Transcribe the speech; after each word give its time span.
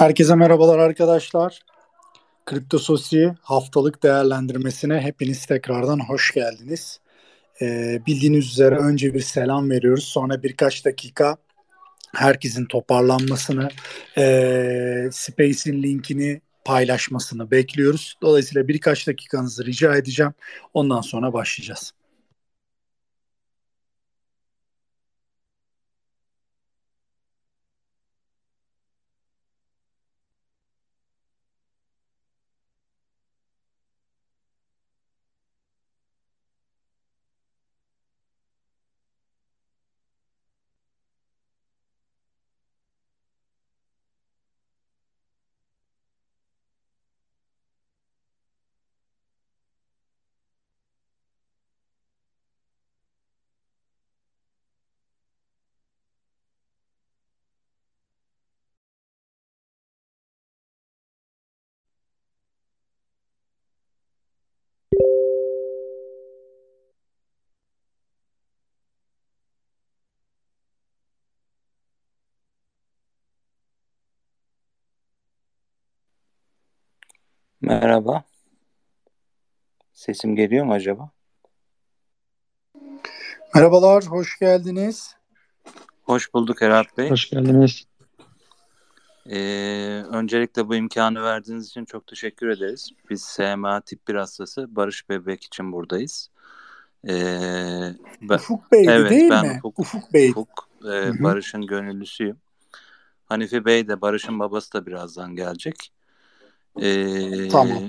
Herkese 0.00 0.34
merhabalar 0.34 0.78
arkadaşlar. 0.78 1.60
Kripto 2.46 2.78
Sosi 2.78 3.34
haftalık 3.42 4.02
değerlendirmesine 4.02 5.00
hepiniz 5.00 5.46
tekrardan 5.46 5.98
hoş 6.08 6.34
geldiniz. 6.34 7.00
Ee, 7.62 8.02
bildiğiniz 8.06 8.46
üzere 8.46 8.76
önce 8.76 9.14
bir 9.14 9.20
selam 9.20 9.70
veriyoruz. 9.70 10.04
Sonra 10.04 10.42
birkaç 10.42 10.84
dakika 10.84 11.36
herkesin 12.14 12.64
toparlanmasını, 12.64 13.68
e, 14.18 15.08
Space'in 15.12 15.82
linkini 15.82 16.40
paylaşmasını 16.64 17.50
bekliyoruz. 17.50 18.14
Dolayısıyla 18.22 18.68
birkaç 18.68 19.06
dakikanızı 19.06 19.66
rica 19.66 19.96
edeceğim. 19.96 20.32
Ondan 20.74 21.00
sonra 21.00 21.32
başlayacağız. 21.32 21.92
Merhaba. 77.60 78.24
Sesim 79.92 80.36
geliyor 80.36 80.64
mu 80.64 80.72
acaba? 80.72 81.10
Merhabalar, 83.54 84.04
hoş 84.04 84.38
geldiniz. 84.38 85.16
Hoş 86.02 86.34
bulduk 86.34 86.62
Erhat 86.62 86.98
Bey. 86.98 87.10
Hoş 87.10 87.30
geldiniz. 87.30 87.84
Ee, 89.30 90.04
öncelikle 90.12 90.68
bu 90.68 90.74
imkanı 90.74 91.22
verdiğiniz 91.22 91.66
için 91.66 91.84
çok 91.84 92.06
teşekkür 92.06 92.48
ederiz. 92.48 92.90
Biz 93.10 93.22
SMA 93.22 93.80
tip 93.80 94.08
1 94.08 94.14
hastası 94.14 94.76
Barış 94.76 95.08
Bebek 95.08 95.44
için 95.44 95.72
buradayız. 95.72 96.30
Ee, 97.08 97.94
ben, 98.22 98.34
Ufuk 98.34 98.72
Bey 98.72 98.84
evet, 98.88 99.10
değil 99.10 99.30
ben 99.30 99.46
mi? 99.46 99.60
Ufuk, 99.64 99.78
Ufuk 99.78 100.14
Bey. 100.14 100.30
Ufuk, 100.30 100.68
e, 100.84 101.22
Barış'ın 101.22 101.66
gönüllüsüyüm. 101.66 102.36
Hanifi 103.26 103.64
Bey 103.64 103.88
de 103.88 104.00
Barış'ın 104.00 104.38
babası 104.38 104.72
da 104.72 104.86
birazdan 104.86 105.36
gelecek. 105.36 105.92
Ee, 106.82 107.48
Tamam. 107.48 107.82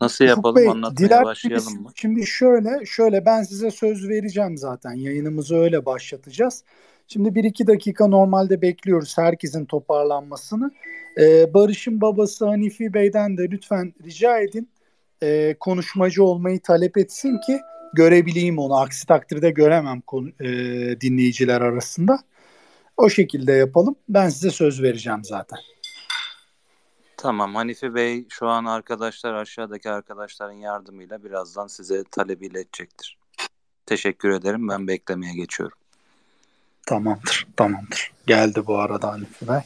Nasıl 0.00 0.24
yapalım 0.24 0.56
Bey, 0.56 0.68
anlatmaya 0.68 1.24
başlayalım 1.24 1.82
mı? 1.82 1.90
Şimdi 1.94 2.26
şöyle, 2.26 2.86
şöyle 2.86 3.26
ben 3.26 3.42
size 3.42 3.70
söz 3.70 4.08
vereceğim 4.08 4.58
zaten. 4.58 4.92
Yayınımızı 4.92 5.56
öyle 5.56 5.86
başlatacağız. 5.86 6.64
Şimdi 7.08 7.34
bir 7.34 7.44
iki 7.44 7.66
dakika 7.66 8.06
normalde 8.06 8.62
bekliyoruz 8.62 9.18
herkesin 9.18 9.64
toparlanmasını. 9.64 10.70
Ee, 11.20 11.54
Barış'ın 11.54 12.00
babası 12.00 12.46
Hanifi 12.46 12.94
Bey'den 12.94 13.36
de 13.36 13.50
lütfen 13.50 13.94
rica 14.04 14.38
edin. 14.38 14.68
Ee, 15.22 15.56
konuşmacı 15.60 16.24
olmayı 16.24 16.60
talep 16.60 16.98
etsin 16.98 17.38
ki 17.46 17.60
görebileyim 17.94 18.58
onu. 18.58 18.74
Aksi 18.74 19.06
takdirde 19.06 19.50
göremem 19.50 20.00
konu, 20.00 20.28
e, 20.40 20.46
dinleyiciler 21.00 21.60
arasında. 21.60 22.18
O 22.96 23.08
şekilde 23.08 23.52
yapalım. 23.52 23.96
Ben 24.08 24.28
size 24.28 24.50
söz 24.50 24.82
vereceğim 24.82 25.24
zaten. 25.24 25.58
Tamam 27.16 27.54
Hanifi 27.54 27.94
Bey 27.94 28.26
şu 28.28 28.48
an 28.48 28.64
arkadaşlar 28.64 29.34
aşağıdaki 29.34 29.90
arkadaşların 29.90 30.56
yardımıyla 30.56 31.24
birazdan 31.24 31.66
size 31.66 32.04
talebi 32.04 32.46
iletecektir. 32.46 33.18
Teşekkür 33.86 34.30
ederim. 34.30 34.68
Ben 34.68 34.88
beklemeye 34.88 35.34
geçiyorum. 35.34 35.78
Tamamdır. 36.86 37.46
Tamamdır. 37.56 38.12
Geldi 38.26 38.66
bu 38.66 38.78
arada 38.78 39.08
Hanifi 39.08 39.48
Bey. 39.48 39.60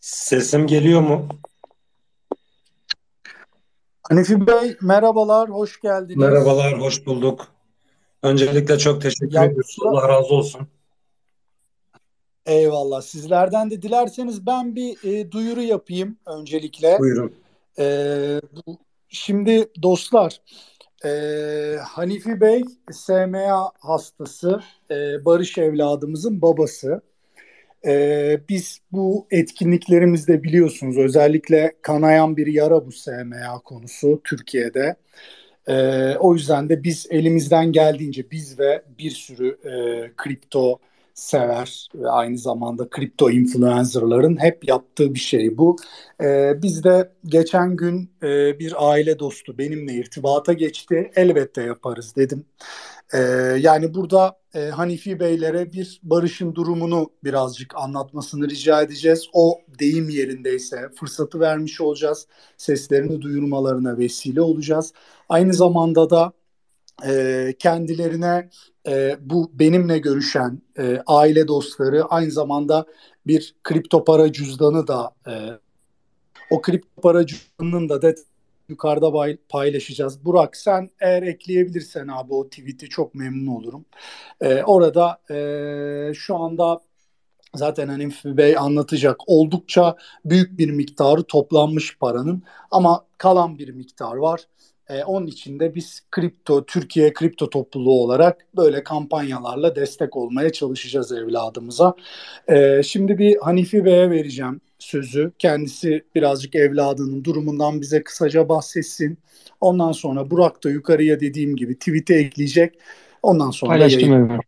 Sesim 0.00 0.66
geliyor 0.66 1.00
mu? 1.00 1.28
Hanifi 4.08 4.46
Bey 4.46 4.76
merhabalar, 4.82 5.50
hoş 5.50 5.80
geldiniz. 5.80 6.16
Merhabalar, 6.16 6.80
hoş 6.80 7.06
bulduk. 7.06 7.46
Öncelikle 8.22 8.78
çok 8.78 9.02
teşekkür 9.02 9.34
Ya, 9.34 9.44
ediyorum. 9.44 9.88
Allah 9.88 10.08
razı 10.08 10.34
olsun. 10.34 10.60
Eyvallah. 12.46 13.02
Sizlerden 13.02 13.70
de 13.70 13.82
dilerseniz 13.82 14.46
ben 14.46 14.76
bir 14.76 15.04
e, 15.04 15.32
duyuru 15.32 15.62
yapayım 15.62 16.16
öncelikle. 16.26 16.98
Buyurun. 16.98 17.32
E, 17.78 17.84
bu, 18.66 18.78
şimdi 19.08 19.68
dostlar, 19.82 20.40
e, 21.04 21.10
Hanifi 21.76 22.40
Bey 22.40 22.62
SMA 22.92 23.70
hastası, 23.78 24.62
e, 24.90 25.24
Barış 25.24 25.58
evladımızın 25.58 26.42
babası. 26.42 27.00
Ee, 27.86 28.40
biz 28.48 28.80
bu 28.92 29.26
etkinliklerimizde 29.30 30.42
biliyorsunuz 30.42 30.98
özellikle 30.98 31.72
kanayan 31.82 32.36
bir 32.36 32.46
yara 32.46 32.86
bu 32.86 32.92
SMA 32.92 33.58
konusu 33.64 34.20
Türkiye'de. 34.24 34.96
Ee, 35.68 36.16
o 36.16 36.34
yüzden 36.34 36.68
de 36.68 36.82
biz 36.82 37.06
elimizden 37.10 37.72
geldiğince 37.72 38.30
biz 38.30 38.58
ve 38.58 38.82
bir 38.98 39.10
sürü 39.10 39.48
e, 39.64 39.72
kripto 40.16 40.78
sever 41.14 41.88
ve 41.94 42.10
aynı 42.10 42.38
zamanda 42.38 42.88
kripto 42.88 43.30
influencerların 43.30 44.36
hep 44.36 44.68
yaptığı 44.68 45.14
bir 45.14 45.18
şey 45.18 45.58
bu. 45.58 45.76
Ee, 46.22 46.62
biz 46.62 46.84
de 46.84 47.12
geçen 47.24 47.76
gün 47.76 48.10
e, 48.22 48.58
bir 48.58 48.90
aile 48.90 49.18
dostu 49.18 49.58
benimle 49.58 49.92
irtibata 49.94 50.52
geçti. 50.52 51.10
Elbette 51.16 51.62
yaparız 51.62 52.16
dedim. 52.16 52.44
Ee, 53.12 53.18
yani 53.60 53.94
burada 53.94 54.38
e, 54.54 54.68
Hanifi 54.68 55.20
Beylere 55.20 55.72
bir 55.72 56.00
Barış'ın 56.02 56.54
durumunu 56.54 57.10
birazcık 57.24 57.76
anlatmasını 57.76 58.48
rica 58.48 58.82
edeceğiz. 58.82 59.26
O 59.32 59.60
deyim 59.78 60.08
yerindeyse 60.08 60.88
fırsatı 61.00 61.40
vermiş 61.40 61.80
olacağız. 61.80 62.26
Seslerini 62.56 63.22
duyurmalarına 63.22 63.98
vesile 63.98 64.40
olacağız. 64.40 64.92
Aynı 65.28 65.54
zamanda 65.54 66.10
da 66.10 66.32
e, 67.06 67.54
kendilerine 67.58 68.48
e, 68.88 69.16
bu 69.20 69.50
benimle 69.54 69.98
görüşen 69.98 70.62
e, 70.78 71.02
aile 71.06 71.48
dostları 71.48 72.04
aynı 72.04 72.30
zamanda 72.30 72.86
bir 73.26 73.54
kripto 73.64 74.04
para 74.04 74.32
cüzdanı 74.32 74.86
da 74.86 75.14
e, 75.26 75.32
o 76.50 76.62
kripto 76.62 77.00
para 77.02 77.26
cüzdanının 77.26 77.88
da 77.88 78.02
det 78.02 78.18
yukarıda 78.68 79.36
paylaşacağız. 79.48 80.24
Burak 80.24 80.56
sen 80.56 80.90
eğer 81.00 81.22
ekleyebilirsen 81.22 82.08
abi 82.08 82.34
o 82.34 82.48
tweet'i 82.48 82.88
çok 82.88 83.14
memnun 83.14 83.46
olurum. 83.46 83.84
Ee, 84.40 84.62
orada 84.62 85.18
e, 85.30 86.14
şu 86.14 86.36
anda 86.36 86.80
zaten 87.54 87.88
hani 87.88 88.08
Bey 88.24 88.58
anlatacak 88.58 89.16
oldukça 89.26 89.96
büyük 90.24 90.58
bir 90.58 90.70
miktarı 90.70 91.22
toplanmış 91.22 91.98
paranın 91.98 92.42
ama 92.70 93.04
kalan 93.18 93.58
bir 93.58 93.68
miktar 93.68 94.14
var. 94.16 94.40
E, 94.88 95.04
onun 95.04 95.26
için 95.26 95.60
de 95.60 95.74
biz 95.74 96.02
kripto, 96.10 96.66
Türkiye 96.66 97.12
kripto 97.12 97.50
topluluğu 97.50 98.02
olarak 98.02 98.46
böyle 98.56 98.84
kampanyalarla 98.84 99.76
destek 99.76 100.16
olmaya 100.16 100.52
çalışacağız 100.52 101.12
evladımıza. 101.12 101.94
E, 102.48 102.82
şimdi 102.82 103.18
bir 103.18 103.36
Hanifi 103.36 103.84
Bey'e 103.84 104.10
vereceğim 104.10 104.60
sözü. 104.78 105.32
Kendisi 105.38 106.04
birazcık 106.14 106.54
evladının 106.54 107.24
durumundan 107.24 107.80
bize 107.80 108.04
kısaca 108.04 108.48
bahsetsin. 108.48 109.18
Ondan 109.60 109.92
sonra 109.92 110.30
Burak 110.30 110.64
da 110.64 110.70
yukarıya 110.70 111.20
dediğim 111.20 111.56
gibi 111.56 111.78
tweet'e 111.78 112.14
ekleyecek. 112.14 112.78
Ondan 113.22 113.50
sonra 113.50 113.70
Paylaştım 113.70 114.12
Ömer. 114.12 114.40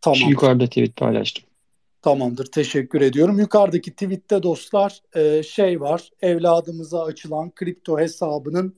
Tamam. 0.00 0.18
Şu 0.18 0.28
yukarıda 0.28 0.66
tweet 0.66 0.96
paylaştım. 0.96 1.44
Tamamdır. 2.02 2.46
Teşekkür 2.46 3.00
ediyorum. 3.00 3.38
Yukarıdaki 3.38 3.90
tweette 3.90 4.42
dostlar 4.42 5.02
e, 5.14 5.42
şey 5.42 5.80
var. 5.80 6.10
Evladımıza 6.22 7.04
açılan 7.04 7.50
kripto 7.50 7.98
hesabının 7.98 8.74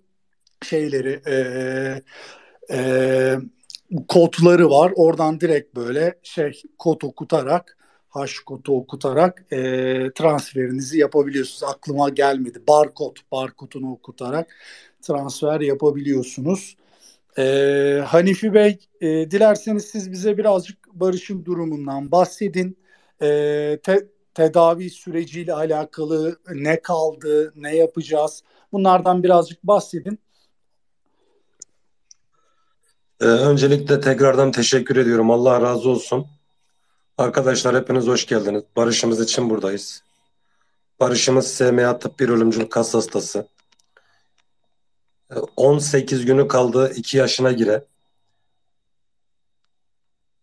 şeyleri 0.63 1.21
e, 1.27 1.37
e, 2.71 3.37
kodları 4.09 4.71
var. 4.71 4.93
Oradan 4.97 5.41
direkt 5.41 5.77
böyle 5.77 6.19
şey 6.23 6.63
kod 6.79 7.03
okutarak 7.03 7.77
Haşkot'u 8.11 8.77
okutarak 8.77 9.45
e, 9.53 9.59
transferinizi 10.15 10.99
yapabiliyorsunuz. 10.99 11.73
Aklıma 11.75 12.09
gelmedi. 12.09 12.63
Barkod, 12.69 13.17
barkodunu 13.33 13.93
okutarak 13.93 14.57
transfer 15.03 15.61
yapabiliyorsunuz. 15.61 16.77
E, 17.39 17.45
Hanifi 18.07 18.55
Bey, 18.55 18.79
e, 19.01 19.31
dilerseniz 19.31 19.85
siz 19.85 20.13
bize 20.13 20.39
birazcık 20.39 20.79
Barış'ın 20.93 21.45
durumundan 21.45 22.11
bahsedin. 22.11 22.79
E, 23.23 23.27
te, 23.83 24.07
tedavi 24.35 24.91
süreciyle 24.91 25.53
alakalı 25.53 26.39
ne 26.55 26.81
kaldı, 26.81 27.53
ne 27.57 27.77
yapacağız? 27.77 28.43
Bunlardan 28.73 29.23
birazcık 29.23 29.63
bahsedin. 29.65 30.19
Ee, 33.21 33.25
öncelikle 33.25 34.01
tekrardan 34.01 34.53
teşekkür 34.53 34.97
ediyorum. 34.97 35.31
Allah 35.31 35.61
razı 35.61 35.89
olsun. 35.89 36.27
Arkadaşlar 37.21 37.77
hepiniz 37.77 38.07
hoş 38.07 38.27
geldiniz. 38.27 38.63
Barışımız 38.77 39.21
için 39.21 39.51
buradayız. 39.51 40.03
Barışımız 41.01 41.55
SMA 41.55 41.99
tıp 41.99 42.21
bir 42.21 42.29
ölümcül 42.29 42.67
kas 42.67 42.95
hastası. 42.95 43.49
18 45.57 46.21
ee, 46.21 46.25
günü 46.25 46.49
kaldı 46.49 46.93
2 46.97 47.17
yaşına 47.17 47.53
gire. 47.53 47.85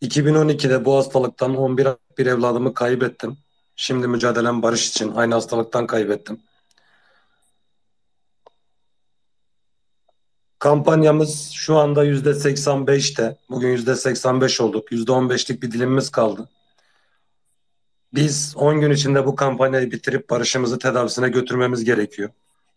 2012'de 0.01 0.85
bu 0.85 0.97
hastalıktan 0.97 1.55
11 1.55 1.87
bir 2.17 2.25
evladımı 2.25 2.73
kaybettim. 2.73 3.37
Şimdi 3.75 4.07
mücadelem 4.07 4.61
barış 4.61 4.89
için 4.89 5.11
aynı 5.15 5.33
hastalıktan 5.33 5.87
kaybettim. 5.87 6.41
Kampanyamız 10.59 11.51
şu 11.51 11.77
anda 11.77 12.03
yüzde 12.03 12.29
85'te. 12.29 13.37
Bugün 13.49 13.69
yüzde 13.69 13.95
85 13.95 14.61
olduk. 14.61 14.91
Yüzde 14.91 15.11
15'lik 15.11 15.63
bir 15.63 15.71
dilimimiz 15.71 16.09
kaldı. 16.09 16.49
Biz 18.17 18.53
10 18.57 18.81
gün 18.81 18.91
içinde 18.91 19.25
bu 19.25 19.35
kampanyayı 19.35 19.91
bitirip 19.91 20.29
barışımızı 20.29 20.79
tedavisine 20.79 21.29
götürmemiz 21.29 21.83
gerekiyor. 21.83 22.29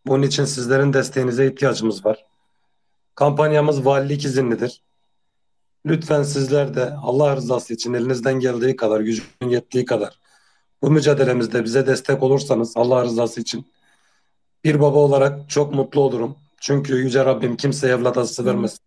Bunun 0.07 0.23
için 0.23 0.45
sizlerin 0.45 0.93
desteğinize 0.93 1.47
ihtiyacımız 1.47 2.05
var. 2.07 2.27
Kampanyamız 3.15 3.87
valilik 3.87 4.25
izinlidir. 4.25 4.83
Lütfen 5.87 6.23
sizler 6.23 6.75
de 6.75 6.93
Allah 7.03 7.37
rızası 7.37 7.75
için 7.75 7.95
elinizden 7.95 8.41
geldiği 8.41 8.77
kadar, 8.77 9.01
gücün 9.01 9.25
yettiği 9.49 9.85
kadar 9.85 10.19
bu 10.83 10.91
mücadelemizde 10.91 11.65
bize 11.65 11.87
destek 11.87 12.23
olursanız 12.23 12.77
Allah 12.77 13.05
rızası 13.05 13.41
için 13.41 13.67
bir 14.65 14.81
baba 14.81 14.99
olarak 14.99 15.51
çok 15.51 15.75
mutlu 15.75 16.01
olurum. 16.01 16.37
Çünkü 16.61 16.97
Yüce 16.97 17.25
Rabbim 17.25 17.57
kimseye 17.57 17.95
evlat 17.95 18.19
acısı 18.19 18.47
vermesin. 18.47 18.81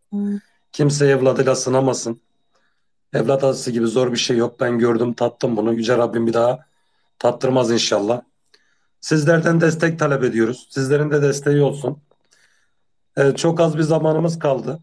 Kimseye 0.71 1.11
evladıyla 1.11 1.55
sınamasın. 1.55 2.21
Evlat 3.13 3.43
acısı 3.43 3.71
gibi 3.71 3.87
zor 3.87 4.11
bir 4.11 4.17
şey 4.17 4.37
yok. 4.37 4.59
Ben 4.59 4.79
gördüm, 4.79 5.13
tattım 5.13 5.57
bunu. 5.57 5.73
Yüce 5.73 5.97
Rabbim 5.97 6.27
bir 6.27 6.33
daha 6.33 6.59
tattırmaz 7.19 7.71
inşallah. 7.71 8.21
Sizlerden 9.01 9.61
destek 9.61 9.99
talep 9.99 10.23
ediyoruz. 10.23 10.67
Sizlerin 10.69 11.11
de 11.11 11.21
desteği 11.21 11.61
olsun. 11.61 11.97
Ee, 13.17 13.31
çok 13.35 13.59
az 13.59 13.77
bir 13.77 13.83
zamanımız 13.83 14.39
kaldı. 14.39 14.79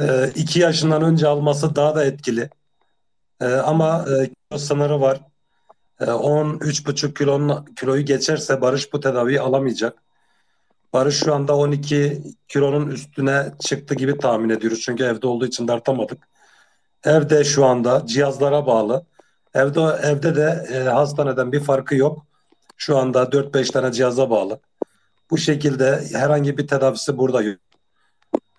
Ee, 0.00 0.30
iki 0.34 0.60
yaşından 0.60 1.02
önce 1.02 1.26
alması 1.28 1.76
daha 1.76 1.94
da 1.94 2.04
etkili. 2.04 2.50
Ee, 3.40 3.46
ama 3.46 4.04
e, 4.08 4.26
kilo 4.26 4.58
sınırı 4.58 5.00
var. 5.00 5.20
Ee, 6.00 6.04
10-3,5 6.04 7.14
kilonun, 7.14 7.64
kiloyu 7.64 8.04
geçerse 8.04 8.60
Barış 8.60 8.92
bu 8.92 9.00
tedaviyi 9.00 9.40
alamayacak. 9.40 10.02
Barış 10.92 11.16
şu 11.16 11.34
anda 11.34 11.56
12 11.56 12.22
kilonun 12.48 12.90
üstüne 12.90 13.52
çıktı 13.60 13.94
gibi 13.94 14.18
tahmin 14.18 14.48
ediyoruz. 14.48 14.80
Çünkü 14.80 15.04
evde 15.04 15.26
olduğu 15.26 15.46
için 15.46 15.68
dartamadık. 15.68 16.28
Evde 17.06 17.44
şu 17.44 17.64
anda 17.64 18.06
cihazlara 18.06 18.66
bağlı. 18.66 19.04
Evde 19.54 19.80
evde 20.02 20.36
de 20.36 20.66
e, 20.72 20.78
hastaneden 20.78 21.52
bir 21.52 21.60
farkı 21.60 21.96
yok. 21.96 22.26
Şu 22.76 22.98
anda 22.98 23.22
4-5 23.22 23.72
tane 23.72 23.92
cihaza 23.92 24.30
bağlı. 24.30 24.60
Bu 25.30 25.38
şekilde 25.38 26.04
herhangi 26.12 26.58
bir 26.58 26.66
tedavisi 26.66 27.18
burada 27.18 27.42
yok. 27.42 27.58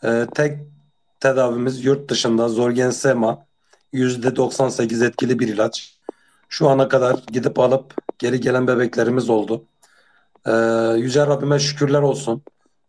E, 0.04 0.28
tek 0.36 0.60
tedavimiz 1.20 1.86
yurt 1.86 2.10
dışında 2.10 2.50
Zorgensema 2.50 3.46
%98 3.94 5.08
etkili 5.08 5.40
bir 5.40 5.48
ilaç. 5.48 5.98
Şu 6.50 6.70
ana 6.70 6.88
kadar 6.88 7.24
gidip 7.32 7.60
alıp 7.60 7.94
geri 8.20 8.40
gelen 8.40 8.68
bebeklerimiz 8.68 9.30
oldu. 9.30 9.66
Ee, 10.46 10.52
Yüce 10.98 11.28
Rabbime 11.28 11.60
şükürler 11.60 12.02
olsun. 12.02 12.44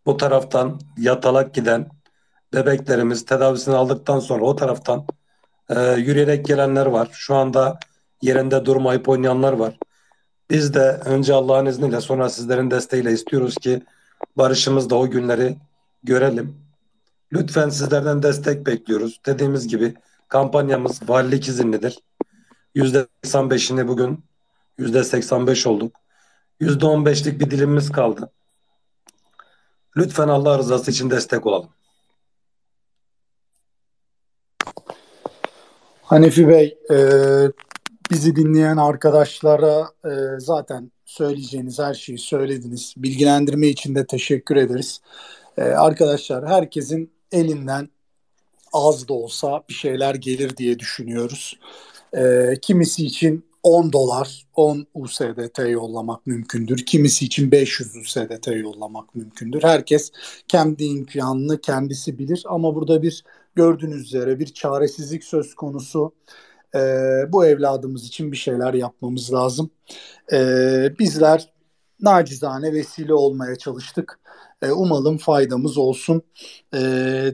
Bu 0.07 0.17
taraftan 0.17 0.81
yatalak 0.99 1.55
giden 1.55 1.89
bebeklerimiz 2.55 3.25
tedavisini 3.25 3.75
aldıktan 3.75 4.19
sonra 4.19 4.45
o 4.45 4.57
taraftan 4.57 5.07
e, 5.69 5.93
yürüyerek 5.93 6.45
gelenler 6.47 6.87
var. 6.87 7.09
Şu 7.13 7.35
anda 7.35 7.79
yerinde 8.23 8.65
durmayıp 8.65 9.09
oynayanlar 9.09 9.53
var. 9.53 9.79
Biz 10.51 10.75
de 10.75 11.01
önce 11.05 11.35
Allah'ın 11.35 11.67
izniyle 11.67 12.01
sonra 12.01 12.29
sizlerin 12.29 12.71
desteğiyle 12.71 13.13
istiyoruz 13.13 13.55
ki 13.55 13.83
barışımızda 14.37 14.97
o 14.97 15.11
günleri 15.11 15.57
görelim. 16.03 16.57
Lütfen 17.33 17.69
sizlerden 17.69 18.23
destek 18.23 18.67
bekliyoruz. 18.67 19.21
Dediğimiz 19.27 19.69
gibi 19.69 19.95
kampanyamız 20.29 21.09
valilik 21.09 21.49
izinlidir. 21.49 21.99
%85'ini 22.77 23.89
bugün 23.89 24.25
%85 24.79 25.69
olduk. 25.69 25.97
%15'lik 26.61 27.41
bir 27.41 27.51
dilimimiz 27.51 27.93
kaldı. 27.93 28.31
Lütfen 29.97 30.29
Allah 30.29 30.59
rızası 30.59 30.91
için 30.91 31.11
destek 31.11 31.47
olalım. 31.47 31.71
Hanefi 36.09 36.49
Bey, 36.49 36.79
e, 36.91 36.97
bizi 38.11 38.37
dinleyen 38.37 38.77
arkadaşlara 38.77 39.89
e, 40.05 40.11
zaten 40.39 40.93
söyleyeceğiniz 41.05 41.79
her 41.79 41.95
şeyi 41.95 42.19
söylediniz. 42.19 42.95
Bilgilendirme 42.97 43.67
için 43.67 43.95
de 43.95 44.07
teşekkür 44.07 44.57
ederiz. 44.57 45.01
E, 45.59 45.63
arkadaşlar 45.63 46.49
herkesin 46.49 47.13
elinden 47.33 47.89
az 48.73 49.09
da 49.09 49.13
olsa 49.13 49.63
bir 49.69 49.75
şeyler 49.75 50.15
gelir 50.15 50.57
diye 50.57 50.79
düşünüyoruz. 50.79 51.59
E, 52.17 52.53
kimisi 52.63 53.07
için 53.07 53.45
10 53.63 53.93
dolar 53.93 54.47
10 54.57 54.87
USDT 54.95 55.59
yollamak 55.59 56.27
mümkündür. 56.27 56.87
Kimisi 56.87 57.25
için 57.25 57.51
500 57.51 57.97
USDT 57.97 58.47
yollamak 58.47 59.15
mümkündür. 59.15 59.63
Herkes 59.63 60.13
kendi 60.49 60.85
imkanını 60.85 61.61
kendisi 61.61 62.19
bilir 62.19 62.45
ama 62.49 62.75
burada 62.75 63.03
bir 63.03 63.25
gördüğünüz 63.59 64.05
üzere 64.05 64.39
bir 64.39 64.47
çaresizlik 64.47 65.25
söz 65.25 65.55
konusu. 65.55 66.15
Ee, 66.75 66.79
bu 67.29 67.47
evladımız 67.47 68.07
için 68.07 68.33
bir 68.33 68.37
şeyler 68.37 68.75
yapmamız 68.75 69.33
lazım. 69.33 69.71
Ee, 70.33 70.95
bizler 70.99 71.53
nacizane 72.01 72.73
vesile 72.73 73.15
olmaya 73.15 73.57
çalıştık. 73.57 74.21
E, 74.63 74.71
umalım 74.71 75.19
faydamız 75.19 75.79
olsun. 75.79 76.23
E, 76.75 76.81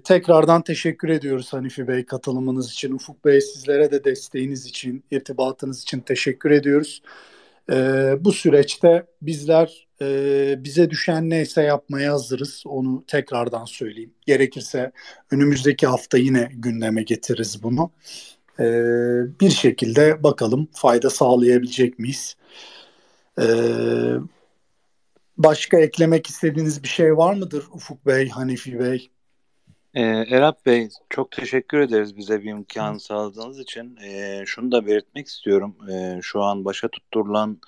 tekrardan 0.04 0.62
teşekkür 0.62 1.08
ediyoruz 1.08 1.52
Hanifi 1.52 1.88
Bey 1.88 2.06
katılımınız 2.06 2.72
için. 2.72 2.92
Ufuk 2.92 3.24
Bey 3.24 3.40
sizlere 3.40 3.90
de 3.90 4.04
desteğiniz 4.04 4.66
için, 4.66 5.04
irtibatınız 5.10 5.82
için 5.82 6.00
teşekkür 6.00 6.50
ediyoruz. 6.50 7.02
E, 7.72 7.76
bu 8.20 8.32
süreçte 8.32 9.06
bizler 9.22 9.83
e, 10.00 10.64
bize 10.64 10.90
düşen 10.90 11.30
neyse 11.30 11.62
yapmaya 11.62 12.12
hazırız. 12.12 12.62
Onu 12.66 13.04
tekrardan 13.06 13.64
söyleyeyim. 13.64 14.14
Gerekirse 14.26 14.92
önümüzdeki 15.30 15.86
hafta 15.86 16.18
yine 16.18 16.50
gündeme 16.54 17.02
getiririz 17.02 17.62
bunu. 17.62 17.90
E, 18.60 18.64
bir 19.40 19.50
şekilde 19.50 20.22
bakalım 20.22 20.68
fayda 20.72 21.10
sağlayabilecek 21.10 21.98
miyiz? 21.98 22.36
E, 23.40 23.44
Başka 25.38 25.78
eklemek 25.78 26.26
istediğiniz 26.26 26.82
bir 26.82 26.88
şey 26.88 27.16
var 27.16 27.34
mıdır 27.34 27.64
Ufuk 27.72 28.06
Bey, 28.06 28.28
Hanifi 28.28 28.78
Bey? 28.78 29.10
Ee, 29.94 30.02
Erap 30.02 30.66
Bey 30.66 30.88
çok 31.10 31.30
teşekkür 31.30 31.78
ederiz 31.78 32.16
bize 32.16 32.42
bir 32.42 32.50
imkan 32.50 32.98
sağladığınız 32.98 33.58
için. 33.58 33.96
Ee, 33.96 34.42
şunu 34.46 34.72
da 34.72 34.86
belirtmek 34.86 35.26
istiyorum. 35.26 35.76
Ee, 35.92 36.18
şu 36.22 36.42
an 36.42 36.64
başa 36.64 36.88
tutturulan 36.88 37.60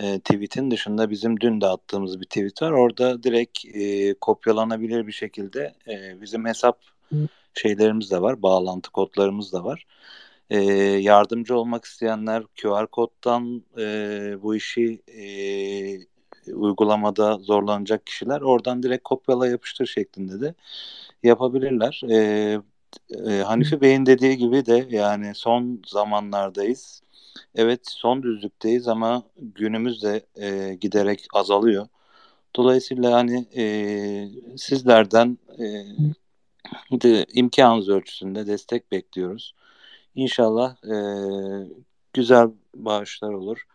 e, 0.00 0.18
tweetin 0.18 0.70
dışında 0.70 1.10
bizim 1.10 1.40
dün 1.40 1.60
de 1.60 1.66
attığımız 1.66 2.20
bir 2.20 2.26
tweet 2.26 2.62
var. 2.62 2.70
Orada 2.70 3.22
direkt 3.22 3.64
e, 3.64 4.14
kopyalanabilir 4.14 5.06
bir 5.06 5.12
şekilde 5.12 5.74
e, 5.88 6.20
bizim 6.20 6.46
hesap 6.46 6.80
şeylerimiz 7.54 8.10
de 8.10 8.22
var. 8.22 8.42
Bağlantı 8.42 8.90
kodlarımız 8.90 9.52
da 9.52 9.64
var. 9.64 9.86
E, 10.50 10.62
yardımcı 11.00 11.56
olmak 11.58 11.84
isteyenler 11.84 12.42
QR 12.62 12.86
koddan 12.86 13.62
e, 13.78 13.82
bu 14.42 14.56
işi 14.56 15.02
e, 15.08 15.24
uygulamada 16.52 17.38
zorlanacak 17.38 18.06
kişiler 18.06 18.40
oradan 18.40 18.82
direkt 18.82 19.04
kopyala 19.04 19.48
yapıştır 19.48 19.86
şeklinde 19.86 20.40
de 20.40 20.54
yapabilirler. 21.22 22.02
E, 22.10 22.16
e, 23.30 23.42
Hanifi 23.42 23.80
Bey'in 23.80 24.06
dediği 24.06 24.36
gibi 24.36 24.66
de 24.66 24.86
yani 24.90 25.34
son 25.34 25.82
zamanlardayız. 25.86 27.02
Evet 27.54 27.80
son 27.84 28.22
düzlükteyiz 28.22 28.88
ama 28.88 29.22
günümüz 29.36 30.02
de 30.02 30.26
e, 30.36 30.74
giderek 30.74 31.26
azalıyor. 31.32 31.88
Dolayısıyla 32.56 33.12
hani 33.12 33.46
e, 33.56 33.64
sizlerden 34.56 35.38
e, 35.58 35.66
de, 37.00 37.26
imkanınız 37.32 37.88
ölçüsünde 37.88 38.46
destek 38.46 38.92
bekliyoruz. 38.92 39.54
İnşallah 40.14 40.76
e, 40.84 40.96
güzel 42.12 42.48
bağışlar 42.74 43.32
olur. 43.32 43.66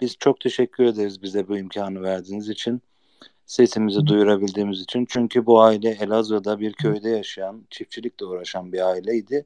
Biz 0.00 0.16
çok 0.18 0.40
teşekkür 0.40 0.84
ederiz 0.84 1.22
bize 1.22 1.48
bu 1.48 1.58
imkanı 1.58 2.02
verdiğiniz 2.02 2.48
için. 2.48 2.82
Sesimizi 3.46 4.06
duyurabildiğimiz 4.06 4.80
için. 4.80 5.06
Çünkü 5.08 5.46
bu 5.46 5.60
aile 5.62 5.90
Elazığ'da 5.90 6.60
bir 6.60 6.72
köyde 6.72 7.08
yaşayan, 7.08 7.62
çiftçilikle 7.70 8.26
uğraşan 8.26 8.72
bir 8.72 8.88
aileydi. 8.88 9.44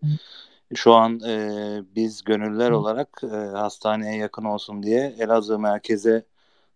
Şu 0.74 0.94
an 0.94 1.20
e, 1.20 1.82
biz 1.96 2.24
gönüller 2.24 2.70
olarak 2.70 3.20
e, 3.24 3.36
hastaneye 3.36 4.16
yakın 4.16 4.44
olsun 4.44 4.82
diye 4.82 5.14
Elazığ 5.18 5.58
merkeze 5.58 6.24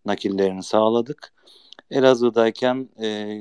nakillerini 0.07 0.63
sağladık. 0.63 1.33
Elazığ'dayken 1.91 2.89
e, 3.03 3.39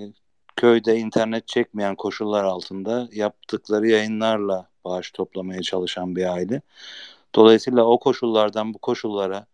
köyde 0.56 0.98
internet 0.98 1.48
çekmeyen 1.48 1.96
koşullar 1.96 2.44
altında 2.44 3.10
yaptıkları 3.12 3.88
yayınlarla 3.88 4.70
bağış 4.86 5.12
toplamaya 5.12 5.62
çalışan 5.62 6.16
bir 6.16 6.34
aile. 6.34 6.62
Dolayısıyla 7.36 7.84
o 7.84 8.00
koşullardan 8.00 8.74
bu 8.74 8.78
koşullara 8.78 9.46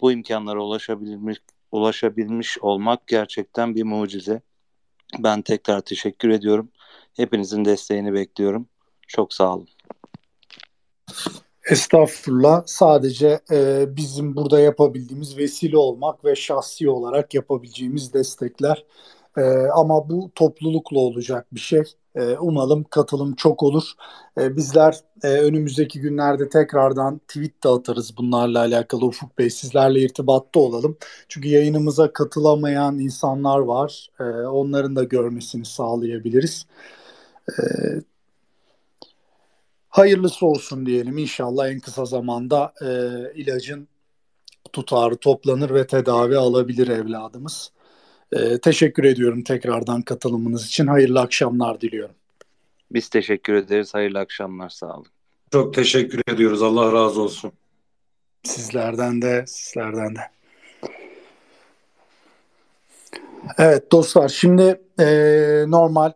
bu 0.00 0.12
imkanlara 0.12 0.62
ulaşabilmiş 0.62 1.38
ulaşabilmiş 1.72 2.58
olmak 2.58 3.06
gerçekten 3.06 3.74
bir 3.74 3.82
mucize. 3.82 4.42
Ben 5.18 5.42
tekrar 5.42 5.80
teşekkür 5.80 6.28
ediyorum. 6.28 6.68
Hepinizin 7.16 7.64
desteğini 7.64 8.14
bekliyorum. 8.14 8.68
Çok 9.08 9.34
sağ 9.34 9.54
olun. 9.54 9.68
Estağfurullah. 11.70 12.62
Sadece 12.66 13.40
e, 13.50 13.86
bizim 13.96 14.36
burada 14.36 14.60
yapabildiğimiz 14.60 15.38
vesile 15.38 15.78
olmak 15.78 16.24
ve 16.24 16.36
şahsi 16.36 16.88
olarak 16.90 17.34
yapabileceğimiz 17.34 18.14
destekler. 18.14 18.84
E, 19.36 19.42
ama 19.74 20.08
bu 20.10 20.30
toplulukla 20.34 20.98
olacak 20.98 21.46
bir 21.52 21.60
şey. 21.60 21.82
E, 22.14 22.38
umalım 22.38 22.84
katılım 22.90 23.34
çok 23.34 23.62
olur. 23.62 23.92
E, 24.40 24.56
bizler 24.56 25.00
e, 25.22 25.28
önümüzdeki 25.28 26.00
günlerde 26.00 26.48
tekrardan 26.48 27.18
tweet 27.18 27.64
de 27.64 27.68
atarız 27.68 28.16
bunlarla 28.16 28.58
alakalı. 28.58 29.04
Ufuk 29.04 29.38
Bey 29.38 29.50
sizlerle 29.50 30.00
irtibatta 30.00 30.60
olalım. 30.60 30.96
Çünkü 31.28 31.48
yayınımıza 31.48 32.12
katılamayan 32.12 32.98
insanlar 32.98 33.58
var. 33.58 34.10
E, 34.20 34.24
onların 34.46 34.96
da 34.96 35.04
görmesini 35.04 35.64
sağlayabiliriz. 35.64 36.66
E, 37.48 37.62
hayırlısı 39.90 40.46
olsun 40.46 40.86
diyelim. 40.86 41.18
İnşallah 41.18 41.68
en 41.68 41.80
kısa 41.80 42.04
zamanda 42.04 42.72
e, 42.82 42.88
ilacın 43.40 43.88
tutarı 44.72 45.16
toplanır 45.16 45.74
ve 45.74 45.86
tedavi 45.86 46.36
alabilir 46.36 46.88
evladımız. 46.88 47.72
E, 48.32 48.58
teşekkür 48.58 49.04
ediyorum 49.04 49.42
tekrardan 49.42 50.02
katılımınız 50.02 50.66
için. 50.66 50.86
Hayırlı 50.86 51.20
akşamlar 51.20 51.80
diliyorum. 51.80 52.14
Biz 52.90 53.08
teşekkür 53.08 53.54
ederiz. 53.54 53.94
Hayırlı 53.94 54.18
akşamlar. 54.18 54.68
Sağ 54.68 54.94
olun. 54.96 55.06
Çok 55.52 55.74
teşekkür 55.74 56.22
ediyoruz. 56.28 56.62
Allah 56.62 56.92
razı 56.92 57.20
olsun. 57.20 57.52
Sizlerden 58.42 59.22
de, 59.22 59.44
sizlerden 59.46 60.16
de. 60.16 60.20
Evet 63.58 63.92
dostlar 63.92 64.28
şimdi 64.28 64.80
e, 65.00 65.06
normal 65.66 66.12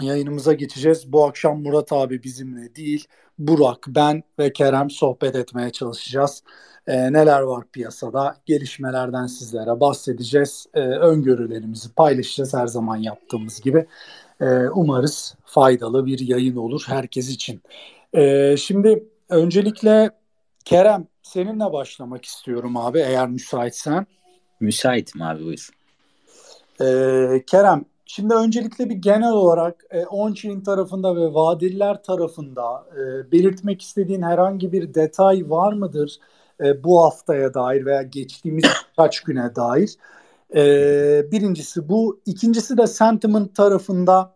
yayınımıza 0.00 0.52
geçeceğiz. 0.52 1.12
Bu 1.12 1.24
akşam 1.24 1.62
Murat 1.62 1.92
abi 1.92 2.22
bizimle 2.22 2.74
değil, 2.74 3.06
Burak, 3.38 3.84
ben 3.88 4.22
ve 4.38 4.52
Kerem 4.52 4.90
sohbet 4.90 5.36
etmeye 5.36 5.70
çalışacağız. 5.70 6.42
E, 6.86 7.12
neler 7.12 7.40
var 7.40 7.64
piyasada, 7.72 8.36
gelişmelerden 8.46 9.26
sizlere 9.26 9.80
bahsedeceğiz. 9.80 10.66
E, 10.74 10.80
öngörülerimizi 10.80 11.94
paylaşacağız 11.94 12.54
her 12.54 12.66
zaman 12.66 12.96
yaptığımız 12.96 13.60
gibi. 13.60 13.86
E, 14.40 14.44
umarız 14.68 15.34
faydalı 15.44 16.06
bir 16.06 16.18
yayın 16.18 16.56
olur 16.56 16.84
herkes 16.86 17.30
için. 17.30 17.62
E, 18.12 18.56
şimdi 18.56 19.04
öncelikle 19.28 20.10
Kerem 20.64 21.06
seninle 21.22 21.72
başlamak 21.72 22.24
istiyorum 22.24 22.76
abi 22.76 22.98
eğer 22.98 23.28
müsaitsen. 23.28 24.06
Müsaitim 24.60 25.22
abi 25.22 25.44
buyur. 25.44 25.70
E, 26.80 27.44
Kerem 27.46 27.84
Şimdi 28.06 28.34
öncelikle 28.34 28.90
bir 28.90 28.94
genel 28.94 29.32
olarak 29.32 29.84
e, 29.90 30.02
on-chain 30.02 30.62
tarafında 30.62 31.16
ve 31.16 31.34
vadeliler 31.34 32.02
tarafında 32.02 32.86
e, 32.92 33.32
belirtmek 33.32 33.82
istediğin 33.82 34.22
herhangi 34.22 34.72
bir 34.72 34.94
detay 34.94 35.50
var 35.50 35.72
mıdır 35.72 36.18
e, 36.60 36.84
bu 36.84 37.04
haftaya 37.04 37.54
dair 37.54 37.86
veya 37.86 38.02
geçtiğimiz 38.02 38.64
kaç 38.96 39.20
güne 39.20 39.54
dair? 39.56 39.96
E, 40.54 40.62
birincisi 41.32 41.88
bu. 41.88 42.20
İkincisi 42.26 42.78
de 42.78 42.86
sentiment 42.86 43.56
tarafında 43.56 44.34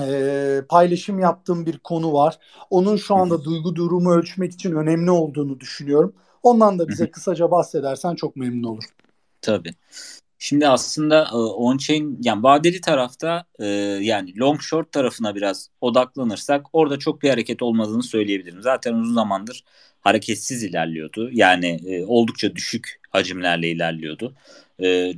e, 0.00 0.62
paylaşım 0.68 1.18
yaptığım 1.18 1.66
bir 1.66 1.78
konu 1.78 2.12
var. 2.12 2.38
Onun 2.70 2.96
şu 2.96 3.14
anda 3.14 3.44
duygu 3.44 3.76
durumu 3.76 4.12
ölçmek 4.12 4.52
için 4.52 4.72
önemli 4.72 5.10
olduğunu 5.10 5.60
düşünüyorum. 5.60 6.14
Ondan 6.42 6.78
da 6.78 6.88
bize 6.88 7.10
kısaca 7.10 7.50
bahsedersen 7.50 8.14
çok 8.14 8.36
memnun 8.36 8.68
olurum. 8.68 8.90
Tabii. 9.42 9.70
Şimdi 10.42 10.68
aslında 10.68 11.22
e, 11.24 11.36
on-chain 11.36 12.16
yani 12.22 12.42
vadeli 12.42 12.80
tarafta 12.80 13.44
e, 13.58 13.66
yani 14.02 14.38
long 14.38 14.60
short 14.60 14.92
tarafına 14.92 15.34
biraz 15.34 15.70
odaklanırsak 15.80 16.66
orada 16.72 16.98
çok 16.98 17.22
bir 17.22 17.30
hareket 17.30 17.62
olmadığını 17.62 18.02
söyleyebilirim. 18.02 18.62
Zaten 18.62 18.94
uzun 18.94 19.14
zamandır 19.14 19.64
hareketsiz 20.00 20.62
ilerliyordu. 20.62 21.30
Yani 21.32 21.66
e, 21.86 22.04
oldukça 22.04 22.56
düşük 22.56 23.00
hacimlerle 23.10 23.70
ilerliyordu. 23.70 24.34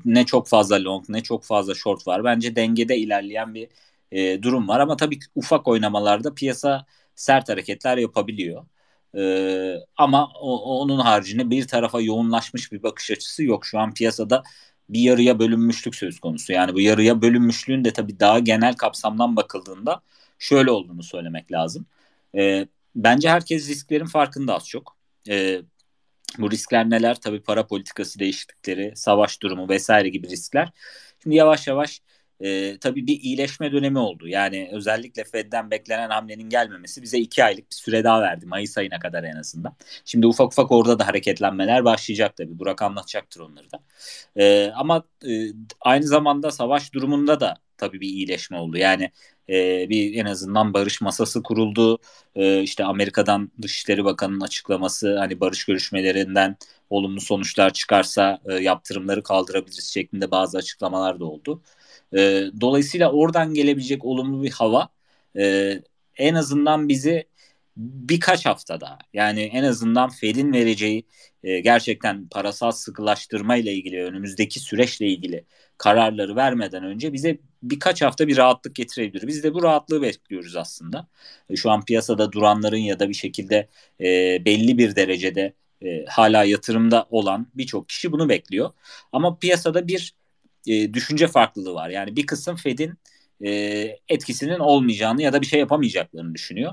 Ne 0.05 0.27
çok 0.27 0.49
fazla 0.49 0.85
long 0.85 1.05
ne 1.09 1.23
çok 1.23 1.45
fazla 1.45 1.75
short 1.75 2.07
var. 2.07 2.25
Bence 2.25 2.57
dengede 2.57 2.97
ilerleyen 2.97 3.55
bir 3.55 3.69
durum 4.43 4.69
var 4.69 4.81
ama 4.81 4.97
tabii 4.97 5.19
ufak 5.35 5.69
oynamalarda 5.69 6.35
piyasa 6.35 6.87
sert 7.15 7.49
hareketler 7.49 7.97
yapabiliyor. 7.97 8.65
Ama 9.97 10.33
onun 10.43 10.99
haricinde 10.99 11.51
bir 11.51 11.67
tarafa 11.67 12.01
yoğunlaşmış 12.01 12.73
bir 12.73 12.83
bakış 12.83 13.11
açısı 13.11 13.45
yok. 13.45 13.67
Şu 13.67 13.79
an 13.79 13.95
piyasada 13.95 14.43
bir 14.89 15.01
yarıya 15.01 15.39
bölünmüşlük 15.39 15.95
söz 15.95 16.21
konusu. 16.21 16.53
Yani 16.53 16.75
bu 16.75 16.81
yarıya 16.81 17.23
bölünmüşlüğün 17.23 17.85
de 17.85 17.93
tabii 17.93 18.21
daha 18.21 18.39
genel 18.39 18.75
kapsamdan 18.75 19.37
bakıldığında 19.37 20.01
şöyle 20.39 20.71
olduğunu 20.71 21.03
söylemek 21.03 21.53
lazım. 21.53 21.87
E, 22.35 22.67
bence 22.97 23.29
herkes 23.29 23.69
risklerin 23.69 24.07
farkında 24.07 24.55
az 24.55 24.69
çok. 24.69 24.97
E, 25.29 25.63
bu 26.39 26.51
riskler 26.51 26.91
neler? 26.91 27.21
Tabii 27.21 27.43
para 27.43 27.67
politikası 27.67 28.19
değişiklikleri, 28.19 28.93
savaş 28.97 29.43
durumu 29.43 29.69
vesaire 29.69 30.09
gibi 30.09 30.29
riskler. 30.29 30.73
Şimdi 31.23 31.37
yavaş 31.37 31.67
yavaş 31.67 32.03
e, 32.41 32.79
tabii 32.79 33.07
bir 33.07 33.21
iyileşme 33.21 33.73
dönemi 33.73 33.99
oldu. 33.99 34.29
Yani 34.29 34.69
özellikle 34.73 35.25
Fed'den 35.25 35.71
beklenen 35.71 36.11
hamlenin 36.11 36.49
gelmemesi 36.49 37.03
bize 37.03 37.19
iki 37.19 37.45
aylık 37.45 37.71
bir 37.71 37.75
süre 37.77 38.05
daha 38.05 38.23
verdi. 38.23 38.47
Mayıs 38.47 38.79
ayına 38.79 38.99
kadar 38.99 39.25
en 39.25 39.37
azından. 39.37 39.77
Şimdi 40.05 40.27
ufak 40.27 40.47
ufak 40.47 40.73
orada 40.73 40.99
da 40.99 41.07
hareketlenmeler 41.07 41.85
başlayacak 41.85 42.37
tabii. 42.37 42.59
Burak 42.59 42.83
anlatacaktır 42.83 43.41
onları 43.41 43.71
da. 43.71 43.81
E, 44.37 44.71
ama 44.75 45.05
e, 45.29 45.31
aynı 45.81 46.07
zamanda 46.07 46.51
savaş 46.51 46.93
durumunda 46.95 47.41
da 47.41 47.64
tabii 47.79 48.01
bir 48.01 48.09
iyileşme 48.09 48.57
oldu. 48.59 48.77
Yani 48.79 49.11
e, 49.49 49.89
bir 49.89 50.15
en 50.15 50.25
azından 50.27 50.75
barış 50.75 51.01
masası 51.01 51.43
kuruldu. 51.43 51.99
E, 52.35 52.63
işte 52.63 52.85
Amerika'dan 52.85 53.51
Dışişleri 53.63 54.05
Bakanı'nın 54.05 54.41
açıklaması 54.41 55.19
hani 55.19 55.41
barış 55.41 55.65
görüşmelerinden 55.65 56.57
olumlu 56.91 57.21
sonuçlar 57.21 57.73
çıkarsa 57.73 58.39
e, 58.47 58.55
yaptırımları 58.55 59.23
kaldırabiliriz 59.23 59.93
şeklinde 59.93 60.31
bazı 60.31 60.59
açıklamalar 60.59 61.21
da 61.21 61.25
oldu. 61.25 61.63
E, 62.17 62.45
dolayısıyla 62.61 63.13
oradan 63.13 63.55
gelebilecek 63.55 64.05
olumlu 64.05 64.43
bir 64.43 64.51
hava 64.51 64.89
e, 65.39 65.75
en 66.17 66.35
azından 66.35 66.89
bizi 66.89 67.27
birkaç 67.77 68.47
haftada 68.47 68.99
yani 69.13 69.43
en 69.43 69.65
azından 69.65 70.11
Fed'in 70.11 70.53
vereceği 70.53 71.07
e, 71.45 71.61
gerçekten 71.61 72.29
parasal 72.29 72.71
sıkılaştırma 72.71 73.57
ile 73.57 73.73
ilgili 73.73 74.05
önümüzdeki 74.05 74.61
süreçle 74.61 75.07
ilgili 75.07 75.45
kararları 75.79 76.37
vermeden 76.37 76.85
önce 76.85 77.13
bize 77.13 77.39
birkaç 77.63 78.03
hafta 78.03 78.29
bir 78.29 78.37
rahatlık 78.37 78.75
getirebilir. 78.75 79.27
Biz 79.27 79.45
de 79.45 79.55
bu 79.55 79.63
rahatlığı 79.63 80.03
bekliyoruz 80.03 80.57
aslında. 80.57 81.09
E, 81.51 81.57
şu 81.57 81.71
an 81.71 81.85
piyasada 81.85 82.33
duranların 82.33 82.77
ya 82.77 83.01
da 83.01 83.09
bir 83.09 83.15
şekilde 83.15 83.69
e, 84.01 84.39
belli 84.45 84.79
bir 84.79 84.97
derecede 84.97 85.53
e, 85.83 86.05
hala 86.05 86.45
yatırımda 86.45 87.07
olan 87.11 87.47
birçok 87.55 87.89
kişi 87.89 88.13
bunu 88.13 88.29
bekliyor. 88.29 88.71
Ama 89.13 89.39
piyasada 89.39 89.89
bir 89.89 90.15
e, 90.67 90.95
düşünce 90.95 91.29
farklılığı 91.29 91.75
var. 91.75 91.91
Yani 91.91 92.17
bir 92.17 92.27
kısım 92.27 92.57
Fed'in 92.57 92.95
e, 93.45 93.51
etkisinin 94.09 94.59
olmayacağını 94.59 95.23
ya 95.23 95.33
da 95.33 95.41
bir 95.41 95.47
şey 95.47 95.61
yapamayacaklarını 95.61 96.35
düşünüyor. 96.35 96.73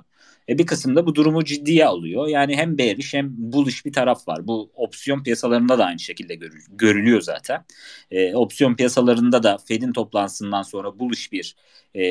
E, 0.49 0.57
bir 0.57 0.65
kısım 0.65 0.95
da 0.95 1.05
bu 1.05 1.15
durumu 1.15 1.43
ciddiye 1.45 1.85
alıyor. 1.85 2.27
Yani 2.27 2.55
hem 2.55 2.77
bearish 2.77 3.13
hem 3.13 3.29
bullish 3.37 3.85
bir 3.85 3.93
taraf 3.93 4.27
var. 4.27 4.47
Bu 4.47 4.71
opsiyon 4.75 5.23
piyasalarında 5.23 5.77
da 5.77 5.85
aynı 5.85 5.99
şekilde 5.99 6.35
gör, 6.35 6.51
görülüyor 6.69 7.21
zaten. 7.21 7.65
E, 8.11 8.35
opsiyon 8.35 8.75
piyasalarında 8.75 9.43
da 9.43 9.57
Fed'in 9.57 9.93
toplantısından 9.93 10.61
sonra 10.63 10.99
bullish 10.99 11.31
bir 11.31 11.55
e, 11.95 12.01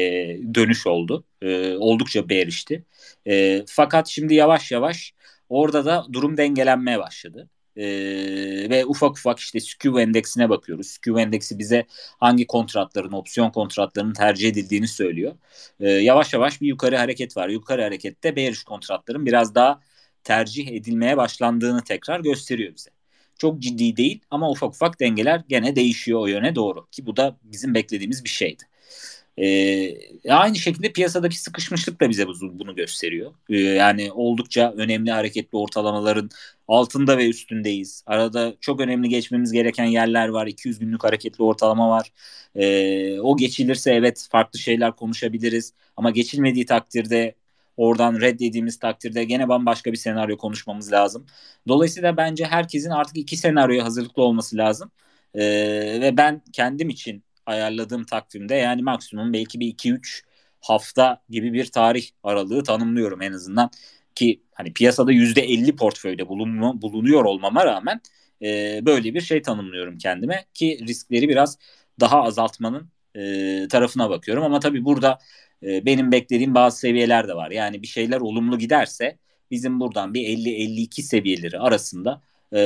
dönüş 0.54 0.86
oldu. 0.86 1.24
E, 1.42 1.74
oldukça 1.76 2.28
bearish'ti. 2.28 2.84
E, 3.26 3.64
fakat 3.66 4.08
şimdi 4.08 4.34
yavaş 4.34 4.72
yavaş 4.72 5.14
orada 5.48 5.84
da 5.84 6.06
durum 6.12 6.36
dengelenmeye 6.36 6.98
başladı. 6.98 7.48
Ee, 7.76 7.82
ve 8.70 8.84
ufak 8.86 9.10
ufak 9.18 9.38
işte 9.38 9.60
skew 9.60 10.02
endeksine 10.02 10.48
bakıyoruz. 10.48 10.86
Skew 10.86 11.22
endeksi 11.22 11.58
bize 11.58 11.86
hangi 12.20 12.46
kontratların, 12.46 13.12
opsiyon 13.12 13.50
kontratlarının 13.50 14.12
tercih 14.12 14.48
edildiğini 14.48 14.88
söylüyor. 14.88 15.34
Ee, 15.80 15.90
yavaş 15.90 16.32
yavaş 16.34 16.60
bir 16.60 16.66
yukarı 16.66 16.96
hareket 16.96 17.36
var. 17.36 17.48
Yukarı 17.48 17.82
harekette 17.82 18.36
bearish 18.36 18.64
kontratların 18.64 19.26
biraz 19.26 19.54
daha 19.54 19.80
tercih 20.24 20.68
edilmeye 20.68 21.16
başlandığını 21.16 21.84
tekrar 21.84 22.20
gösteriyor 22.20 22.74
bize. 22.74 22.90
Çok 23.38 23.58
ciddi 23.58 23.96
değil 23.96 24.20
ama 24.30 24.50
ufak 24.50 24.70
ufak 24.70 25.00
dengeler 25.00 25.42
gene 25.48 25.76
değişiyor 25.76 26.20
o 26.20 26.26
yöne 26.26 26.54
doğru 26.54 26.86
ki 26.90 27.06
bu 27.06 27.16
da 27.16 27.38
bizim 27.42 27.74
beklediğimiz 27.74 28.24
bir 28.24 28.28
şeydi. 28.28 28.62
Ee, 29.38 30.30
aynı 30.30 30.56
şekilde 30.56 30.92
piyasadaki 30.92 31.40
sıkışmışlık 31.40 32.00
da 32.00 32.10
bize 32.10 32.26
bunu 32.28 32.74
gösteriyor. 32.74 33.32
Ee, 33.50 33.56
yani 33.58 34.12
oldukça 34.12 34.74
önemli 34.76 35.10
hareketli 35.10 35.58
ortalamaların 35.58 36.30
altında 36.68 37.18
ve 37.18 37.28
üstündeyiz. 37.28 38.04
Arada 38.06 38.54
çok 38.60 38.80
önemli 38.80 39.08
geçmemiz 39.08 39.52
gereken 39.52 39.84
yerler 39.84 40.28
var. 40.28 40.46
200 40.46 40.78
günlük 40.78 41.04
hareketli 41.04 41.44
ortalama 41.44 41.90
var. 41.90 42.12
Ee, 42.54 43.20
o 43.20 43.36
geçilirse 43.36 43.92
evet 43.92 44.28
farklı 44.30 44.58
şeyler 44.58 44.96
konuşabiliriz. 44.96 45.74
Ama 45.96 46.10
geçilmediği 46.10 46.66
takdirde 46.66 47.34
oradan 47.76 48.20
reddediğimiz 48.20 48.78
takdirde 48.78 49.24
gene 49.24 49.48
bambaşka 49.48 49.92
bir 49.92 49.96
senaryo 49.96 50.36
konuşmamız 50.36 50.92
lazım. 50.92 51.26
Dolayısıyla 51.68 52.16
bence 52.16 52.44
herkesin 52.44 52.90
artık 52.90 53.16
iki 53.16 53.36
senaryoya 53.36 53.84
hazırlıklı 53.84 54.22
olması 54.22 54.56
lazım. 54.56 54.90
Ee, 55.34 55.40
ve 56.00 56.16
ben 56.16 56.42
kendim 56.52 56.88
için 56.88 57.24
ayarladığım 57.50 58.04
takvimde 58.04 58.54
yani 58.54 58.82
maksimum 58.82 59.32
belki 59.32 59.60
bir 59.60 59.66
2-3 59.66 60.22
hafta 60.60 61.22
gibi 61.30 61.52
bir 61.52 61.66
tarih 61.66 62.08
aralığı 62.22 62.62
tanımlıyorum 62.64 63.22
en 63.22 63.32
azından. 63.32 63.70
Ki 64.14 64.42
hani 64.54 64.72
piyasada 64.72 65.12
%50 65.12 65.76
portföyde 65.76 66.28
bulunma, 66.28 66.82
bulunuyor 66.82 67.24
olmama 67.24 67.64
rağmen 67.64 68.00
e, 68.42 68.80
böyle 68.86 69.14
bir 69.14 69.20
şey 69.20 69.42
tanımlıyorum 69.42 69.98
kendime. 69.98 70.44
Ki 70.54 70.78
riskleri 70.88 71.28
biraz 71.28 71.58
daha 72.00 72.22
azaltmanın 72.22 72.90
e, 73.14 73.68
tarafına 73.68 74.10
bakıyorum. 74.10 74.44
Ama 74.44 74.60
tabii 74.60 74.84
burada 74.84 75.18
e, 75.62 75.86
benim 75.86 76.12
beklediğim 76.12 76.54
bazı 76.54 76.78
seviyeler 76.78 77.28
de 77.28 77.34
var. 77.34 77.50
Yani 77.50 77.82
bir 77.82 77.86
şeyler 77.86 78.20
olumlu 78.20 78.58
giderse 78.58 79.18
bizim 79.50 79.80
buradan 79.80 80.14
bir 80.14 80.20
50-52 80.20 81.02
seviyeleri 81.02 81.58
arasında 81.58 82.22
e, 82.52 82.60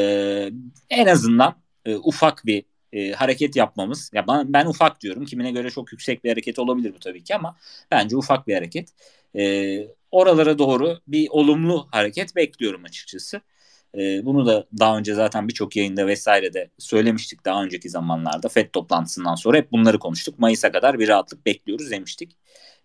en 0.90 1.06
azından 1.06 1.56
e, 1.84 1.96
ufak 1.96 2.46
bir 2.46 2.64
e, 2.94 3.12
hareket 3.12 3.56
yapmamız. 3.56 4.10
Ya 4.14 4.28
ben, 4.28 4.52
ben 4.52 4.66
ufak 4.66 5.00
diyorum. 5.00 5.24
Kimine 5.24 5.50
göre 5.50 5.70
çok 5.70 5.92
yüksek 5.92 6.24
bir 6.24 6.30
hareket 6.30 6.58
olabilir 6.58 6.94
bu 6.94 6.98
tabii 6.98 7.24
ki 7.24 7.34
ama 7.36 7.56
bence 7.90 8.16
ufak 8.16 8.46
bir 8.46 8.54
hareket. 8.54 8.88
E, 9.36 9.76
oralara 10.10 10.58
doğru 10.58 11.00
bir 11.08 11.28
olumlu 11.30 11.88
hareket 11.92 12.36
bekliyorum 12.36 12.84
açıkçası. 12.84 13.40
E, 13.98 14.26
bunu 14.26 14.46
da 14.46 14.66
daha 14.78 14.98
önce 14.98 15.14
zaten 15.14 15.48
birçok 15.48 15.76
yayında 15.76 16.06
vesaire 16.06 16.54
de 16.54 16.70
söylemiştik 16.78 17.44
daha 17.44 17.64
önceki 17.64 17.90
zamanlarda. 17.90 18.48
FED 18.48 18.70
toplantısından 18.72 19.34
sonra 19.34 19.56
hep 19.56 19.72
bunları 19.72 19.98
konuştuk. 19.98 20.38
Mayıs'a 20.38 20.72
kadar 20.72 20.98
bir 20.98 21.08
rahatlık 21.08 21.46
bekliyoruz 21.46 21.90
demiştik. 21.90 22.36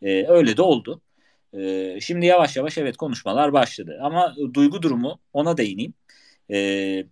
E, 0.02 0.28
öyle 0.28 0.58
de 0.58 0.62
oldu. 0.62 1.02
E, 1.54 2.00
şimdi 2.02 2.26
yavaş 2.26 2.58
yavaş 2.58 2.78
evet 2.78 2.98
konuşmalar 2.98 3.54
başladı. 3.54 4.00
Ama 4.04 4.36
duygu 4.54 4.82
durumu 4.82 5.20
ona 5.34 5.58
değineyim. 5.58 5.94
E, 6.52 7.06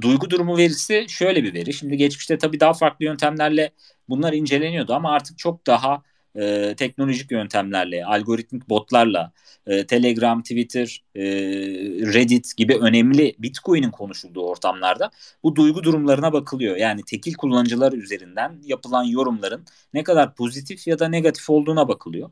Duygu 0.00 0.30
durumu 0.30 0.56
verisi 0.56 1.06
şöyle 1.08 1.44
bir 1.44 1.54
veri. 1.54 1.72
Şimdi 1.72 1.96
geçmişte 1.96 2.38
tabii 2.38 2.60
daha 2.60 2.72
farklı 2.74 3.04
yöntemlerle 3.04 3.70
bunlar 4.08 4.32
inceleniyordu 4.32 4.94
ama 4.94 5.12
artık 5.12 5.38
çok 5.38 5.66
daha 5.66 6.02
e, 6.36 6.74
teknolojik 6.76 7.30
yöntemlerle, 7.30 8.04
algoritmik 8.06 8.68
botlarla, 8.68 9.32
e, 9.66 9.86
Telegram, 9.86 10.42
Twitter, 10.42 11.04
e, 11.14 11.22
Reddit 12.14 12.56
gibi 12.56 12.76
önemli 12.76 13.34
Bitcoin'in 13.38 13.90
konuşulduğu 13.90 14.46
ortamlarda 14.46 15.10
bu 15.42 15.56
duygu 15.56 15.82
durumlarına 15.82 16.32
bakılıyor. 16.32 16.76
Yani 16.76 17.02
tekil 17.04 17.34
kullanıcılar 17.34 17.92
üzerinden 17.92 18.60
yapılan 18.64 19.04
yorumların 19.04 19.64
ne 19.94 20.02
kadar 20.02 20.34
pozitif 20.34 20.86
ya 20.86 20.98
da 20.98 21.08
negatif 21.08 21.50
olduğuna 21.50 21.88
bakılıyor. 21.88 22.30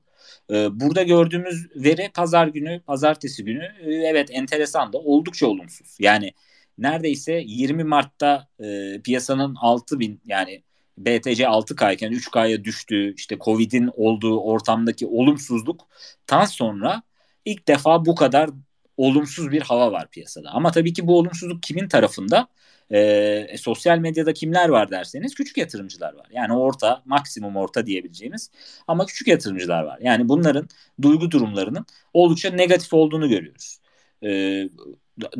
E, 0.50 0.80
burada 0.80 1.02
gördüğümüz 1.02 1.66
veri 1.76 2.10
pazar 2.14 2.46
günü, 2.46 2.80
pazartesi 2.80 3.44
günü 3.44 3.64
e, 3.80 3.92
evet 3.92 4.28
enteresan 4.32 4.92
da 4.92 4.98
oldukça 4.98 5.46
olumsuz. 5.46 5.96
Yani 6.00 6.32
neredeyse 6.80 7.42
20 7.46 7.84
Mart'ta 7.84 8.48
e, 8.60 9.00
piyasanın 9.04 9.54
6000 9.54 10.20
yani 10.26 10.62
BTC 10.98 11.44
6K 11.48 11.94
iken 11.94 12.12
3K'ya 12.12 12.64
düştüğü 12.64 13.14
işte 13.14 13.38
Covid'in 13.40 13.90
olduğu 13.96 14.40
ortamdaki 14.40 15.06
olumsuzluktan 15.06 16.44
sonra 16.44 17.02
ilk 17.44 17.68
defa 17.68 18.06
bu 18.06 18.14
kadar 18.14 18.50
olumsuz 18.96 19.50
bir 19.50 19.62
hava 19.62 19.92
var 19.92 20.10
piyasada. 20.10 20.50
Ama 20.50 20.70
tabii 20.72 20.92
ki 20.92 21.06
bu 21.06 21.18
olumsuzluk 21.18 21.62
kimin 21.62 21.88
tarafında? 21.88 22.48
E, 22.92 23.56
sosyal 23.58 23.98
medyada 23.98 24.32
kimler 24.32 24.68
var 24.68 24.90
derseniz 24.90 25.34
küçük 25.34 25.56
yatırımcılar 25.56 26.14
var. 26.14 26.26
Yani 26.32 26.52
orta, 26.52 27.02
maksimum 27.04 27.56
orta 27.56 27.86
diyebileceğimiz 27.86 28.50
ama 28.88 29.06
küçük 29.06 29.28
yatırımcılar 29.28 29.82
var. 29.82 29.98
Yani 30.02 30.28
bunların 30.28 30.68
duygu 31.02 31.30
durumlarının 31.30 31.86
oldukça 32.14 32.50
negatif 32.50 32.92
olduğunu 32.92 33.28
görüyoruz. 33.28 33.78
E, 34.24 34.28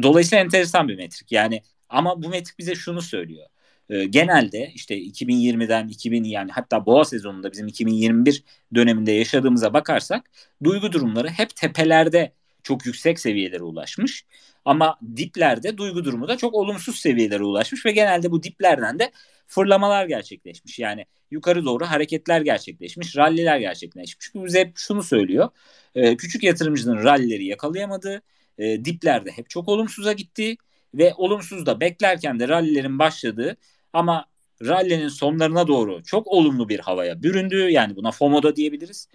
Dolayısıyla 0.03 0.45
enteresan 0.45 0.89
bir 0.89 0.97
metrik. 0.97 1.33
Yani 1.33 1.63
ama 1.89 2.23
bu 2.23 2.29
metrik 2.29 2.59
bize 2.59 2.75
şunu 2.75 3.03
söylüyor. 3.03 3.47
E, 3.91 4.05
genelde 4.05 4.71
işte 4.75 4.99
2020'den 4.99 5.89
2000 5.89 6.25
yani 6.25 6.53
hatta 6.53 6.87
boğa 6.87 7.05
sezonunda 7.05 7.53
bizim 7.53 7.69
2021 7.69 8.45
döneminde 8.75 9.13
yaşadığımıza 9.13 9.75
bakarsak 9.75 10.31
duygu 10.65 10.93
durumları 10.93 11.29
hep 11.29 11.57
tepelerde 11.57 12.33
çok 12.63 12.87
yüksek 12.87 13.21
seviyelere 13.21 13.63
ulaşmış. 13.63 14.25
Ama 14.65 14.99
diplerde 15.17 15.79
duygu 15.79 16.05
durumu 16.05 16.29
da 16.29 16.37
çok 16.37 16.55
olumsuz 16.55 16.97
seviyelere 16.97 17.43
ulaşmış 17.43 17.87
ve 17.87 17.93
genelde 17.93 18.31
bu 18.31 18.43
diplerden 18.43 18.99
de 18.99 19.13
fırlamalar 19.47 20.07
gerçekleşmiş. 20.07 20.79
Yani 20.79 21.07
yukarı 21.31 21.65
doğru 21.65 21.87
hareketler 21.87 22.41
gerçekleşmiş, 22.41 23.17
ralliler 23.17 23.59
gerçekleşmiş. 23.59 24.35
Bu 24.35 24.45
bize 24.45 24.61
hep 24.61 24.73
şunu 24.77 25.03
söylüyor. 25.03 25.49
E, 25.95 26.17
küçük 26.17 26.43
yatırımcının 26.43 27.05
rallileri 27.05 27.45
yakalayamadığı, 27.45 28.23
e, 28.59 28.85
diplerde 28.85 29.31
hep 29.31 29.51
çok 29.51 29.69
olumsuza 29.69 30.13
gitti 30.13 30.57
ve 30.95 31.15
olumsuz 31.17 31.67
da 31.67 31.81
beklerken 31.81 32.41
de 32.41 32.49
rallilerin 32.49 32.99
başladığı 32.99 33.57
ama 33.93 34.27
rallinin 34.63 35.09
sonlarına 35.09 35.69
doğru 35.69 36.03
çok 36.05 36.27
olumlu 36.27 36.69
bir 36.69 36.79
havaya 36.81 37.23
büründüğü 37.23 37.71
yani 37.71 37.97
buna 37.97 38.11
FOMO 38.11 38.57
diyebiliriz. 38.57 39.09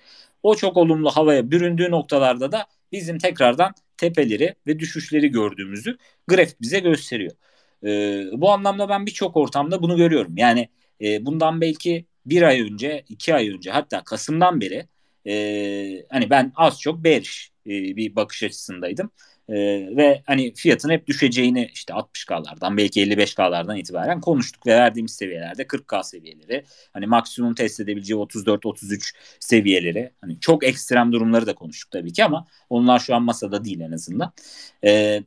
O 0.43 0.56
çok 0.56 0.78
olumlu 0.78 1.10
havaya 1.10 1.52
büründüğü 1.52 1.91
noktalarda 1.91 2.52
da 2.52 2.65
bizim 2.91 3.17
tekrardan 3.17 3.74
tepeleri 3.98 4.56
ve 4.67 4.80
düşüşleri 4.80 5.32
gördüğümüzü 5.32 5.98
grafik 6.28 6.62
bize 6.62 6.80
gösteriyor. 6.80 7.32
Ee, 7.84 8.26
bu 8.34 8.52
anlamda 8.52 8.89
ben 8.89 9.06
birçok 9.06 9.38
ortamda 9.38 9.82
bunu 9.82 9.98
görüyorum. 9.98 10.38
Yani 10.38 10.69
e, 11.02 11.26
bundan 11.26 11.62
belki 11.62 12.06
bir 12.26 12.41
ay 12.41 12.62
önce, 12.62 13.04
iki 13.10 13.36
ay 13.36 13.50
önce 13.50 13.71
hatta 13.71 14.04
Kasım'dan 14.04 14.62
beri 14.62 14.88
e, 15.28 16.06
hani 16.10 16.30
ben 16.30 16.52
az 16.56 16.82
çok 16.82 17.04
bearish 17.04 17.52
e, 17.65 17.95
bir 17.95 18.15
bakış 18.15 18.43
açısındaydım. 18.43 19.12
E, 19.49 19.56
ve 19.97 20.21
hani 20.25 20.54
fiyatın 20.54 20.89
hep 20.89 21.08
düşeceğini 21.08 21.69
işte 21.73 21.93
60K'lardan 21.93 22.78
belki 22.78 23.01
55K'lardan 23.01 23.78
itibaren 23.78 24.21
konuştuk 24.21 24.67
ve 24.67 24.75
verdiğimiz 24.75 25.15
seviyelerde 25.15 25.63
40K 25.63 26.04
seviyeleri 26.04 26.65
hani 26.93 27.06
maksimum 27.08 27.54
test 27.56 27.80
edebileceği 27.80 28.19
34-33 28.19 29.15
seviyeleri 29.39 30.12
hani 30.21 30.39
çok 30.39 30.63
ekstrem 30.63 31.12
durumları 31.12 31.47
da 31.47 31.56
konuştuk 31.56 31.91
tabii 31.91 32.13
ki 32.13 32.25
ama 32.25 32.47
onlar 32.69 32.99
şu 32.99 33.15
an 33.15 33.23
masada 33.23 33.65
değil 33.65 33.80
en 33.80 33.91
azından. 33.91 34.34
E, 34.84 35.23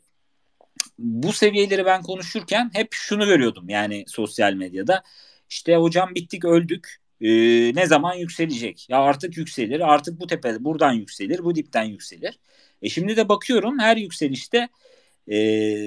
bu 0.99 1.33
seviyeleri 1.33 1.85
ben 1.85 2.03
konuşurken 2.03 2.71
hep 2.75 2.89
şunu 2.93 3.27
görüyordum 3.27 3.69
yani 3.69 4.05
sosyal 4.07 4.53
medyada 4.53 5.03
işte 5.51 5.77
hocam 5.77 6.15
bittik 6.15 6.45
öldük 6.45 6.99
e, 7.21 7.29
ne 7.75 7.87
zaman 7.87 8.15
yükselecek? 8.15 8.87
Ya 8.91 8.99
artık 8.99 9.37
yükselir, 9.37 9.81
artık 9.93 10.21
bu 10.21 10.27
tepe 10.27 10.65
buradan 10.65 10.93
yükselir, 10.93 11.45
bu 11.45 11.55
dipten 11.55 11.85
yükselir. 11.85 12.39
E 12.83 12.89
şimdi 12.89 13.17
de 13.17 13.29
bakıyorum 13.29 13.79
her 13.79 13.97
yükselişte 13.97 14.69
e, 15.29 15.37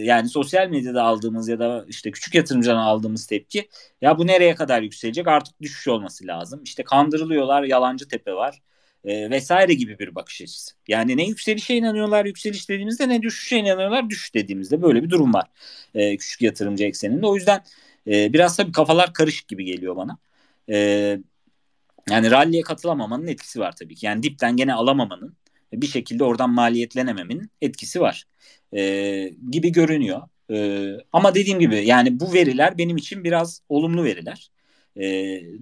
yani 0.06 0.30
sosyal 0.30 0.70
medyada 0.70 1.04
aldığımız 1.04 1.48
ya 1.50 1.60
da 1.60 1.86
işte 1.88 2.12
küçük 2.12 2.36
yatırımcıdan 2.36 2.76
aldığımız 2.78 3.28
tepki 3.28 3.70
ya 4.02 4.18
bu 4.18 4.28
nereye 4.28 4.56
kadar 4.56 4.82
yükselecek 4.82 5.28
artık 5.28 5.62
düşüş 5.62 5.88
olması 5.88 6.28
lazım. 6.28 6.62
İşte 6.64 6.84
kandırılıyorlar, 6.84 7.64
yalancı 7.64 8.08
tepe 8.08 8.34
var 8.34 8.62
e, 9.06 9.30
vesaire 9.30 9.74
gibi 9.74 10.00
bir 10.00 10.16
bakış 10.16 10.42
açısı. 10.42 10.76
Yani 10.88 11.18
ne 11.18 11.28
yükselişe 11.28 11.76
inanıyorlar 11.76 12.26
yükseliş 12.26 12.70
dediğimizde 12.70 13.10
ne 13.10 13.22
düşüşe 13.22 13.58
inanıyorlar 13.58 14.10
düşüş 14.10 14.34
dediğimizde 14.36 14.82
böyle 14.82 15.04
bir 15.04 15.10
durum 15.10 15.34
var 15.34 15.48
e, 15.96 16.18
küçük 16.18 16.42
yatırımcı 16.42 16.84
ekseninde. 16.84 17.26
O 17.28 17.36
yüzden 17.36 17.64
e, 18.08 18.34
biraz 18.34 18.58
tabii 18.58 18.72
kafalar 18.72 19.14
karışık 19.14 19.48
gibi 19.48 19.66
geliyor 19.66 19.96
bana. 19.96 20.18
E, 20.70 21.18
yani 22.10 22.32
rally'e 22.32 22.62
katılamamanın 22.62 23.28
etkisi 23.28 23.60
var 23.60 23.76
tabii 23.80 23.96
ki. 23.96 24.06
Yani 24.06 24.24
dipten 24.24 24.58
gene 24.58 24.74
alamamanın 24.74 25.38
bir 25.74 25.88
şekilde 25.88 26.24
oradan 26.24 26.50
maliyetlenememenin 26.50 27.52
etkisi 27.62 28.02
var 28.02 28.26
e, 28.76 29.34
gibi 29.52 29.72
görünüyor. 29.72 30.22
E, 30.52 30.88
ama 31.14 31.36
dediğim 31.36 31.60
gibi 31.60 31.86
yani 31.86 32.20
bu 32.20 32.34
veriler 32.34 32.78
benim 32.78 32.98
için 32.98 33.24
biraz 33.24 33.62
olumlu 33.70 34.04
veriler. 34.04 34.52
E, 34.96 35.04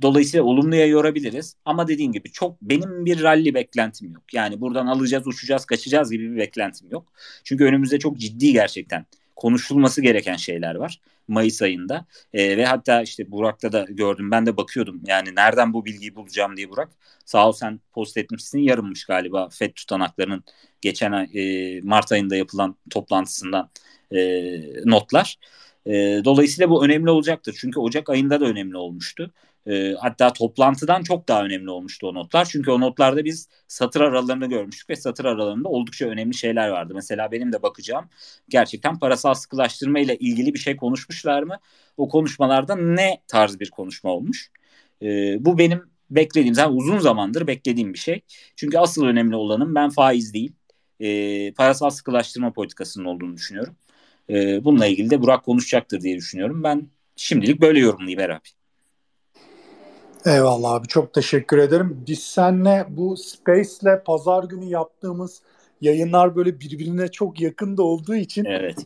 dolayısıyla 0.02 0.44
olumluya 0.44 0.86
yorabiliriz. 0.86 1.56
Ama 1.66 1.88
dediğim 1.88 2.12
gibi 2.12 2.32
çok 2.32 2.62
benim 2.62 3.06
bir 3.06 3.24
rally 3.24 3.54
beklentim 3.54 4.14
yok. 4.14 4.34
Yani 4.34 4.62
buradan 4.62 4.88
alacağız, 4.88 5.28
uçacağız, 5.28 5.66
kaçacağız 5.66 6.12
gibi 6.12 6.32
bir 6.32 6.38
beklentim 6.38 6.92
yok. 6.92 7.14
Çünkü 7.44 7.64
önümüzde 7.64 8.00
çok 8.00 8.18
ciddi 8.18 8.54
gerçekten 8.54 9.06
konuşulması 9.40 10.02
gereken 10.02 10.36
şeyler 10.36 10.76
var 10.76 11.00
Mayıs 11.28 11.62
ayında. 11.62 12.06
E, 12.34 12.58
ve 12.58 12.66
hatta 12.66 13.02
işte 13.02 13.32
Burak'ta 13.32 13.72
da 13.72 13.86
gördüm. 13.90 14.32
Ben 14.32 14.46
de 14.46 14.58
bakıyordum. 14.58 15.02
Yani 15.08 15.36
nereden 15.36 15.74
bu 15.74 15.86
bilgiyi 15.86 16.16
bulacağım 16.16 16.58
diye 16.58 16.70
Burak. 16.70 16.90
Sağ 17.26 17.48
ol 17.48 17.52
sen 17.52 17.80
post 17.94 18.18
etmişsin. 18.18 18.60
Yarınmış 18.60 19.06
galiba 19.06 19.50
FED 19.50 19.74
tutanaklarının 19.74 20.44
geçen 20.82 21.12
ay 21.12 21.30
e, 21.34 21.82
Mart 21.82 22.12
ayında 22.12 22.36
yapılan 22.36 22.76
toplantısından 22.90 23.70
e, 24.12 24.20
notlar. 24.86 25.36
E, 25.86 25.92
dolayısıyla 26.26 26.70
bu 26.70 26.86
önemli 26.86 27.10
olacaktır. 27.10 27.56
Çünkü 27.60 27.80
Ocak 27.80 28.10
ayında 28.10 28.42
da 28.42 28.46
önemli 28.46 28.78
olmuştu. 28.78 29.34
E, 29.70 29.94
hatta 30.00 30.34
toplantıdan 30.34 31.04
çok 31.04 31.28
daha 31.28 31.44
önemli 31.46 31.70
olmuştu 31.70 32.08
o 32.08 32.14
notlar. 32.14 32.46
Çünkü 32.46 32.72
o 32.72 32.82
notlarda 32.82 33.26
biz 33.26 33.50
satır 33.68 34.02
aralarını 34.02 34.46
görmüştük 34.50 34.90
ve 34.90 34.96
satır 34.96 35.26
aralarında 35.26 35.70
oldukça 35.70 36.06
önemli 36.06 36.34
şeyler 36.34 36.70
vardı. 36.70 36.94
Mesela 36.96 37.32
benim 37.32 37.54
de 37.54 37.62
bakacağım 37.64 38.06
gerçekten 38.50 39.00
parasal 39.00 39.34
sıkılaştırma 39.34 40.00
ile 40.00 40.18
ilgili 40.18 40.54
bir 40.54 40.60
şey 40.60 40.76
konuşmuşlar 40.76 41.44
mı? 41.44 41.60
O 41.98 42.10
konuşmalarda 42.10 42.76
ne 42.76 43.22
tarz 43.28 43.60
bir 43.60 43.70
konuşma 43.70 44.12
olmuş? 44.12 44.52
E, 45.02 45.38
bu 45.46 45.58
benim 45.58 45.84
beklediğim, 46.10 46.56
zaten 46.56 46.74
uzun 46.74 47.00
zamandır 47.00 47.48
beklediğim 47.48 47.94
bir 47.94 48.00
şey. 48.00 48.22
Çünkü 48.56 48.78
asıl 48.78 49.06
önemli 49.06 49.36
olanın 49.36 49.76
ben 49.76 49.90
faiz 49.90 50.34
değil, 50.34 50.54
e, 51.00 51.54
parasal 51.54 51.90
sıkılaştırma 51.90 52.54
politikasının 52.54 53.06
olduğunu 53.06 53.36
düşünüyorum. 53.36 53.76
E, 54.30 54.64
bununla 54.66 54.86
ilgili 54.86 55.10
de 55.10 55.22
Burak 55.22 55.44
konuşacaktır 55.46 56.02
diye 56.02 56.18
düşünüyorum. 56.18 56.64
Ben 56.64 56.88
şimdilik 57.16 57.62
böyle 57.62 57.80
yorumlayayım 57.80 58.20
Er 58.20 58.30
abi. 58.30 58.59
Eyvallah 60.26 60.72
abi 60.72 60.88
çok 60.88 61.14
teşekkür 61.14 61.58
ederim. 61.58 62.04
Biz 62.08 62.20
seninle 62.20 62.86
bu 62.90 63.18
Space'le 63.18 64.04
pazar 64.06 64.44
günü 64.44 64.66
yaptığımız 64.66 65.42
yayınlar 65.82 66.36
böyle 66.36 66.60
birbirine 66.60 67.08
çok 67.08 67.42
yakında 67.42 67.84
olduğu 67.84 68.16
için 68.16 68.46
evet. 68.46 68.78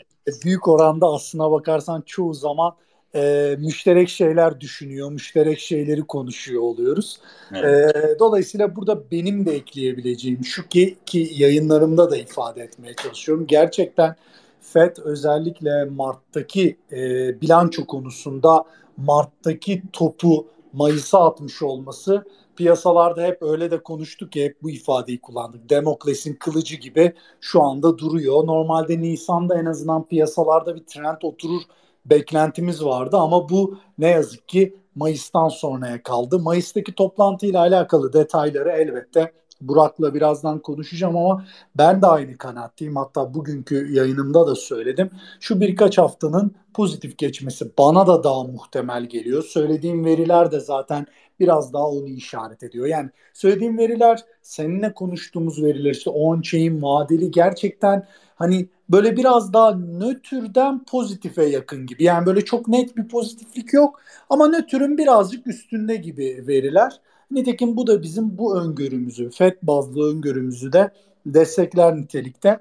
büyük 0.45 0.67
oranda 0.67 1.07
aslına 1.07 1.51
bakarsan 1.51 2.03
çoğu 2.05 2.33
zaman 2.33 2.75
e, 3.15 3.55
müşterek 3.59 4.09
şeyler 4.09 4.61
düşünüyor, 4.61 5.11
müşterek 5.11 5.59
şeyleri 5.59 6.01
konuşuyor 6.01 6.61
oluyoruz. 6.61 7.19
Evet. 7.55 7.95
E, 7.95 8.19
dolayısıyla 8.19 8.75
burada 8.75 9.11
benim 9.11 9.45
de 9.45 9.55
ekleyebileceğim 9.55 10.45
şu 10.45 10.67
ki 10.67 10.97
ki 11.05 11.31
yayınlarımda 11.33 12.11
da 12.11 12.17
ifade 12.17 12.63
etmeye 12.63 12.93
çalışıyorum. 12.93 13.47
Gerçekten 13.47 14.15
FED 14.61 14.97
özellikle 15.03 15.85
Mart'taki 15.85 16.77
e, 16.91 16.97
bilanço 17.41 17.85
konusunda 17.85 18.63
Mart'taki 18.97 19.83
topu 19.93 20.47
Mayıs'a 20.73 21.25
atmış 21.25 21.61
olması 21.61 22.25
piyasalarda 22.55 23.21
hep 23.21 23.41
öyle 23.41 23.71
de 23.71 23.83
konuştuk 23.83 24.31
ki 24.31 24.43
hep 24.43 24.63
bu 24.63 24.69
ifadeyi 24.69 25.21
kullandık. 25.21 25.69
Demokles'in 25.69 26.35
kılıcı 26.35 26.75
gibi 26.75 27.13
şu 27.41 27.61
anda 27.61 27.97
duruyor. 27.97 28.47
Normalde 28.47 29.01
Nisan'da 29.01 29.59
en 29.59 29.65
azından 29.65 30.07
piyasalarda 30.07 30.75
bir 30.75 30.85
trend 30.85 31.21
oturur 31.23 31.61
beklentimiz 32.05 32.85
vardı 32.85 33.17
ama 33.17 33.49
bu 33.49 33.77
ne 33.97 34.07
yazık 34.07 34.49
ki 34.49 34.77
Mayıs'tan 34.95 35.49
sonraya 35.49 36.03
kaldı. 36.03 36.39
Mayıs'taki 36.39 36.95
toplantıyla 36.95 37.59
alakalı 37.59 38.13
detayları 38.13 38.69
elbette 38.69 39.31
Burak'la 39.67 40.13
birazdan 40.13 40.59
konuşacağım 40.59 41.17
ama 41.17 41.45
ben 41.77 42.01
de 42.01 42.07
aynı 42.07 42.37
kanaatteyim. 42.37 42.95
Hatta 42.95 43.33
bugünkü 43.33 43.93
yayınımda 43.93 44.47
da 44.47 44.55
söyledim. 44.55 45.09
Şu 45.39 45.61
birkaç 45.61 45.97
haftanın 45.97 46.51
pozitif 46.73 47.17
geçmesi 47.17 47.71
bana 47.77 48.07
da 48.07 48.23
daha 48.23 48.43
muhtemel 48.43 49.05
geliyor. 49.05 49.43
Söylediğim 49.43 50.05
veriler 50.05 50.51
de 50.51 50.59
zaten 50.59 51.05
biraz 51.39 51.73
daha 51.73 51.87
onu 51.87 52.07
işaret 52.07 52.63
ediyor. 52.63 52.85
Yani 52.85 53.09
söylediğim 53.33 53.77
veriler 53.77 54.19
seninle 54.41 54.93
konuştuğumuz 54.93 55.63
veriler 55.63 55.91
işte 55.91 56.09
on-chain 56.09 56.81
vadeli 56.81 57.31
gerçekten 57.31 58.07
hani 58.35 58.67
böyle 58.89 59.17
biraz 59.17 59.53
daha 59.53 59.75
nötrden 59.75 60.83
pozitife 60.83 61.45
yakın 61.45 61.85
gibi. 61.85 62.03
Yani 62.03 62.25
böyle 62.25 62.45
çok 62.45 62.67
net 62.67 62.97
bir 62.97 63.07
pozitiflik 63.07 63.73
yok 63.73 64.01
ama 64.29 64.47
nötrün 64.47 64.97
birazcık 64.97 65.47
üstünde 65.47 65.95
gibi 65.95 66.43
veriler. 66.47 67.01
Nitekim 67.31 67.77
bu 67.77 67.87
da 67.87 68.01
bizim 68.03 68.37
bu 68.37 68.57
öngörümüzü, 68.57 69.29
FED 69.29 69.53
bazlı 69.63 70.11
öngörümüzü 70.11 70.73
de 70.73 70.91
destekler 71.25 71.95
nitelikte. 71.95 72.59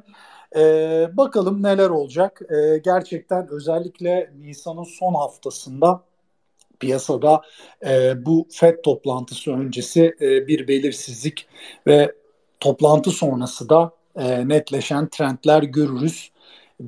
Ee, 0.57 1.11
bakalım 1.12 1.62
neler 1.62 1.90
olacak. 1.90 2.42
Ee, 2.51 2.79
gerçekten 2.79 3.48
özellikle 3.48 4.33
Nisan'ın 4.38 4.85
son 4.85 5.14
haftasında 5.14 6.03
piyasada 6.83 7.42
e, 7.87 8.27
bu 8.27 8.48
FED 8.51 8.83
toplantısı 8.85 9.53
öncesi 9.53 10.16
e, 10.20 10.46
bir 10.46 10.68
belirsizlik 10.68 11.46
ve 11.87 12.12
toplantı 12.61 13.11
sonrası 13.11 13.68
da 13.68 13.92
e, 14.16 14.48
netleşen 14.48 15.09
trendler 15.09 15.62
görürüz 15.62 16.32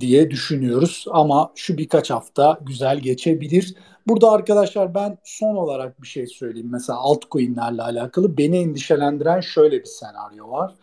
diye 0.00 0.30
düşünüyoruz. 0.30 1.04
Ama 1.10 1.52
şu 1.54 1.78
birkaç 1.78 2.10
hafta 2.10 2.58
güzel 2.66 2.98
geçebilir. 2.98 3.74
Burada 4.06 4.30
arkadaşlar 4.30 4.94
ben 4.94 5.18
son 5.24 5.54
olarak 5.56 6.02
bir 6.02 6.06
şey 6.06 6.26
söyleyeyim. 6.26 6.68
Mesela 6.72 6.98
altcoin'lerle 6.98 7.82
alakalı 7.82 8.38
beni 8.38 8.58
endişelendiren 8.58 9.40
şöyle 9.40 9.80
bir 9.80 9.84
senaryo 9.84 10.50
var. 10.50 10.74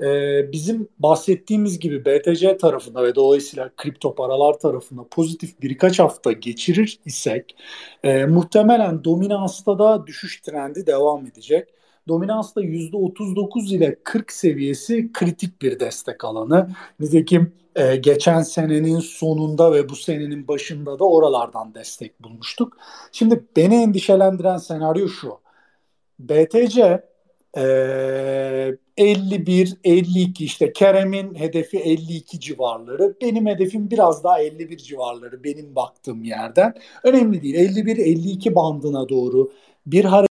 Ee, 0.00 0.52
bizim 0.52 0.88
bahsettiğimiz 0.98 1.78
gibi 1.78 2.04
BTC 2.04 2.56
tarafında 2.56 3.02
ve 3.02 3.14
dolayısıyla 3.14 3.70
kripto 3.76 4.14
paralar 4.14 4.58
tarafında 4.58 5.04
pozitif 5.10 5.60
birkaç 5.62 5.98
hafta 5.98 6.32
geçirir 6.32 7.00
isek 7.04 7.56
e, 8.02 8.26
muhtemelen 8.26 9.04
dominansta 9.04 9.78
da 9.78 10.06
düşüş 10.06 10.40
trendi 10.40 10.86
devam 10.86 11.26
edecek. 11.26 11.68
Dominansta 12.08 12.62
%39 12.62 13.74
ile 13.74 13.96
40 14.04 14.32
seviyesi 14.32 15.12
kritik 15.12 15.62
bir 15.62 15.80
destek 15.80 16.24
alanı. 16.24 16.68
Nitekim 17.00 17.52
e, 17.76 17.96
geçen 17.96 18.42
senenin 18.42 19.00
sonunda 19.00 19.72
ve 19.72 19.88
bu 19.88 19.96
senenin 19.96 20.48
başında 20.48 20.98
da 20.98 21.04
oralardan 21.04 21.74
destek 21.74 22.22
bulmuştuk. 22.22 22.76
Şimdi 23.12 23.44
beni 23.56 23.82
endişelendiren 23.82 24.56
senaryo 24.56 25.08
şu. 25.08 25.40
BTC 26.18 27.02
e, 27.56 28.76
51, 28.96 29.76
52 29.84 30.44
işte 30.44 30.72
Kerem'in 30.72 31.34
hedefi 31.34 31.78
52 31.78 32.40
civarları. 32.40 33.16
Benim 33.22 33.46
hedefim 33.46 33.90
biraz 33.90 34.24
daha 34.24 34.40
51 34.40 34.76
civarları 34.76 35.44
benim 35.44 35.74
baktığım 35.76 36.24
yerden. 36.24 36.74
Önemli 37.04 37.42
değil. 37.42 37.54
51-52 37.54 38.54
bandına 38.54 39.08
doğru 39.08 39.52
bir 39.86 40.04
hareket 40.04 40.35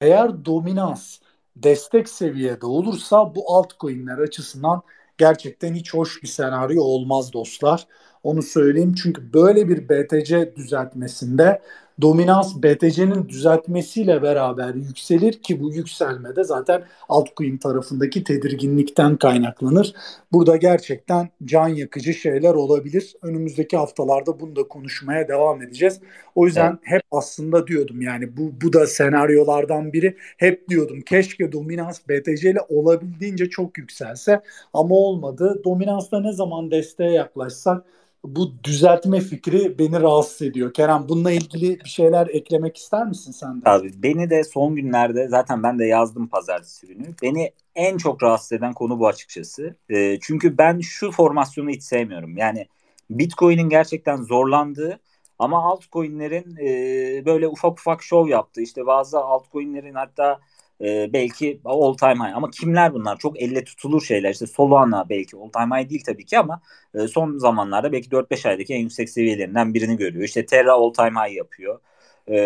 Eğer 0.00 0.44
dominans 0.44 1.18
destek 1.56 2.08
seviyede 2.08 2.66
olursa 2.66 3.34
bu 3.34 3.54
altcoin'ler 3.56 4.18
açısından 4.18 4.82
gerçekten 5.18 5.74
hiç 5.74 5.94
hoş 5.94 6.22
bir 6.22 6.28
senaryo 6.28 6.82
olmaz 6.82 7.32
dostlar. 7.32 7.86
Onu 8.22 8.42
söyleyeyim 8.42 8.94
çünkü 9.02 9.32
böyle 9.32 9.68
bir 9.68 9.88
BTC 9.88 10.56
düzeltmesinde 10.56 11.62
dominans 12.02 12.62
BTC'nin 12.62 13.28
düzeltmesiyle 13.28 14.22
beraber 14.22 14.74
yükselir 14.74 15.32
ki 15.32 15.60
bu 15.60 15.72
yükselmede 15.72 16.44
zaten 16.44 16.82
altcoin 17.08 17.56
tarafındaki 17.56 18.24
tedirginlikten 18.24 19.16
kaynaklanır. 19.16 19.94
Burada 20.32 20.56
gerçekten 20.56 21.28
can 21.44 21.68
yakıcı 21.68 22.14
şeyler 22.14 22.54
olabilir. 22.54 23.16
Önümüzdeki 23.22 23.76
haftalarda 23.76 24.40
bunu 24.40 24.56
da 24.56 24.62
konuşmaya 24.62 25.28
devam 25.28 25.62
edeceğiz. 25.62 26.00
O 26.34 26.46
yüzden 26.46 26.70
evet. 26.70 26.80
hep 26.82 27.02
aslında 27.10 27.66
diyordum 27.66 28.02
yani 28.02 28.36
bu 28.36 28.52
bu 28.62 28.72
da 28.72 28.86
senaryolardan 28.86 29.92
biri. 29.92 30.16
Hep 30.36 30.68
diyordum 30.68 31.00
keşke 31.00 31.52
dominans 31.52 32.00
BTC 32.08 32.50
ile 32.50 32.60
olabildiğince 32.68 33.50
çok 33.50 33.78
yükselse 33.78 34.40
ama 34.74 34.94
olmadı. 34.94 35.60
Dominansta 35.64 36.20
ne 36.20 36.32
zaman 36.32 36.70
desteğe 36.70 37.10
yaklaşsak 37.10 37.84
bu 38.24 38.64
düzeltme 38.64 39.20
fikri 39.20 39.78
beni 39.78 40.00
rahatsız 40.00 40.42
ediyor. 40.42 40.72
Kerem 40.72 41.08
bununla 41.08 41.32
ilgili 41.32 41.80
bir 41.80 41.88
şeyler 41.88 42.26
eklemek 42.26 42.76
ister 42.76 43.06
misin 43.06 43.32
sen 43.32 43.62
de? 43.62 43.70
Abi 43.70 43.90
beni 44.02 44.30
de 44.30 44.44
son 44.44 44.74
günlerde 44.74 45.28
zaten 45.28 45.62
ben 45.62 45.78
de 45.78 45.84
yazdım 45.84 46.28
pazartesi 46.28 46.86
günü. 46.86 47.06
Beni 47.22 47.52
en 47.74 47.96
çok 47.96 48.22
rahatsız 48.22 48.52
eden 48.52 48.72
konu 48.72 48.98
bu 48.98 49.06
açıkçası. 49.06 49.76
E, 49.88 50.18
çünkü 50.20 50.58
ben 50.58 50.80
şu 50.80 51.10
formasyonu 51.10 51.70
hiç 51.70 51.82
sevmiyorum. 51.82 52.36
Yani 52.36 52.66
Bitcoin'in 53.10 53.68
gerçekten 53.68 54.16
zorlandığı 54.16 55.00
ama 55.38 55.64
altcoin'lerin 55.64 56.56
e, 56.56 57.26
böyle 57.26 57.48
ufak 57.48 57.72
ufak 57.72 58.02
şov 58.02 58.28
yaptığı 58.28 58.60
işte 58.60 58.86
bazı 58.86 59.18
altcoin'lerin 59.18 59.94
hatta 59.94 60.40
e, 60.80 61.12
belki 61.12 61.60
all 61.64 61.94
time 61.94 62.14
high 62.14 62.36
ama 62.36 62.50
kimler 62.50 62.94
bunlar? 62.94 63.18
Çok 63.18 63.42
elle 63.42 63.64
tutulur 63.64 64.02
şeyler. 64.02 64.30
İşte 64.30 64.46
Solana 64.46 65.08
belki 65.08 65.36
all 65.36 65.48
time 65.48 65.80
high 65.80 65.90
değil 65.90 66.02
tabii 66.06 66.26
ki 66.26 66.38
ama 66.38 66.60
e, 66.94 67.08
son 67.08 67.38
zamanlarda 67.38 67.92
belki 67.92 68.10
4-5 68.10 68.48
aydaki 68.48 68.74
en 68.74 68.80
yüksek 68.80 69.10
seviyelerinden 69.10 69.74
birini 69.74 69.96
görüyor. 69.96 70.24
İşte 70.24 70.46
Terra 70.46 70.72
all 70.72 70.92
time 70.92 71.20
high 71.20 71.36
yapıyor. 71.36 71.80
E, 72.26 72.36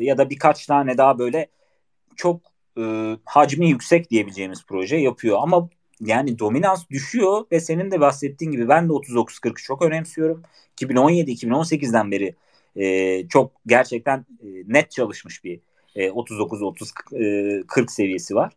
ya 0.00 0.18
da 0.18 0.30
birkaç 0.30 0.66
tane 0.66 0.98
daha 0.98 1.18
böyle 1.18 1.46
çok 2.16 2.40
e, 2.78 3.16
hacmi 3.24 3.68
yüksek 3.68 4.10
diyebileceğimiz 4.10 4.66
proje 4.66 4.96
yapıyor. 4.96 5.38
Ama 5.40 5.68
yani 6.00 6.38
dominans 6.38 6.88
düşüyor 6.90 7.44
ve 7.52 7.60
senin 7.60 7.90
de 7.90 8.00
bahsettiğin 8.00 8.52
gibi 8.52 8.68
ben 8.68 8.88
de 8.88 8.92
39-40'ı 8.92 9.62
çok 9.62 9.82
önemsiyorum. 9.82 10.42
2017-2018'den 10.80 12.10
beri 12.10 12.34
e, 12.76 13.28
çok 13.28 13.52
gerçekten 13.66 14.18
e, 14.18 14.46
net 14.66 14.90
çalışmış 14.90 15.44
bir 15.44 15.60
E, 15.96 16.10
39-30-40 16.10 17.84
e, 17.84 17.88
seviyesi 17.88 18.34
var. 18.34 18.52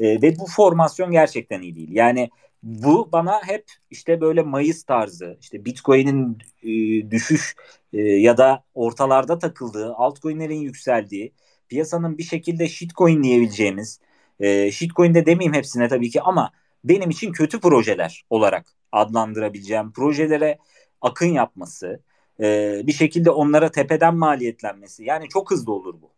E, 0.00 0.22
ve 0.22 0.38
bu 0.38 0.46
formasyon 0.46 1.10
gerçekten 1.10 1.62
iyi 1.62 1.76
değil. 1.76 1.92
Yani 1.92 2.30
bu 2.62 3.08
bana 3.12 3.40
hep 3.46 3.64
işte 3.90 4.20
böyle 4.20 4.42
Mayıs 4.42 4.84
tarzı 4.84 5.38
işte 5.40 5.64
Bitcoin'in 5.64 6.38
e, 6.62 7.10
düşüş 7.10 7.56
e, 7.92 8.02
ya 8.02 8.36
da 8.36 8.64
ortalarda 8.74 9.38
takıldığı, 9.38 9.94
altcoin'lerin 9.94 10.60
yükseldiği, 10.60 11.32
piyasanın 11.68 12.18
bir 12.18 12.22
şekilde 12.22 12.68
shitcoin 12.68 13.22
diyebileceğimiz, 13.22 14.00
e, 14.40 14.70
shitcoin 14.72 15.14
de 15.14 15.26
demeyeyim 15.26 15.54
hepsine 15.54 15.88
tabii 15.88 16.10
ki 16.10 16.22
ama 16.22 16.52
benim 16.84 17.10
için 17.10 17.32
kötü 17.32 17.60
projeler 17.60 18.24
olarak 18.30 18.66
adlandırabileceğim 18.92 19.92
projelere 19.92 20.58
akın 21.00 21.26
yapması, 21.26 22.02
e, 22.40 22.80
bir 22.86 22.92
şekilde 22.92 23.30
onlara 23.30 23.70
tepeden 23.70 24.16
maliyetlenmesi. 24.16 25.04
Yani 25.04 25.28
çok 25.28 25.50
hızlı 25.50 25.72
olur 25.72 26.02
bu. 26.02 26.13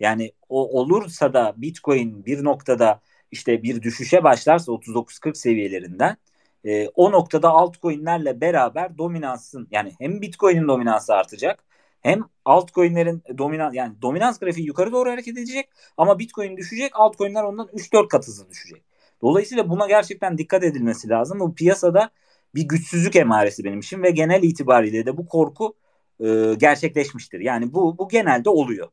Yani 0.00 0.32
o 0.48 0.80
olursa 0.80 1.34
da 1.34 1.54
Bitcoin 1.56 2.26
bir 2.26 2.44
noktada 2.44 3.00
işte 3.30 3.62
bir 3.62 3.82
düşüşe 3.82 4.24
başlarsa 4.24 4.72
39-40 4.72 5.34
seviyelerinden 5.34 6.16
e, 6.64 6.88
o 6.88 7.12
noktada 7.12 7.48
altcoin'lerle 7.50 8.40
beraber 8.40 8.98
dominansın 8.98 9.68
yani 9.70 9.92
hem 9.98 10.22
Bitcoin'in 10.22 10.68
dominansı 10.68 11.14
artacak 11.14 11.64
hem 12.00 12.24
altcoin'lerin 12.44 13.22
dominans 13.38 13.74
yani 13.74 13.94
dominans 14.02 14.38
grafiği 14.38 14.66
yukarı 14.66 14.92
doğru 14.92 15.10
hareket 15.10 15.38
edecek 15.38 15.68
ama 15.96 16.18
Bitcoin 16.18 16.56
düşecek 16.56 16.92
altcoin'ler 16.94 17.42
ondan 17.42 17.66
3-4 17.66 18.08
kat 18.08 18.26
hızlı 18.28 18.50
düşecek. 18.50 18.82
Dolayısıyla 19.22 19.70
buna 19.70 19.86
gerçekten 19.86 20.38
dikkat 20.38 20.64
edilmesi 20.64 21.08
lazım. 21.08 21.40
Bu 21.40 21.54
piyasada 21.54 22.10
bir 22.54 22.62
güçsüzlük 22.62 23.16
emaresi 23.16 23.64
benim 23.64 23.80
için 23.80 24.02
ve 24.02 24.10
genel 24.10 24.42
itibariyle 24.42 25.06
de 25.06 25.16
bu 25.16 25.26
korku 25.26 25.74
e, 26.20 26.54
gerçekleşmiştir. 26.58 27.40
Yani 27.40 27.72
bu 27.72 27.98
bu 27.98 28.08
genelde 28.08 28.50
oluyor. 28.50 28.88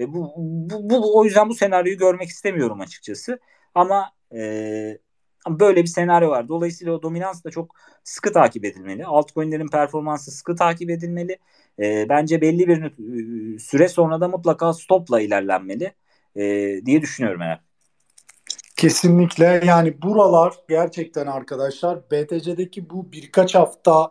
E, 0.00 0.12
bu, 0.12 0.32
bu, 0.36 0.90
bu 0.90 1.18
o 1.18 1.24
yüzden 1.24 1.48
bu 1.48 1.54
senaryoyu 1.54 1.98
görmek 1.98 2.28
istemiyorum 2.28 2.80
açıkçası. 2.80 3.38
Ama 3.74 4.12
e, 4.34 4.98
böyle 5.48 5.82
bir 5.82 5.88
senaryo 5.88 6.30
var. 6.30 6.48
Dolayısıyla 6.48 6.92
o 6.92 7.02
dominans 7.02 7.44
da 7.44 7.50
çok 7.50 7.74
sıkı 8.04 8.32
takip 8.32 8.64
edilmeli. 8.64 9.06
Altcoin'lerin 9.06 9.68
performansı 9.68 10.30
sıkı 10.30 10.56
takip 10.56 10.90
edilmeli. 10.90 11.38
E, 11.78 12.08
bence 12.08 12.40
belli 12.40 12.68
bir 12.68 12.82
e, 12.82 13.58
süre 13.58 13.88
sonra 13.88 14.20
da 14.20 14.28
mutlaka 14.28 14.72
stopla 14.72 15.20
ilerlenmeli 15.20 15.92
e, 16.36 16.42
diye 16.86 17.02
düşünüyorum 17.02 17.42
eğer. 17.42 17.60
Kesinlikle 18.76 19.62
yani 19.64 20.02
buralar 20.02 20.54
gerçekten 20.68 21.26
arkadaşlar 21.26 22.10
BTC'deki 22.10 22.90
bu 22.90 23.12
birkaç 23.12 23.54
hafta 23.54 24.10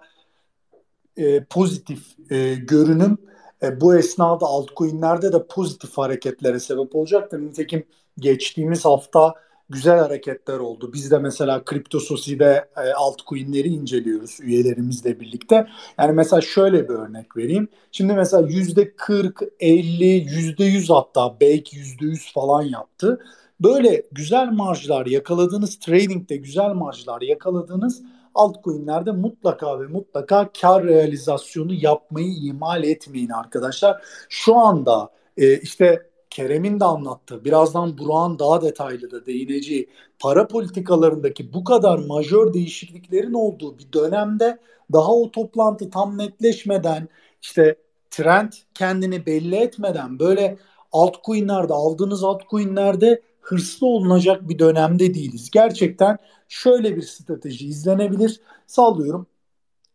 e, 1.18 1.44
pozitif 1.44 2.32
e, 2.32 2.56
görünüm 2.56 3.18
e, 3.64 3.82
bu 3.82 3.96
esnada 3.96 4.46
altcoin'lerde 4.46 5.34
de 5.34 5.46
pozitif 5.46 5.98
hareketlere 5.98 6.60
sebep 6.60 6.96
olacaktır. 6.96 7.40
Nitekim 7.40 7.84
geçtiğimiz 8.20 8.86
hafta 8.86 9.34
güzel 9.70 10.00
hareketler 10.00 10.60
oldu. 10.60 10.94
Biz 10.94 11.12
de 11.12 11.20
mesela 11.20 11.66
Kripto 11.66 12.00
Sosi'de 12.00 12.70
e, 12.78 12.94
altcoin'leri 12.94 13.68
inceliyoruz 13.68 14.38
üyelerimizle 14.42 15.20
birlikte. 15.20 15.68
Yani 16.00 16.12
mesela 16.12 16.42
şöyle 16.42 16.90
bir 16.90 16.94
örnek 16.94 17.38
vereyim. 17.38 17.68
Şimdi 17.92 18.14
mesela 18.14 18.48
yüzde 18.48 18.96
40, 18.96 19.44
50, 19.60 20.06
yüzde 20.06 20.64
100 20.64 20.90
hatta 20.90 21.38
belki 21.42 21.78
yüzde 21.78 22.06
100 22.06 22.34
falan 22.34 22.64
yaptı. 22.64 23.20
Böyle 23.60 24.04
güzel 24.12 24.52
marjlar 24.52 25.06
yakaladığınız 25.06 25.80
tradingde 25.80 26.36
güzel 26.38 26.70
marjlar 26.70 27.22
yakaladığınız 27.22 28.02
altcoin'lerde 28.40 29.12
mutlaka 29.12 29.82
ve 29.82 29.88
mutlaka 29.88 30.50
kar 30.62 30.84
realizasyonu 30.84 31.74
yapmayı 31.74 32.28
ihmal 32.28 32.84
etmeyin 32.84 33.30
arkadaşlar. 33.30 34.02
Şu 34.30 34.56
anda 34.56 35.10
e, 35.38 35.60
işte 35.60 36.10
Kerem'in 36.30 36.80
de 36.80 36.86
anlattığı, 36.86 37.46
birazdan 37.46 37.98
Burak'ın 37.98 38.40
daha 38.40 38.62
detaylı 38.62 39.12
da 39.12 39.26
değineceği 39.26 39.90
para 40.20 40.48
politikalarındaki 40.48 41.54
bu 41.54 41.64
kadar 41.64 41.98
majör 41.98 42.54
değişikliklerin 42.54 43.34
olduğu 43.34 43.80
bir 43.80 43.94
dönemde 43.94 44.58
daha 44.94 45.12
o 45.16 45.32
toplantı 45.32 45.90
tam 45.90 46.18
netleşmeden 46.18 47.10
işte 47.42 47.76
trend 48.12 48.52
kendini 48.74 49.26
belli 49.26 49.56
etmeden 49.56 50.20
böyle 50.20 50.58
altcoin'lerde 50.92 51.74
aldığınız 51.74 52.24
altcoin'lerde 52.24 53.22
hırslı 53.50 53.88
olunacak 53.88 54.50
bir 54.50 54.60
dönemde 54.60 55.14
değiliz. 55.14 55.50
Gerçekten 55.52 56.18
şöyle 56.48 56.96
bir 56.96 57.02
strateji 57.02 57.68
izlenebilir. 57.68 58.42
Sallıyorum 58.68 59.28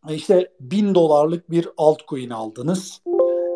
işte 0.09 0.51
bin 0.59 0.95
dolarlık 0.95 1.51
bir 1.51 1.69
altcoin 1.77 2.29
aldınız. 2.29 3.01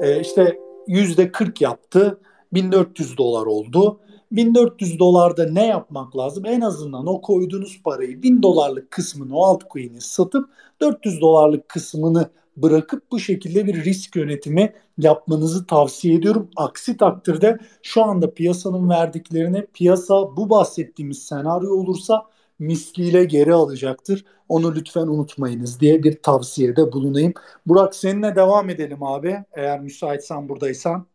Ee, 0.01 0.21
işte 0.21 0.59
yüzde 0.87 1.31
40 1.31 1.61
yaptı. 1.61 2.19
1400 2.53 3.17
dolar 3.17 3.45
oldu. 3.45 3.99
1400 4.31 4.99
dolarda 4.99 5.49
ne 5.51 5.67
yapmak 5.67 6.17
lazım? 6.17 6.45
En 6.45 6.61
azından 6.61 7.07
o 7.07 7.21
koyduğunuz 7.21 7.83
parayı 7.83 8.23
1000 8.23 8.43
dolarlık 8.43 8.91
kısmını 8.91 9.37
o 9.37 9.43
altcoin'i 9.43 10.01
satıp 10.01 10.49
400 10.81 11.21
dolarlık 11.21 11.69
kısmını 11.69 12.29
bırakıp 12.61 13.11
bu 13.11 13.19
şekilde 13.19 13.67
bir 13.67 13.83
risk 13.85 14.15
yönetimi 14.15 14.73
yapmanızı 14.97 15.67
tavsiye 15.67 16.15
ediyorum. 16.15 16.49
Aksi 16.55 16.97
takdirde 16.97 17.57
şu 17.83 18.03
anda 18.03 18.33
piyasanın 18.33 18.89
verdiklerini 18.89 19.65
piyasa 19.73 20.13
bu 20.37 20.49
bahsettiğimiz 20.49 21.23
senaryo 21.23 21.69
olursa 21.71 22.25
misliyle 22.59 23.25
geri 23.25 23.53
alacaktır. 23.53 24.25
Onu 24.49 24.75
lütfen 24.75 25.07
unutmayınız 25.07 25.79
diye 25.79 26.03
bir 26.03 26.21
tavsiyede 26.21 26.91
bulunayım. 26.91 27.33
Burak 27.65 27.95
seninle 27.95 28.35
devam 28.35 28.69
edelim 28.69 29.03
abi. 29.03 29.43
Eğer 29.53 29.79
müsaitsen 29.79 30.49
buradaysan. 30.49 31.07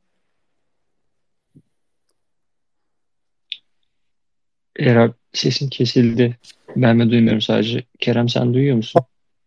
Eğer 4.76 5.12
sesin 5.33 5.68
kesildi. 5.68 6.38
Ben 6.76 6.96
mi 6.96 7.11
duymuyorum 7.11 7.40
sadece. 7.40 7.85
Kerem 8.00 8.28
sen 8.28 8.54
duyuyor 8.54 8.76
musun? 8.76 9.02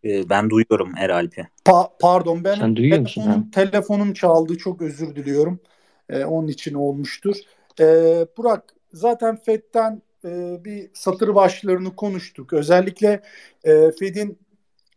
Ee, 0.08 0.30
ben 0.30 0.50
duyuyorum 0.50 0.91
Eralp'i. 0.98 1.48
Pa- 1.65 1.89
pardon 2.00 2.43
ben 2.43 2.56
Sen 2.56 2.76
duyuyor 2.76 3.00
musun? 3.00 3.22
telefonum, 3.22 3.52
telefonum 3.52 4.13
çaldı 4.13 4.58
çok 4.58 4.82
özür 4.82 5.15
diliyorum. 5.15 5.60
Ee, 6.10 6.26
onun 6.26 6.48
için 6.48 6.74
olmuştur. 6.74 7.36
Ee, 7.80 8.28
Burak 8.38 8.63
zaten 8.93 9.36
FED'den 9.36 10.02
e, 10.26 10.63
bir 10.65 10.89
satır 10.93 11.36
başlarını 11.36 11.96
konuştuk. 11.96 12.54
Özellikle 12.54 13.22
e, 13.63 13.91
FED'in 13.91 14.38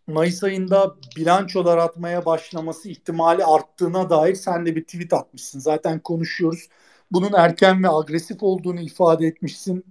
Mayıs 0.06 0.44
ayında 0.44 0.96
bilançolar 1.16 1.78
atmaya 1.78 2.24
başlaması 2.24 2.88
ihtimali 2.88 3.44
arttığına 3.44 4.10
dair 4.10 4.34
sen 4.34 4.66
de 4.66 4.76
bir 4.76 4.84
tweet 4.84 5.12
atmışsın. 5.12 5.60
Zaten 5.60 5.98
konuşuyoruz. 5.98 6.68
Bunun 7.12 7.32
erken 7.32 7.82
ve 7.82 7.88
agresif 7.88 8.42
olduğunu 8.42 8.80
ifade 8.80 9.26
etmişsin. 9.26 9.84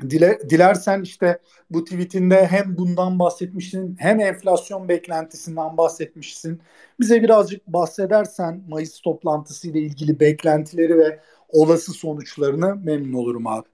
Dile, 0.00 0.38
dilersen 0.50 1.02
işte 1.02 1.38
bu 1.70 1.84
tweetinde 1.84 2.46
hem 2.46 2.76
bundan 2.76 3.18
bahsetmişsin 3.18 3.96
hem 3.98 4.20
enflasyon 4.20 4.88
beklentisinden 4.88 5.76
bahsetmişsin. 5.76 6.60
Bize 7.00 7.22
birazcık 7.22 7.66
bahsedersen 7.66 8.64
Mayıs 8.68 9.00
toplantısı 9.00 9.68
ile 9.68 9.80
ilgili 9.80 10.20
beklentileri 10.20 10.98
ve 10.98 11.20
olası 11.48 11.92
sonuçlarını 11.92 12.76
memnun 12.76 13.12
olurum 13.12 13.46
abi. 13.46 13.68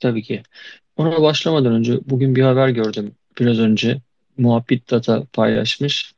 Tabii 0.00 0.22
ki. 0.22 0.42
Ona 0.96 1.22
başlamadan 1.22 1.72
önce 1.72 1.98
bugün 2.06 2.36
bir 2.36 2.42
haber 2.42 2.68
gördüm 2.68 3.14
biraz 3.40 3.58
önce. 3.58 4.00
Muhabbet 4.38 4.90
Data 4.90 5.26
paylaşmış. 5.32 6.14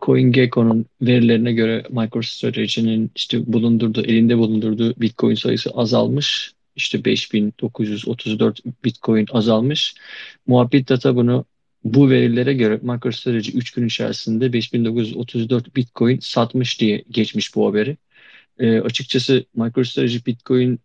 CoinGecko'nun 0.00 0.86
verilerine 1.02 1.52
göre 1.52 1.84
MicroStrategy'nin 1.90 3.10
işte 3.14 3.52
bulundurduğu, 3.52 4.02
elinde 4.02 4.38
bulundurduğu 4.38 4.94
Bitcoin 5.00 5.34
sayısı 5.34 5.70
azalmış 5.70 6.55
işte 6.76 7.04
5934 7.04 8.60
Bitcoin 8.84 9.26
azalmış. 9.32 9.94
Muhabbet 10.46 10.88
Data 10.88 11.16
bunu 11.16 11.44
bu 11.84 12.10
verilere 12.10 12.54
göre 12.54 12.80
MicroStrategy 12.82 13.58
3 13.58 13.70
gün 13.70 13.86
içerisinde 13.86 14.52
5934 14.52 15.76
Bitcoin 15.76 16.18
satmış 16.20 16.80
diye 16.80 17.04
geçmiş 17.10 17.54
bu 17.54 17.68
haberi. 17.68 17.96
E, 18.58 18.80
açıkçası 18.80 19.44
MicroStrategy 19.54 20.18
Bitcoin 20.26 20.80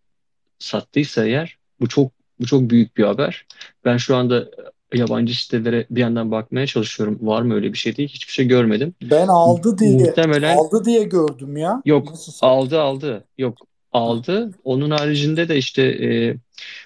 sattıysa 0.59 1.25
eğer 1.25 1.57
bu 1.79 1.87
çok 1.87 2.11
bu 2.39 2.45
çok 2.45 2.69
büyük 2.69 2.97
bir 2.97 3.03
haber. 3.03 3.45
Ben 3.85 3.97
şu 3.97 4.15
anda 4.15 4.49
yabancı 4.93 5.41
sitelere 5.43 5.85
bir 5.89 6.01
yandan 6.01 6.31
bakmaya 6.31 6.67
çalışıyorum. 6.67 7.19
Var 7.21 7.41
mı 7.41 7.53
öyle 7.53 7.73
bir 7.73 7.77
şey 7.77 7.97
değil. 7.97 8.09
Hiçbir 8.09 8.33
şey 8.33 8.47
görmedim. 8.47 8.93
Ben 9.01 9.27
aldı 9.27 9.77
diye 9.77 9.91
Muhtemelen, 9.91 10.57
aldı 10.57 10.85
diye 10.85 11.03
gördüm 11.03 11.57
ya. 11.57 11.81
Yok 11.85 12.13
aldı 12.41 12.81
aldı. 12.81 13.23
Yok 13.37 13.57
aldı. 13.91 14.51
Onun 14.63 14.91
haricinde 14.91 15.49
de 15.49 15.57
işte 15.57 15.83
e, 15.83 16.35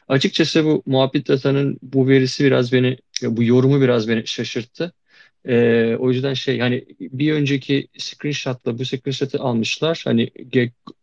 açıkçası 0.07 0.65
bu 0.65 0.83
muhabbet 0.85 1.27
datanın 1.27 1.79
bu 1.81 2.07
verisi 2.07 2.45
biraz 2.45 2.73
beni 2.73 2.97
bu 3.23 3.43
yorumu 3.43 3.81
biraz 3.81 4.07
beni 4.07 4.27
şaşırttı. 4.27 4.93
E, 5.47 5.95
o 5.99 6.11
yüzden 6.11 6.33
şey 6.33 6.59
hani 6.59 6.85
bir 6.99 7.33
önceki 7.33 7.87
screenshot'la 7.97 8.79
bu 8.79 8.85
screenshot'ı 8.85 9.39
almışlar. 9.39 10.01
Hani 10.05 10.31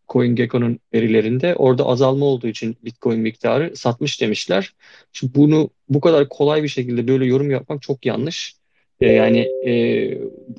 CoinGecko'nun 0.09 0.81
verilerinde 0.95 1.55
orada 1.55 1.87
azalma 1.87 2.27
olduğu 2.27 2.47
için 2.47 2.77
Bitcoin 2.85 3.21
miktarı 3.21 3.77
satmış 3.77 4.21
demişler. 4.21 4.73
Şimdi 5.13 5.35
bunu 5.35 5.71
bu 5.89 6.01
kadar 6.01 6.29
kolay 6.29 6.63
bir 6.63 6.69
şekilde 6.69 7.09
böyle 7.09 7.27
yorum 7.27 7.51
yapmak 7.51 7.83
çok 7.83 8.07
yanlış. 8.07 8.62
Yani 9.07 9.39
e, 9.67 9.73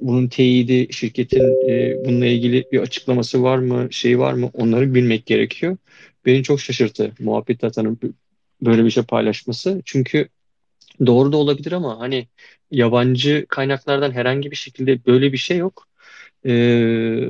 bunun 0.02 0.28
teyidi, 0.28 0.94
şirketin 0.94 1.70
e, 1.70 2.06
bununla 2.06 2.26
ilgili 2.26 2.66
bir 2.72 2.80
açıklaması 2.80 3.44
var 3.44 3.58
mı, 3.58 3.88
şey 3.92 4.20
var 4.20 4.34
mı 4.34 4.52
onları 4.54 4.94
bilmek 4.94 5.26
gerekiyor. 5.26 5.78
Beni 6.26 6.44
çok 6.44 6.62
şaşırttı 6.62 7.12
muhabbet 7.20 7.62
datanın 7.62 8.00
böyle 8.62 8.86
bir 8.86 8.90
şey 8.90 9.04
paylaşması. 9.04 9.82
Çünkü 9.86 10.28
doğru 11.06 11.32
da 11.32 11.38
olabilir 11.38 11.72
ama 11.72 12.00
hani 12.00 12.28
yabancı 12.72 13.46
kaynaklardan 13.50 14.12
herhangi 14.12 14.52
bir 14.52 14.56
şekilde 14.56 15.06
böyle 15.06 15.34
bir 15.34 15.38
şey 15.38 15.58
yok. 15.58 15.88
Ee, 16.46 17.30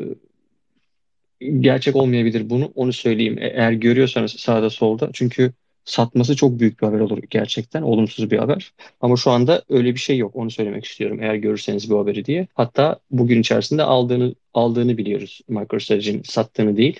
gerçek 1.59 1.95
olmayabilir 1.95 2.49
bunu 2.49 2.71
onu 2.75 2.93
söyleyeyim. 2.93 3.37
E, 3.37 3.47
eğer 3.47 3.71
görüyorsanız 3.71 4.31
sağda 4.31 4.69
solda 4.69 5.09
çünkü 5.13 5.53
satması 5.85 6.35
çok 6.35 6.59
büyük 6.59 6.81
bir 6.81 6.87
haber 6.87 6.99
olur 6.99 7.19
gerçekten 7.29 7.81
olumsuz 7.81 8.31
bir 8.31 8.37
haber. 8.37 8.73
Ama 9.01 9.15
şu 9.17 9.31
anda 9.31 9.63
öyle 9.69 9.93
bir 9.93 9.99
şey 9.99 10.17
yok 10.17 10.35
onu 10.35 10.51
söylemek 10.51 10.85
istiyorum 10.85 11.19
eğer 11.21 11.35
görürseniz 11.35 11.89
bu 11.89 11.99
haberi 11.99 12.25
diye. 12.25 12.47
Hatta 12.53 12.99
bugün 13.11 13.41
içerisinde 13.41 13.83
aldığını 13.83 14.35
aldığını 14.53 14.97
biliyoruz 14.97 15.41
MicroStrategy'nin 15.47 16.23
sattığını 16.23 16.77
değil. 16.77 16.99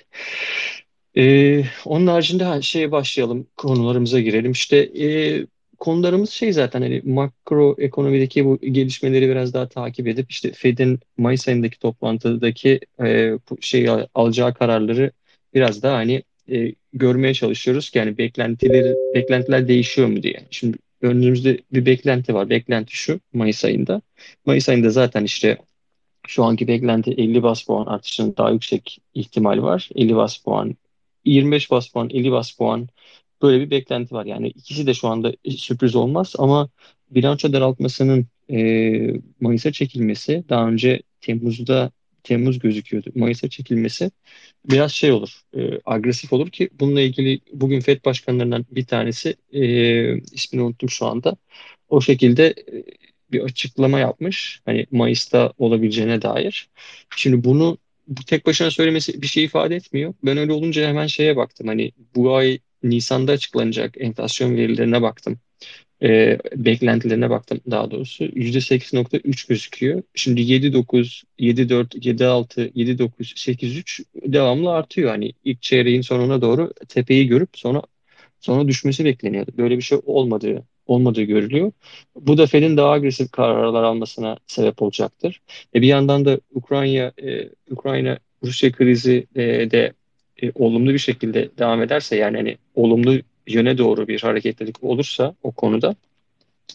Ee, 1.16 1.64
onun 1.84 2.06
haricinde 2.06 2.62
şeye 2.62 2.92
başlayalım 2.92 3.46
konularımıza 3.56 4.20
girelim. 4.20 4.52
İşte 4.52 4.76
e, 4.76 5.06
konularımız 5.78 6.30
şey 6.30 6.52
zaten 6.52 6.82
hani 6.82 7.02
makro 7.04 7.76
ekonomideki 7.78 8.44
bu 8.44 8.58
gelişmeleri 8.60 9.28
biraz 9.28 9.54
daha 9.54 9.68
takip 9.68 10.08
edip 10.08 10.30
işte 10.30 10.52
Fed'in 10.52 11.00
Mayıs 11.18 11.48
ayındaki 11.48 11.78
toplantıdaki 11.78 12.80
e, 13.04 13.32
şey 13.60 13.88
alacağı 14.14 14.54
kararları 14.54 15.12
biraz 15.54 15.82
daha 15.82 15.96
hani 15.96 16.22
e, 16.52 16.74
görmeye 16.94 17.34
çalışıyoruz 17.34 17.90
ki 17.90 17.98
yani 17.98 18.18
beklentiler 18.18 18.96
beklentiler 19.14 19.68
değişiyor 19.68 20.08
mu 20.08 20.22
diye. 20.22 20.46
Şimdi 20.50 20.78
önümüzde 21.00 21.58
bir 21.72 21.86
beklenti 21.86 22.34
var. 22.34 22.50
Beklenti 22.50 22.96
şu 22.96 23.20
Mayıs 23.32 23.64
ayında. 23.64 24.02
Mayıs 24.46 24.68
ayında 24.68 24.90
zaten 24.90 25.24
işte 25.24 25.58
şu 26.26 26.44
anki 26.44 26.68
beklenti 26.68 27.10
50 27.10 27.42
bas 27.42 27.62
puan 27.62 27.86
artışının 27.86 28.36
daha 28.36 28.50
yüksek 28.50 28.98
ihtimali 29.14 29.62
var. 29.62 29.90
50 29.94 30.16
bas 30.16 30.38
puan, 30.38 30.76
25 31.24 31.70
bas 31.70 31.88
puan, 31.88 32.10
50 32.10 32.32
bas 32.32 32.52
puan 32.52 32.88
Böyle 33.44 33.60
bir 33.60 33.70
beklenti 33.70 34.14
var. 34.14 34.26
Yani 34.26 34.48
ikisi 34.48 34.86
de 34.86 34.94
şu 34.94 35.08
anda 35.08 35.32
sürpriz 35.56 35.96
olmaz 35.96 36.34
ama 36.38 36.68
bilanço 37.10 37.52
daraltmasının 37.52 38.26
e, 38.50 39.20
Mayıs'a 39.40 39.72
çekilmesi 39.72 40.44
daha 40.48 40.68
önce 40.68 41.02
Temmuz'da 41.20 41.90
Temmuz 42.24 42.58
gözüküyordu. 42.58 43.10
Mayıs'a 43.14 43.48
çekilmesi 43.48 44.10
biraz 44.70 44.92
şey 44.92 45.12
olur, 45.12 45.42
e, 45.56 45.80
agresif 45.84 46.32
olur 46.32 46.50
ki 46.50 46.68
bununla 46.80 47.00
ilgili 47.00 47.40
bugün 47.52 47.80
FED 47.80 48.04
başkanlarından 48.04 48.66
bir 48.70 48.84
tanesi 48.84 49.36
e, 49.52 49.62
ismini 50.18 50.62
unuttum 50.64 50.90
şu 50.90 51.06
anda. 51.06 51.36
O 51.88 52.00
şekilde 52.00 52.46
e, 52.46 52.84
bir 53.32 53.40
açıklama 53.40 53.98
yapmış. 54.00 54.60
Hani 54.64 54.86
Mayıs'ta 54.90 55.52
olabileceğine 55.58 56.22
dair. 56.22 56.68
Şimdi 57.16 57.44
bunu 57.44 57.78
bu 58.08 58.24
tek 58.24 58.46
başına 58.46 58.70
söylemesi 58.70 59.22
bir 59.22 59.26
şey 59.26 59.44
ifade 59.44 59.76
etmiyor. 59.76 60.14
Ben 60.22 60.36
öyle 60.36 60.52
olunca 60.52 60.88
hemen 60.88 61.06
şeye 61.06 61.36
baktım. 61.36 61.68
Hani 61.68 61.92
bu 62.14 62.36
ay 62.36 62.58
Nisan'da 62.82 63.32
açıklanacak 63.32 63.94
enflasyon 64.00 64.56
verilerine 64.56 65.02
baktım. 65.02 65.38
E, 66.02 66.38
beklentilerine 66.56 67.30
baktım 67.30 67.60
daha 67.70 67.90
doğrusu. 67.90 68.24
%8.3 68.24 69.48
gözüküyor. 69.48 70.02
Şimdi 70.14 70.40
7.9, 70.40 71.22
7.4, 71.38 71.98
7.6, 71.98 72.72
7.9, 72.72 73.34
8.3 73.34 74.04
devamlı 74.14 74.72
artıyor. 74.72 75.10
Hani 75.10 75.32
ilk 75.44 75.62
çeyreğin 75.62 76.02
sonuna 76.02 76.42
doğru 76.42 76.72
tepeyi 76.88 77.26
görüp 77.26 77.48
sonra 77.54 77.82
sonra 78.40 78.68
düşmesi 78.68 79.04
bekleniyordu. 79.04 79.50
Böyle 79.58 79.76
bir 79.76 79.82
şey 79.82 79.98
olmadığı 80.06 80.64
olmadığı 80.86 81.22
görülüyor. 81.22 81.72
Bu 82.16 82.38
da 82.38 82.46
Fed'in 82.46 82.76
daha 82.76 82.90
agresif 82.90 83.32
kararlar 83.32 83.82
almasına 83.82 84.38
sebep 84.46 84.82
olacaktır. 84.82 85.40
E 85.74 85.82
bir 85.82 85.86
yandan 85.86 86.24
da 86.24 86.40
Ukrayna 86.54 87.12
e, 87.22 87.48
Ukrayna 87.70 88.18
Rusya 88.44 88.72
krizi 88.72 89.26
e, 89.34 89.70
de 89.70 89.92
e, 90.42 90.52
olumlu 90.54 90.92
bir 90.92 90.98
şekilde 90.98 91.50
devam 91.58 91.82
ederse 91.82 92.16
yani 92.16 92.36
hani 92.36 92.58
olumlu 92.74 93.20
yöne 93.46 93.78
doğru 93.78 94.08
bir 94.08 94.20
hareketlilik 94.20 94.84
olursa 94.84 95.34
o 95.42 95.52
konuda 95.52 95.96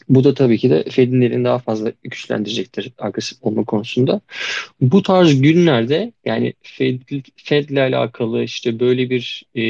bu 0.10 0.24
da 0.24 0.34
tabii 0.34 0.58
ki 0.58 0.70
de 0.70 0.84
Fed'in 0.84 1.22
elini 1.22 1.46
daha 1.46 1.60
fazla 1.60 1.92
güçlendirecektir 2.04 2.92
agresif 2.98 3.38
olma 3.42 3.64
konusunda. 3.64 4.22
Bu 4.82 5.04
tarz 5.04 5.42
günlerde 5.42 6.14
yani 6.26 6.54
Fed, 6.62 7.02
Fed'le 7.36 7.78
alakalı 7.78 8.44
işte 8.44 8.80
böyle 8.80 9.10
bir 9.10 9.44
e, 9.56 9.64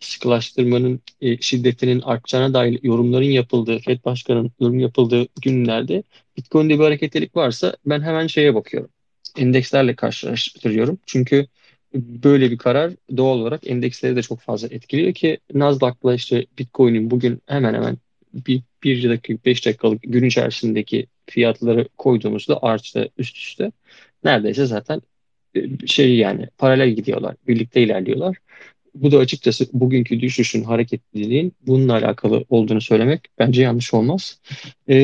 sıkılaştırmanın 0.00 1.00
e, 1.20 1.36
şiddetinin 1.40 2.00
artacağına 2.00 2.54
dair 2.54 2.78
yorumların 2.82 3.24
yapıldığı, 3.24 3.78
Fed 3.78 4.04
Başkanı'nın 4.04 4.52
yorum 4.60 4.78
yapıldığı 4.78 5.26
günlerde 5.42 6.02
Bitcoin'de 6.36 6.74
bir 6.74 6.84
hareketlilik 6.84 7.36
varsa 7.36 7.76
ben 7.86 8.00
hemen 8.00 8.26
şeye 8.26 8.54
bakıyorum. 8.54 8.90
Endekslerle 9.36 9.94
karşılaştırıyorum. 9.96 10.98
Çünkü 11.06 11.46
böyle 11.94 12.50
bir 12.50 12.58
karar 12.58 12.92
doğal 13.16 13.38
olarak 13.38 13.66
endeksleri 13.66 14.16
de 14.16 14.22
çok 14.22 14.40
fazla 14.40 14.68
etkiliyor 14.68 15.14
ki 15.14 15.38
Nasdaq'la 15.54 16.14
işte 16.14 16.46
Bitcoin'in 16.58 17.10
bugün 17.10 17.42
hemen 17.46 17.74
hemen 17.74 17.98
bir, 18.34 18.62
bir 18.82 19.08
dakika, 19.10 19.44
beş 19.44 19.66
dakikalık 19.66 20.02
gün 20.02 20.24
içerisindeki 20.24 21.06
fiyatları 21.26 21.88
koyduğumuzda 21.98 22.62
artı 22.62 23.08
üst 23.18 23.36
üste 23.36 23.72
neredeyse 24.24 24.66
zaten 24.66 25.02
e, 25.54 25.86
şey 25.86 26.16
yani 26.16 26.48
paralel 26.58 26.90
gidiyorlar, 26.90 27.36
birlikte 27.48 27.82
ilerliyorlar. 27.82 28.36
Bu 28.94 29.12
da 29.12 29.18
açıkçası 29.18 29.66
bugünkü 29.72 30.20
düşüşün 30.20 30.64
hareketliliğin 30.64 31.52
bununla 31.66 31.92
alakalı 31.92 32.44
olduğunu 32.48 32.80
söylemek 32.80 33.20
bence 33.38 33.62
yanlış 33.62 33.94
olmaz. 33.94 34.40
Ee, 34.88 34.94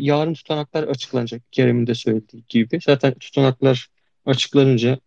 yarın 0.00 0.34
tutanaklar 0.34 0.82
açıklanacak 0.82 1.52
Kerem'in 1.52 1.86
de 1.86 1.94
söylediği 1.94 2.44
gibi. 2.48 2.78
Zaten 2.84 3.14
tutanaklar 3.14 3.88
açıklanınca 4.26 4.98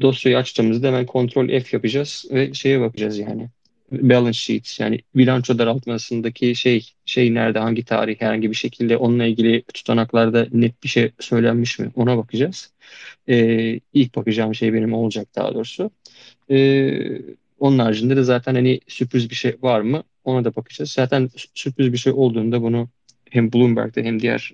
dosyayı 0.00 0.38
açtığımızda 0.38 0.86
hemen 0.86 1.06
kontrol 1.06 1.48
F 1.48 1.76
yapacağız 1.76 2.26
ve 2.30 2.54
şeye 2.54 2.80
bakacağız 2.80 3.18
yani. 3.18 3.48
Balance 3.92 4.38
sheet 4.38 4.80
yani 4.80 5.00
bilanço 5.14 5.58
daraltmasındaki 5.58 6.54
şey 6.56 6.86
şey 7.04 7.34
nerede 7.34 7.58
hangi 7.58 7.84
tarih 7.84 8.20
herhangi 8.20 8.50
bir 8.50 8.56
şekilde 8.56 8.96
onunla 8.96 9.24
ilgili 9.24 9.62
tutanaklarda 9.74 10.46
net 10.52 10.82
bir 10.82 10.88
şey 10.88 11.12
söylenmiş 11.20 11.78
mi 11.78 11.90
ona 11.96 12.16
bakacağız. 12.18 12.72
Ee, 13.28 13.80
ilk 13.94 14.16
bakacağım 14.16 14.54
şey 14.54 14.72
benim 14.74 14.92
olacak 14.94 15.28
daha 15.36 15.54
doğrusu. 15.54 15.90
Ee, 16.50 17.22
onun 17.58 17.78
haricinde 17.78 18.16
de 18.16 18.22
zaten 18.22 18.54
hani 18.54 18.80
sürpriz 18.88 19.30
bir 19.30 19.34
şey 19.34 19.56
var 19.62 19.80
mı 19.80 20.02
ona 20.24 20.44
da 20.44 20.56
bakacağız. 20.56 20.90
Zaten 20.90 21.30
sürpriz 21.54 21.92
bir 21.92 21.98
şey 21.98 22.12
olduğunda 22.12 22.62
bunu 22.62 22.88
hem 23.30 23.52
Bloomberg'de 23.52 24.02
hem 24.04 24.20
diğer 24.20 24.52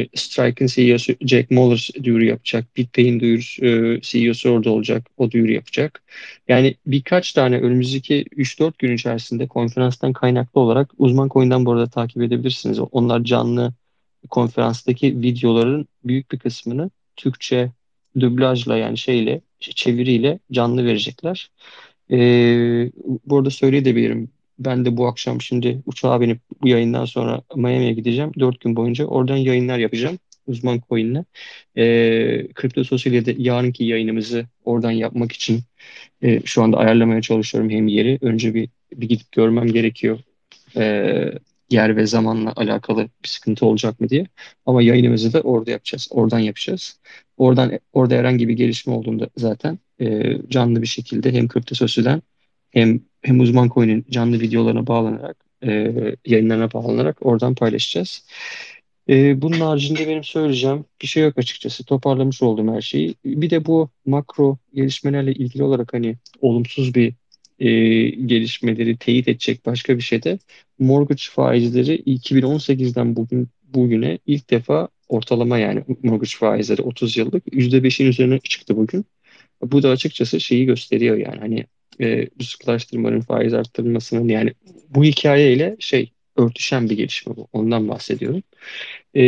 E, 0.00 0.08
Strike'ın 0.14 0.66
CEO'su 0.66 1.12
Jack 1.20 1.50
Muller 1.50 1.88
duyuru 2.02 2.24
yapacak. 2.24 2.76
BitPay'in 2.76 3.20
duyurusu, 3.20 3.66
e, 3.66 4.00
CEO'su 4.02 4.50
orada 4.50 4.70
olacak. 4.70 5.06
O 5.16 5.30
duyuru 5.30 5.52
yapacak. 5.52 6.02
Yani 6.48 6.74
birkaç 6.86 7.32
tane 7.32 7.58
önümüzdeki 7.58 8.24
3-4 8.36 8.78
gün 8.78 8.94
içerisinde 8.94 9.46
konferanstan 9.46 10.12
kaynaklı 10.12 10.60
olarak 10.60 10.90
uzman 10.98 11.28
coin'den 11.28 11.66
bu 11.66 11.72
arada 11.72 11.86
takip 11.90 12.22
edebilirsiniz. 12.22 12.78
Onlar 12.92 13.24
canlı 13.24 13.74
konferanstaki 14.30 15.22
videoların 15.22 15.88
büyük 16.04 16.32
bir 16.32 16.38
kısmını 16.38 16.90
Türkçe 17.16 17.72
dublajla 18.20 18.76
yani 18.76 18.98
şeyle 18.98 19.40
çeviriyle 19.60 20.38
canlı 20.52 20.84
verecekler. 20.84 21.50
Ee, 22.10 22.90
burada 23.26 23.50
söyleyebilirim. 23.50 24.30
Ben 24.58 24.84
de 24.84 24.96
bu 24.96 25.06
akşam 25.06 25.40
şimdi 25.40 25.82
uçağa 25.86 26.20
binip 26.20 26.40
bu 26.62 26.68
yayından 26.68 27.04
sonra 27.04 27.42
Miami'ye 27.56 27.92
gideceğim. 27.92 28.32
Dört 28.38 28.60
gün 28.60 28.76
boyunca 28.76 29.04
oradan 29.06 29.36
yayınlar 29.36 29.78
yapacağım. 29.78 30.18
Uzman 30.46 30.80
Coin'le. 30.88 31.24
Ee, 31.76 32.48
Kripto 32.54 32.84
Sosyal'de 32.84 33.34
yarınki 33.38 33.84
yayınımızı 33.84 34.46
oradan 34.64 34.90
yapmak 34.90 35.32
için 35.32 35.60
e, 36.22 36.40
şu 36.44 36.62
anda 36.62 36.76
ayarlamaya 36.76 37.22
çalışıyorum 37.22 37.70
hem 37.70 37.88
yeri. 37.88 38.18
Önce 38.22 38.54
bir, 38.54 38.68
bir 38.92 39.08
gidip 39.08 39.32
görmem 39.32 39.66
gerekiyor. 39.66 40.18
Ee, 40.76 41.32
yer 41.70 41.96
ve 41.96 42.06
zamanla 42.06 42.52
alakalı 42.56 43.08
bir 43.24 43.28
sıkıntı 43.28 43.66
olacak 43.66 44.00
mı 44.00 44.08
diye. 44.08 44.26
Ama 44.66 44.82
yayınımızı 44.82 45.32
da 45.32 45.40
orada 45.40 45.70
yapacağız. 45.70 46.08
Oradan 46.10 46.38
yapacağız. 46.38 47.00
Oradan 47.36 47.78
orada 47.92 48.14
herhangi 48.14 48.48
bir 48.48 48.54
gelişme 48.54 48.92
olduğunda 48.92 49.28
zaten 49.36 49.78
e, 50.00 50.38
canlı 50.48 50.82
bir 50.82 50.86
şekilde 50.86 51.32
hem 51.32 51.48
Kripto 51.48 51.74
Sosyal'den 51.74 52.22
hem 52.70 53.00
hem 53.26 53.40
uzman 53.40 53.68
coin'in 53.68 54.06
canlı 54.10 54.40
videolarına 54.40 54.86
bağlanarak 54.86 55.36
e, 55.62 55.92
yayınlarına 56.26 56.72
bağlanarak 56.72 57.26
oradan 57.26 57.54
paylaşacağız. 57.54 58.26
E, 59.08 59.42
bunun 59.42 59.60
haricinde 59.60 60.08
benim 60.08 60.24
söyleyeceğim 60.24 60.84
bir 61.02 61.06
şey 61.06 61.22
yok 61.22 61.38
açıkçası. 61.38 61.84
Toparlamış 61.84 62.42
oldum 62.42 62.74
her 62.74 62.80
şeyi. 62.80 63.14
Bir 63.24 63.50
de 63.50 63.66
bu 63.66 63.90
makro 64.06 64.58
gelişmelerle 64.74 65.32
ilgili 65.34 65.62
olarak 65.62 65.94
hani 65.94 66.16
olumsuz 66.40 66.94
bir 66.94 67.14
e, 67.58 67.68
gelişmeleri 68.10 68.96
teyit 68.96 69.28
edecek 69.28 69.66
başka 69.66 69.96
bir 69.96 70.02
şey 70.02 70.22
de 70.22 70.38
mortgage 70.78 71.22
faizleri 71.30 72.02
2018'den 72.06 73.16
bugün 73.16 73.48
bugüne 73.62 74.18
ilk 74.26 74.50
defa 74.50 74.88
ortalama 75.08 75.58
yani 75.58 75.84
mortgage 76.02 76.36
faizleri 76.38 76.82
30 76.82 77.16
yıllık 77.16 77.46
%5'in 77.46 78.06
üzerine 78.06 78.38
çıktı 78.38 78.76
bugün. 78.76 79.04
Bu 79.62 79.82
da 79.82 79.90
açıkçası 79.90 80.40
şeyi 80.40 80.66
gösteriyor 80.66 81.16
yani 81.16 81.38
hani 81.40 81.66
e, 82.00 82.28
rızıklaştırmanın 82.40 83.20
faiz 83.20 83.54
arttırmasının 83.54 84.28
yani 84.28 84.54
bu 84.90 85.04
hikayeyle 85.04 85.76
şey 85.78 86.12
örtüşen 86.36 86.90
bir 86.90 86.96
gelişme 86.96 87.36
bu. 87.36 87.48
Ondan 87.52 87.88
bahsediyorum. 87.88 88.42
E, 89.16 89.22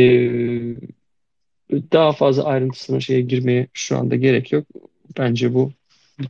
daha 1.92 2.12
fazla 2.12 2.44
ayrıntısına 2.44 3.00
şeye 3.00 3.20
girmeye 3.20 3.66
şu 3.72 3.98
anda 3.98 4.16
gerek 4.16 4.52
yok. 4.52 4.66
Bence 5.18 5.54
bu 5.54 5.72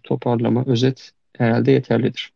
toparlama, 0.03 0.65
özet 0.67 1.13
herhalde 1.37 1.71
yeterlidir. 1.71 2.33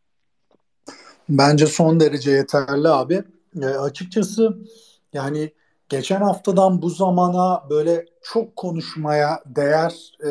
Bence 1.28 1.66
son 1.66 2.00
derece 2.00 2.30
yeterli 2.30 2.88
abi. 2.88 3.22
E, 3.62 3.64
açıkçası 3.66 4.58
yani 5.12 5.52
geçen 5.88 6.20
haftadan 6.20 6.82
bu 6.82 6.90
zamana 6.90 7.62
böyle 7.70 8.06
çok 8.22 8.56
konuşmaya 8.56 9.42
değer 9.46 9.92
e, 10.24 10.30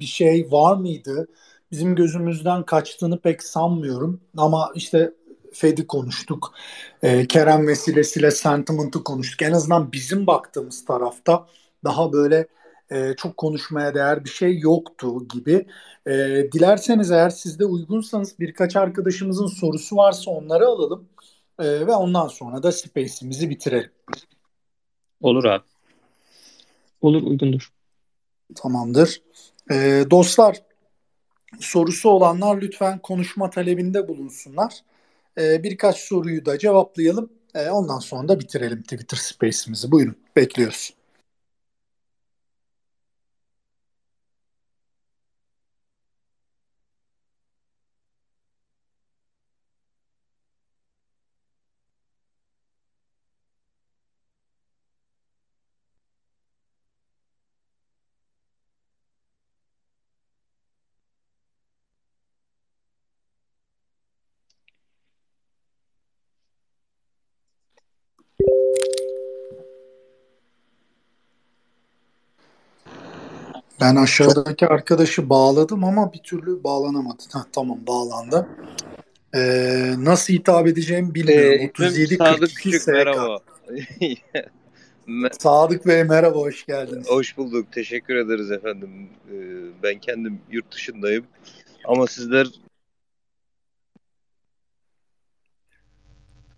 bir 0.00 0.04
şey 0.04 0.48
var 0.50 0.76
mıydı? 0.76 1.28
Bizim 1.70 1.94
gözümüzden 1.94 2.62
kaçtığını 2.62 3.20
pek 3.20 3.42
sanmıyorum. 3.42 4.20
Ama 4.36 4.72
işte 4.74 5.12
Fed'i 5.52 5.86
konuştuk. 5.86 6.54
E, 7.02 7.26
Kerem 7.26 7.66
vesilesiyle 7.66 8.30
sentiment'ı 8.30 9.04
konuştuk. 9.04 9.42
En 9.42 9.52
azından 9.52 9.92
bizim 9.92 10.26
baktığımız 10.26 10.84
tarafta 10.84 11.46
daha 11.84 12.12
böyle 12.12 12.46
e, 12.90 13.14
çok 13.16 13.36
konuşmaya 13.36 13.94
değer 13.94 14.24
bir 14.24 14.30
şey 14.30 14.58
yoktu 14.58 15.28
gibi. 15.28 15.66
E, 16.06 16.12
dilerseniz 16.52 17.10
eğer 17.10 17.30
sizde 17.30 17.64
uygunsanız 17.64 18.40
birkaç 18.40 18.76
arkadaşımızın 18.76 19.46
sorusu 19.46 19.96
varsa 19.96 20.30
onları 20.30 20.66
alalım 20.66 21.08
e, 21.58 21.86
ve 21.86 21.94
ondan 21.94 22.28
sonra 22.28 22.62
da 22.62 22.72
Space'imizi 22.72 23.50
bitirelim. 23.50 23.90
Olur 25.20 25.44
abi. 25.44 25.64
Olur 27.00 27.22
uygundur. 27.22 27.72
Tamamdır. 28.54 29.22
E, 29.70 30.04
dostlar 30.10 30.56
sorusu 31.60 32.10
olanlar 32.10 32.60
lütfen 32.60 32.98
konuşma 32.98 33.50
talebinde 33.50 34.08
bulunsunlar. 34.08 34.74
E, 35.38 35.62
birkaç 35.62 35.96
soruyu 35.96 36.46
da 36.46 36.58
cevaplayalım. 36.58 37.30
E, 37.54 37.70
ondan 37.70 37.98
sonra 37.98 38.28
da 38.28 38.40
bitirelim 38.40 38.82
Twitter 38.82 39.16
Space'imizi. 39.16 39.92
Buyurun 39.92 40.16
bekliyoruz. 40.36 40.94
Ben 73.86 73.96
aşağıdaki 73.96 74.66
arkadaşı 74.66 75.28
bağladım 75.30 75.84
ama 75.84 76.12
bir 76.12 76.18
türlü 76.18 76.64
bağlanamadı. 76.64 77.22
Heh, 77.32 77.44
tamam 77.52 77.78
bağlandı. 77.86 78.48
Ee, 79.34 79.94
nasıl 79.98 80.34
hitap 80.34 80.66
edeceğimi 80.66 81.14
bilmiyorum. 81.14 81.60
Ee, 81.60 81.70
37 81.70 82.16
Sadık 82.16 82.40
42 82.40 82.54
Küçük 82.54 82.82
SK. 82.82 82.88
merhaba. 82.88 83.38
Sadık 85.38 85.86
Bey 85.86 86.04
merhaba 86.04 86.38
hoş 86.38 86.66
geldiniz. 86.66 87.10
Hoş 87.10 87.36
bulduk. 87.36 87.72
Teşekkür 87.72 88.16
ederiz 88.16 88.50
efendim. 88.50 89.08
Ee, 89.32 89.36
ben 89.82 89.98
kendim 89.98 90.40
yurt 90.50 90.72
dışındayım. 90.72 91.26
Ama 91.84 92.06
sizler 92.06 92.46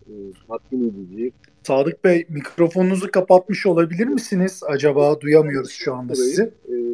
e, 0.06 0.12
tatmin 0.48 0.88
edici. 0.88 1.32
Sadık 1.62 2.04
Bey 2.04 2.26
mikrofonunuzu 2.28 3.10
kapatmış 3.10 3.66
olabilir 3.66 4.06
misiniz? 4.06 4.62
Acaba 4.66 5.20
duyamıyoruz 5.20 5.70
şu 5.70 5.94
anda 5.94 6.14
sizi. 6.14 6.42
e, 6.42 6.88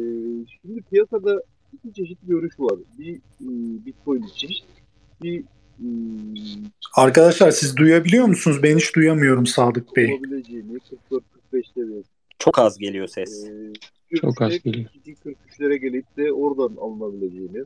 şimdi 0.61 0.81
piyasada 0.81 1.43
iki 1.73 1.93
çeşit 1.93 2.19
görüş 2.23 2.59
var. 2.59 2.79
Bir 2.99 3.15
e, 3.15 3.49
Bitcoin 3.85 4.23
için, 4.23 4.49
bir 5.23 5.39
e, 5.79 5.87
Arkadaşlar 6.95 7.51
siz 7.51 7.77
duyabiliyor 7.77 8.25
musunuz? 8.25 8.59
Ben 8.63 8.77
hiç 8.77 8.95
duyamıyorum 8.95 9.45
Sadık 9.45 9.95
Bey. 9.95 10.13
olabileceğini 10.13 10.77
44-45 11.53 11.73
seviyesi. 11.73 12.09
Çok 12.39 12.59
az 12.59 12.77
geliyor 12.77 13.07
ses. 13.07 13.45
E, 14.11 14.17
Çok 14.21 14.41
az 14.41 14.59
geliyor. 14.63 14.89
42-43'lere 15.05 15.75
gelip 15.75 16.17
de 16.17 16.33
oradan 16.33 16.75
alınabileceğini. 16.81 17.63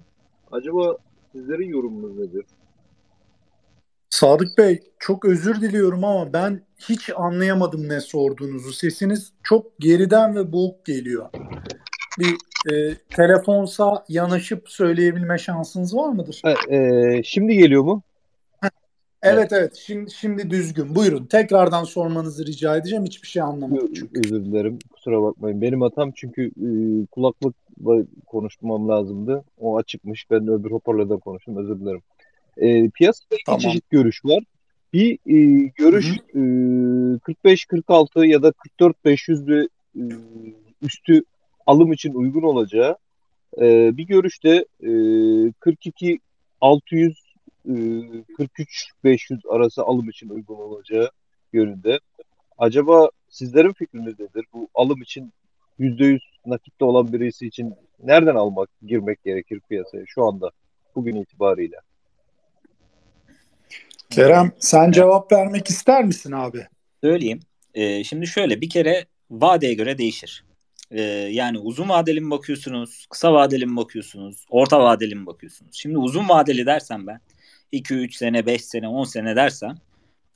Acaba 0.52 0.98
sizlerin 1.32 1.70
yorumunuz 1.70 2.18
nedir? 2.20 2.46
Sadık 4.10 4.58
Bey 4.58 4.80
çok 5.00 5.26
özür 5.26 5.62
diliyorum 5.62 6.04
ama 6.04 6.34
ben 6.34 6.62
hiç 6.90 7.10
anlayamadım 7.16 7.90
ne 7.90 8.00
sorduğunuzu. 8.02 8.74
Sesiniz 8.74 9.34
çok 9.44 9.80
geriden 9.80 10.36
ve 10.36 10.52
boğuk 10.52 10.86
geliyor. 10.86 11.30
Bir 12.20 12.36
e, 12.74 12.96
telefonsa 13.10 14.06
yanaşıp 14.10 14.70
söyleyebilme 14.70 15.38
şansınız 15.38 15.96
var 15.96 16.10
mıdır? 16.10 16.42
Ha, 16.44 16.54
e, 16.76 17.22
şimdi 17.24 17.58
geliyor 17.58 17.84
mu? 17.84 18.04
Evet 19.22 19.54
evet 19.54 19.76
şimdi, 19.76 20.12
şimdi 20.12 20.50
düzgün. 20.50 20.96
Buyurun 20.96 21.26
tekrardan 21.26 21.84
sormanızı 21.84 22.46
rica 22.46 22.78
edeceğim. 22.78 23.06
Hiçbir 23.06 23.28
şey 23.28 23.42
anlamadım 23.42 23.94
çünkü. 23.94 24.20
Özür 24.20 24.46
dilerim. 24.46 24.80
Kusura 24.94 25.24
bakmayın. 25.24 25.62
Benim 25.62 25.82
hatam 25.82 26.12
çünkü 26.16 26.46
e, 26.46 26.70
kulaklıkla 27.06 28.06
konuşmam 28.28 28.90
lazımdı. 28.90 29.44
O 29.58 29.78
açıkmış. 29.78 30.32
Ben 30.32 30.48
öbür 30.48 30.72
hoparlörden 30.72 31.20
konuştum. 31.20 31.58
Özür 31.58 31.80
dilerim. 31.80 32.02
E, 32.58 32.90
piyasada 32.90 33.36
iki 33.36 33.44
Tamam. 33.46 33.60
çeşit 33.60 33.90
görüş 33.90 34.26
var. 34.26 34.44
Bir 34.94 35.14
e, 35.14 35.72
görüş 35.76 36.18
e, 36.34 36.40
45-46 36.40 38.26
ya 38.26 38.44
da 38.44 38.54
44-500'lü 38.80 39.68
e, 39.96 40.02
üstü 40.82 41.24
alım 41.70 41.92
için 41.92 42.14
uygun 42.14 42.42
olacağı. 42.42 42.98
E, 43.58 43.98
bir 43.98 44.08
görüşte 44.08 44.66
e, 44.84 44.92
42 45.60 46.20
600 46.62 47.18
e, 47.66 47.74
43 48.38 48.92
500 49.04 49.40
arası 49.50 49.84
alım 49.84 50.10
için 50.10 50.30
uygun 50.30 50.56
olacağı 50.56 51.12
yönünde. 51.54 52.00
Acaba 52.58 53.10
sizlerin 53.30 53.74
fikriniz 53.74 54.20
nedir? 54.20 54.46
Bu 54.54 54.68
alım 54.76 55.02
için 55.02 55.34
%100 55.80 56.20
nakitte 56.46 56.86
olan 56.86 57.14
birisi 57.14 57.48
için 57.48 57.74
nereden 58.04 58.36
almak, 58.36 58.70
girmek 58.86 59.24
gerekir 59.24 59.60
piyasaya 59.70 60.04
şu 60.08 60.24
anda, 60.24 60.52
bugün 60.96 61.16
itibariyle? 61.16 61.78
Kerem 64.10 64.52
sen 64.60 64.92
cevap 64.92 65.32
vermek 65.32 65.70
ister 65.70 66.06
misin 66.06 66.32
abi? 66.32 66.68
Söyleyeyim. 67.04 67.40
Ee, 67.74 68.04
şimdi 68.04 68.28
şöyle 68.28 68.62
bir 68.62 68.70
kere 68.70 69.06
vadeye 69.32 69.74
göre 69.74 69.98
değişir. 69.98 70.49
Ee, 70.92 71.02
yani 71.32 71.60
uzun 71.60 71.90
vadeli 71.90 72.22
mi 72.22 72.32
bakıyorsunuz, 72.32 73.06
kısa 73.10 73.34
vadeli 73.34 73.66
mi 73.66 73.76
bakıyorsunuz, 73.78 74.46
orta 74.50 74.80
vadeli 74.80 75.16
mi 75.16 75.26
bakıyorsunuz? 75.26 75.72
Şimdi 75.76 75.98
uzun 75.98 76.30
vadeli 76.30 76.66
dersen 76.66 77.08
ben 77.08 77.22
2-3 77.74 78.12
sene, 78.12 78.46
5 78.46 78.66
sene, 78.66 78.88
10 78.88 79.04
sene 79.04 79.36
dersen 79.36 79.78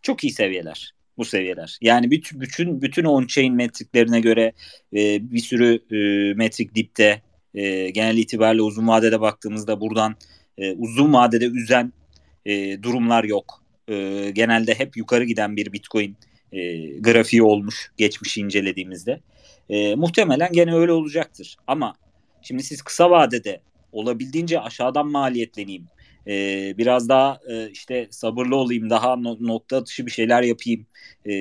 çok 0.01 0.23
iyi 0.23 0.31
seviyeler 0.33 0.93
bu 1.17 1.25
seviyeler. 1.25 1.77
Yani 1.81 2.11
bütün 2.11 2.41
bütün 2.41 2.81
bütün 2.81 3.03
on-chain 3.03 3.53
metriklerine 3.53 4.19
göre 4.19 4.53
e, 4.93 5.31
bir 5.31 5.39
sürü 5.39 5.79
e, 5.91 6.33
metrik 6.33 6.75
dipte 6.75 7.21
e, 7.53 7.89
genel 7.89 8.17
itibariyle 8.17 8.61
uzun 8.61 8.87
vadede 8.87 9.21
baktığımızda 9.21 9.81
buradan 9.81 10.15
e, 10.57 10.71
uzun 10.73 11.13
vadede 11.13 11.45
üzen 11.45 11.93
e, 12.45 12.83
durumlar 12.83 13.23
yok. 13.23 13.63
E, 13.87 14.29
genelde 14.33 14.79
hep 14.79 14.97
yukarı 14.97 15.23
giden 15.23 15.55
bir 15.55 15.73
Bitcoin 15.73 16.17
e, 16.51 16.87
grafiği 16.99 17.43
olmuş 17.43 17.91
geçmişi 17.97 18.41
incelediğimizde. 18.41 19.19
E, 19.70 19.95
muhtemelen 19.95 20.51
gene 20.51 20.76
öyle 20.76 20.91
olacaktır. 20.91 21.55
Ama 21.68 21.95
şimdi 22.41 22.64
siz 22.64 22.82
kısa 22.82 23.11
vadede 23.11 23.61
olabildiğince 23.91 24.59
aşağıdan 24.59 25.07
maliyetleneyim. 25.07 25.89
E, 26.28 26.34
biraz 26.78 27.09
daha 27.09 27.39
e, 27.49 27.70
işte 27.70 28.07
sabırlı 28.11 28.55
olayım, 28.55 28.89
daha 28.89 29.16
no- 29.16 29.38
nokta 29.39 29.78
atışı 29.78 30.05
bir 30.05 30.11
şeyler 30.11 30.41
yapayım 30.43 30.88
e, 31.26 31.32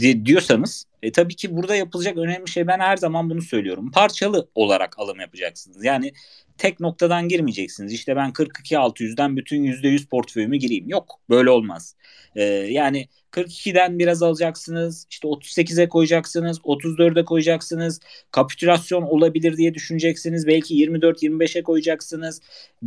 di- 0.00 0.26
diyorsanız 0.26 0.84
e, 1.02 1.12
tabii 1.12 1.36
ki 1.36 1.56
burada 1.56 1.76
yapılacak 1.76 2.16
önemli 2.16 2.48
şey 2.48 2.66
ben 2.66 2.78
her 2.78 2.96
zaman 2.96 3.30
bunu 3.30 3.42
söylüyorum. 3.42 3.90
Parçalı 3.90 4.48
olarak 4.54 4.98
alım 4.98 5.20
yapacaksınız. 5.20 5.84
Yani 5.84 6.12
tek 6.58 6.80
noktadan 6.80 7.28
girmeyeceksiniz. 7.28 7.92
İşte 7.92 8.16
ben 8.16 8.32
42 8.32 8.78
600'den 8.78 9.36
bütün 9.36 9.62
%100 9.64 10.08
portföyümü 10.08 10.56
gireyim. 10.56 10.88
Yok 10.88 11.20
böyle 11.30 11.50
olmaz. 11.50 11.96
Ee, 12.36 12.42
yani 12.44 13.08
42'den 13.32 13.98
biraz 13.98 14.22
alacaksınız. 14.22 15.06
İşte 15.10 15.28
38'e 15.28 15.88
koyacaksınız. 15.88 16.58
34'e 16.58 17.24
koyacaksınız. 17.24 18.00
Kapitülasyon 18.30 19.02
olabilir 19.02 19.56
diye 19.56 19.74
düşüneceksiniz. 19.74 20.46
Belki 20.46 20.74
24-25'e 20.74 21.62
koyacaksınız. 21.62 22.40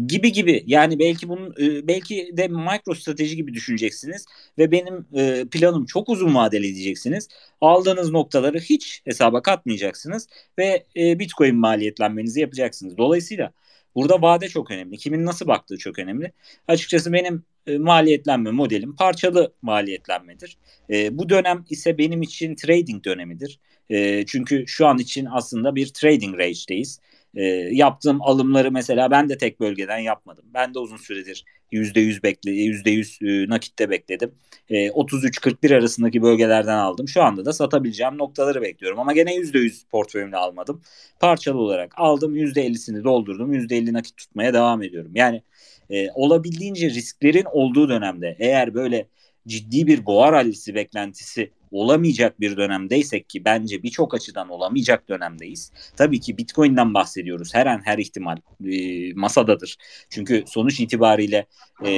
Gibi 0.08 0.32
gibi. 0.32 0.64
Yani 0.68 1.00
belki 1.00 1.30
bunun 1.30 1.56
e, 1.60 1.88
belki 1.88 2.30
de 2.38 2.48
mikro 2.48 2.96
strateji 2.96 3.36
gibi 3.36 3.54
düşüneceksiniz 3.54 4.26
ve 4.58 4.72
benim 4.72 5.06
e, 5.16 5.46
planım 5.52 5.86
çok 5.86 6.10
uzun 6.10 6.36
vadeli 6.36 6.76
diyeceksiniz. 6.76 7.28
Aldığınız 7.62 8.12
noktaları 8.12 8.60
hiç 8.60 9.02
hesaba 9.06 9.42
katmayacaksınız 9.42 10.28
ve 10.58 10.86
e, 10.98 11.20
Bitcoin 11.20 11.56
maliyetlenmenizi 11.56 12.42
yapacaksınız. 12.42 12.98
Dolayısıyla 12.98 13.52
Burada 13.96 14.22
vade 14.22 14.48
çok 14.48 14.72
önemli. 14.72 14.98
Kimin 14.98 15.26
nasıl 15.26 15.48
baktığı 15.48 15.78
çok 15.78 16.00
önemli. 16.00 16.32
Açıkçası 16.68 17.14
benim 17.14 17.44
e, 17.68 17.78
maliyetlenme 17.78 18.52
modelim 18.52 18.96
parçalı 18.96 19.54
maliyetlenmedir. 19.62 20.58
E, 20.90 21.18
bu 21.18 21.30
dönem 21.30 21.66
ise 21.70 21.98
benim 21.98 22.22
için 22.22 22.56
trading 22.56 23.06
dönemidir. 23.06 23.60
E, 23.90 24.26
çünkü 24.26 24.64
şu 24.68 24.88
an 24.88 24.98
için 24.98 25.28
aslında 25.32 25.76
bir 25.76 25.88
trading 25.94 26.40
range'deyiz. 26.40 27.00
E, 27.36 27.44
yaptığım 27.72 28.22
alımları 28.22 28.72
mesela 28.72 29.12
ben 29.12 29.30
de 29.30 29.38
tek 29.38 29.60
bölgeden 29.60 29.98
yapmadım. 29.98 30.46
Ben 30.54 30.74
de 30.74 30.80
uzun 30.80 30.98
süredir 30.98 31.46
%100 31.72 32.24
bekle 32.24 32.52
%100 32.52 33.46
e, 33.46 33.50
nakitte 33.50 33.90
bekledim. 33.90 34.32
E, 34.70 34.90
33-41 34.90 35.76
arasındaki 35.76 36.22
bölgelerden 36.22 36.78
aldım. 36.78 37.08
Şu 37.08 37.24
anda 37.24 37.46
da 37.46 37.54
satabileceğim 37.54 38.18
noktaları 38.18 38.62
bekliyorum 38.62 39.00
ama 39.00 39.14
gene 39.14 39.36
%100 39.36 39.88
portföyümle 39.92 40.38
almadım. 40.38 40.82
Parçalı 41.20 41.60
olarak 41.60 41.94
aldım 41.98 42.36
%50'sini 42.36 43.04
doldurdum. 43.04 43.54
%50 43.54 43.94
nakit 43.94 44.18
tutmaya 44.18 44.54
devam 44.54 44.84
ediyorum. 44.84 45.12
Yani 45.16 45.44
e, 45.92 46.12
olabildiğince 46.12 46.90
risklerin 46.90 47.46
olduğu 47.52 47.90
dönemde 47.90 48.36
eğer 48.40 48.74
böyle 48.74 49.08
ciddi 49.48 49.88
bir 49.88 50.06
boğa 50.06 50.32
rallisi 50.32 50.76
beklentisi 50.76 51.52
olamayacak 51.72 52.40
bir 52.40 52.58
dönemdeysek 52.58 53.30
ki 53.30 53.46
bence 53.46 53.84
birçok 53.84 54.14
açıdan 54.14 54.50
olamayacak 54.50 55.10
dönemdeyiz. 55.10 55.72
Tabii 55.98 56.20
ki 56.20 56.38
Bitcoin'den 56.38 56.94
bahsediyoruz. 56.94 57.54
Her 57.54 57.66
an 57.66 57.82
her 57.86 57.98
ihtimal 57.98 58.38
e, 58.66 59.14
masadadır. 59.14 59.78
Çünkü 60.10 60.44
sonuç 60.48 60.80
itibariyle 60.80 61.46
e, 61.86 61.92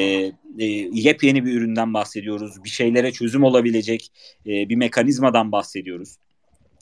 e, 0.60 0.66
yepyeni 0.94 1.46
bir 1.46 1.54
üründen 1.54 1.94
bahsediyoruz. 1.94 2.64
Bir 2.64 2.70
şeylere 2.70 3.12
çözüm 3.12 3.44
olabilecek 3.44 4.12
e, 4.46 4.70
bir 4.70 4.76
mekanizmadan 4.76 5.52
bahsediyoruz. 5.52 6.18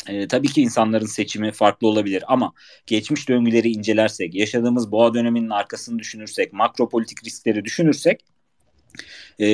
E, 0.07 0.27
tabii 0.27 0.47
ki 0.47 0.61
insanların 0.61 1.05
seçimi 1.05 1.51
farklı 1.51 1.87
olabilir 1.87 2.23
ama 2.27 2.53
geçmiş 2.87 3.29
döngüleri 3.29 3.69
incelersek, 3.69 4.35
yaşadığımız 4.35 4.91
boğa 4.91 5.13
döneminin 5.13 5.49
arkasını 5.49 5.99
düşünürsek, 5.99 6.53
makro 6.53 6.89
politik 6.89 7.25
riskleri 7.25 7.65
düşünürsek 7.65 8.25
e, 9.39 9.47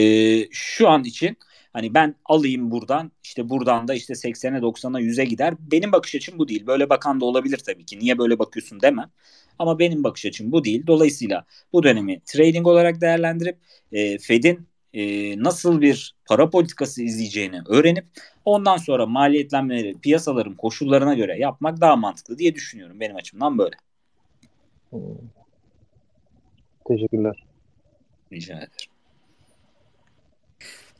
şu 0.51 0.89
an 0.89 1.03
için 1.03 1.37
hani 1.73 1.93
ben 1.93 2.15
alayım 2.25 2.71
buradan 2.71 3.11
işte 3.23 3.49
buradan 3.49 3.87
da 3.87 3.93
işte 3.93 4.13
80'e 4.13 4.61
90'a 4.61 5.01
100'e 5.01 5.25
gider. 5.25 5.53
Benim 5.59 5.91
bakış 5.91 6.15
açım 6.15 6.39
bu 6.39 6.47
değil. 6.47 6.67
Böyle 6.67 6.89
bakan 6.89 7.21
da 7.21 7.25
olabilir 7.25 7.57
tabii 7.57 7.85
ki. 7.85 7.99
Niye 7.99 8.17
böyle 8.17 8.39
bakıyorsun 8.39 8.81
demem. 8.81 9.11
Ama 9.59 9.79
benim 9.79 10.03
bakış 10.03 10.25
açım 10.25 10.51
bu 10.51 10.63
değil. 10.63 10.87
Dolayısıyla 10.87 11.45
bu 11.73 11.83
dönemi 11.83 12.21
trading 12.25 12.67
olarak 12.67 13.01
değerlendirip 13.01 13.57
e, 13.91 14.17
Fed'in 14.17 14.67
e, 14.93 15.03
nasıl 15.43 15.81
bir 15.81 16.15
para 16.25 16.49
politikası 16.49 17.03
izleyeceğini 17.03 17.61
öğrenip 17.67 18.05
ondan 18.45 18.77
sonra 18.77 19.05
maliyetlenmeleri 19.05 19.99
piyasaların 19.99 20.55
koşullarına 20.55 21.13
göre 21.13 21.39
yapmak 21.39 21.81
daha 21.81 21.95
mantıklı 21.95 22.37
diye 22.37 22.55
düşünüyorum. 22.55 22.99
Benim 22.99 23.15
açımdan 23.15 23.57
böyle. 23.57 23.75
Teşekkürler. 26.87 27.43
Rica 28.31 28.55
ederim. 28.55 28.91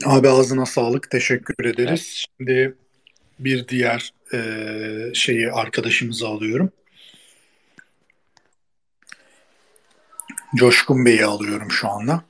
Abi 0.06 0.30
ağzına 0.30 0.66
sağlık. 0.66 1.12
Teşekkür 1.12 1.66
ederiz. 1.66 2.26
Şimdi 2.38 2.76
bir 3.40 3.68
diğer 3.68 4.14
e, 4.34 5.14
şeyi 5.14 5.52
arkadaşımızı 5.52 6.28
alıyorum. 6.28 6.72
Coşkun 10.56 11.06
Bey'i 11.06 11.26
alıyorum 11.26 11.72
şu 11.72 11.90
anda. 11.90 12.24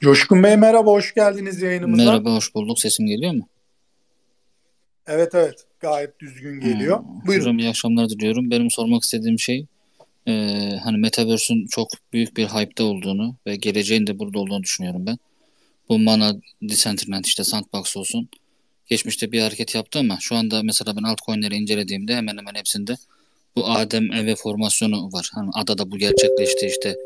Coşkun 0.00 0.42
Bey 0.42 0.56
merhaba, 0.56 0.90
hoş 0.90 1.14
geldiniz 1.14 1.62
yayınımıza. 1.62 2.04
Merhaba, 2.04 2.34
hoş 2.34 2.54
bulduk. 2.54 2.80
Sesim 2.80 3.06
geliyor 3.06 3.32
mu? 3.32 3.48
Evet 5.06 5.34
evet, 5.34 5.66
gayet 5.80 6.20
düzgün 6.20 6.60
geliyor. 6.60 6.98
Hmm. 6.98 7.26
Buyurun. 7.26 7.42
Hocam 7.42 7.58
iyi 7.58 7.68
akşamlar 7.68 8.08
diliyorum. 8.08 8.50
Benim 8.50 8.70
sormak 8.70 9.02
istediğim 9.02 9.38
şey 9.38 9.66
e, 10.26 10.32
hani 10.84 10.98
Metaverse'ün 10.98 11.66
çok 11.66 11.88
büyük 12.12 12.36
bir 12.36 12.46
hype'da 12.46 12.84
olduğunu 12.84 13.36
ve 13.46 13.56
geleceğin 13.56 14.06
de 14.06 14.18
burada 14.18 14.38
olduğunu 14.38 14.62
düşünüyorum 14.62 15.06
ben. 15.06 15.18
Bu 15.88 15.98
Mana, 15.98 16.36
Decentraland 16.62 17.24
işte 17.24 17.44
Sandbox 17.44 17.96
olsun. 17.96 18.28
Geçmişte 18.86 19.32
bir 19.32 19.40
hareket 19.40 19.74
yaptı 19.74 19.98
ama 19.98 20.18
şu 20.20 20.36
anda 20.36 20.62
mesela 20.62 20.96
ben 20.96 21.02
altcoin'leri 21.02 21.54
incelediğimde 21.54 22.16
hemen 22.16 22.38
hemen 22.38 22.54
hepsinde 22.54 22.96
bu 23.56 23.66
Adem 23.66 24.12
Eve 24.12 24.36
formasyonu 24.36 25.12
var. 25.12 25.30
Hani 25.34 25.50
adada 25.54 25.90
bu 25.90 25.98
gerçekleşti 25.98 26.66
işte 26.66 26.96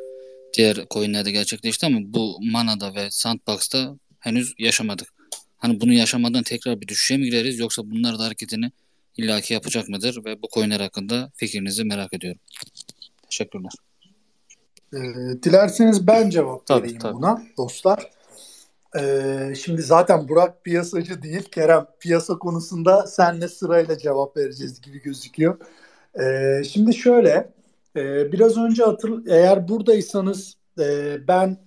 diğer 0.54 0.86
coin'lerde 0.90 1.30
gerçekleşti 1.30 1.86
ama 1.86 1.98
bu 2.02 2.38
Mana'da 2.42 2.94
ve 2.94 3.10
Sandbox'ta 3.10 3.96
henüz 4.20 4.54
yaşamadık. 4.58 5.08
Hani 5.58 5.80
bunu 5.80 5.92
yaşamadan 5.92 6.42
tekrar 6.42 6.80
bir 6.80 6.88
düşüşe 6.88 7.16
mi 7.16 7.24
gireriz 7.24 7.58
yoksa 7.58 7.82
bunlar 7.90 8.18
da 8.18 8.24
hareketini 8.24 8.70
illaki 9.16 9.54
yapacak 9.54 9.88
mıdır 9.88 10.24
ve 10.24 10.42
bu 10.42 10.48
coin'ler 10.54 10.80
hakkında 10.80 11.30
fikrinizi 11.34 11.84
merak 11.84 12.14
ediyorum. 12.14 12.40
Teşekkürler. 13.30 13.72
Ee, 14.94 14.98
dilerseniz 15.42 16.06
ben 16.06 16.30
cevap 16.30 16.66
Tabii, 16.66 16.82
vereyim 16.82 16.98
tabii. 16.98 17.14
buna 17.14 17.42
dostlar. 17.56 18.10
Ee, 18.98 19.54
şimdi 19.64 19.82
zaten 19.82 20.28
Burak 20.28 20.64
piyasacı 20.64 21.22
değil. 21.22 21.42
Kerem 21.42 21.86
piyasa 22.00 22.38
konusunda 22.38 23.06
senle 23.06 23.48
sırayla 23.48 23.98
cevap 23.98 24.36
vereceğiz 24.36 24.80
gibi 24.80 25.02
gözüküyor. 25.02 25.58
Ee, 26.20 26.64
şimdi 26.64 26.94
şöyle 26.94 27.52
e, 27.96 28.32
biraz 28.32 28.56
önce 28.56 28.82
hatır, 28.82 29.26
eğer 29.26 29.68
buradaysanız 29.68 30.54
e, 30.78 31.16
ben 31.28 31.58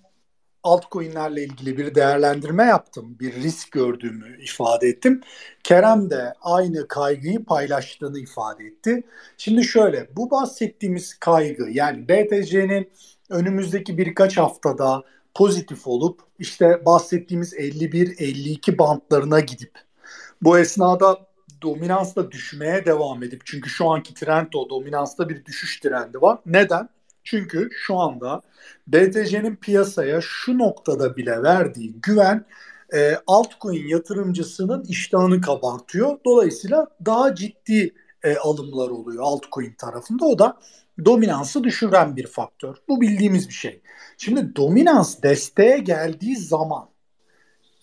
altcoin'lerle 0.63 1.43
ilgili 1.43 1.77
bir 1.77 1.95
değerlendirme 1.95 2.63
yaptım. 2.63 3.17
Bir 3.19 3.33
risk 3.33 3.71
gördüğümü 3.71 4.43
ifade 4.43 4.87
ettim. 4.87 5.21
Kerem 5.63 6.09
de 6.09 6.33
aynı 6.41 6.87
kaygıyı 6.87 7.45
paylaştığını 7.45 8.19
ifade 8.19 8.65
etti. 8.65 9.03
Şimdi 9.37 9.63
şöyle 9.63 10.09
bu 10.15 10.31
bahsettiğimiz 10.31 11.19
kaygı 11.19 11.69
yani 11.69 12.07
BTC'nin 12.09 12.89
önümüzdeki 13.29 13.97
birkaç 13.97 14.37
haftada 14.37 15.03
pozitif 15.33 15.87
olup 15.87 16.21
işte 16.39 16.85
bahsettiğimiz 16.85 17.53
51-52 17.53 18.77
bantlarına 18.77 19.39
gidip 19.39 19.71
bu 20.41 20.59
esnada 20.59 21.26
dominansla 21.61 22.31
düşmeye 22.31 22.85
devam 22.85 23.23
edip 23.23 23.41
çünkü 23.45 23.69
şu 23.69 23.89
anki 23.89 24.13
trend 24.13 24.53
o 24.53 24.69
dominansta 24.69 25.29
bir 25.29 25.45
düşüş 25.45 25.79
trendi 25.79 26.21
var. 26.21 26.39
Neden? 26.45 26.89
Çünkü 27.23 27.69
şu 27.71 27.97
anda 27.97 28.41
BTC'nin 28.87 29.55
piyasaya 29.55 30.19
şu 30.21 30.57
noktada 30.57 31.17
bile 31.17 31.43
verdiği 31.43 31.93
güven 32.01 32.45
e, 32.93 33.17
altcoin 33.27 33.87
yatırımcısının 33.87 34.83
iştahını 34.83 35.41
kabartıyor. 35.41 36.17
Dolayısıyla 36.25 36.87
daha 37.05 37.35
ciddi 37.35 37.93
e, 38.23 38.37
alımlar 38.37 38.89
oluyor 38.89 39.23
altcoin 39.23 39.73
tarafında. 39.73 40.25
O 40.25 40.39
da 40.39 40.57
dominansı 41.05 41.63
düşüren 41.63 42.15
bir 42.15 42.27
faktör. 42.27 42.75
Bu 42.87 43.01
bildiğimiz 43.01 43.47
bir 43.49 43.53
şey. 43.53 43.81
Şimdi 44.17 44.55
dominans 44.55 45.21
desteğe 45.23 45.77
geldiği 45.77 46.35
zaman 46.35 46.89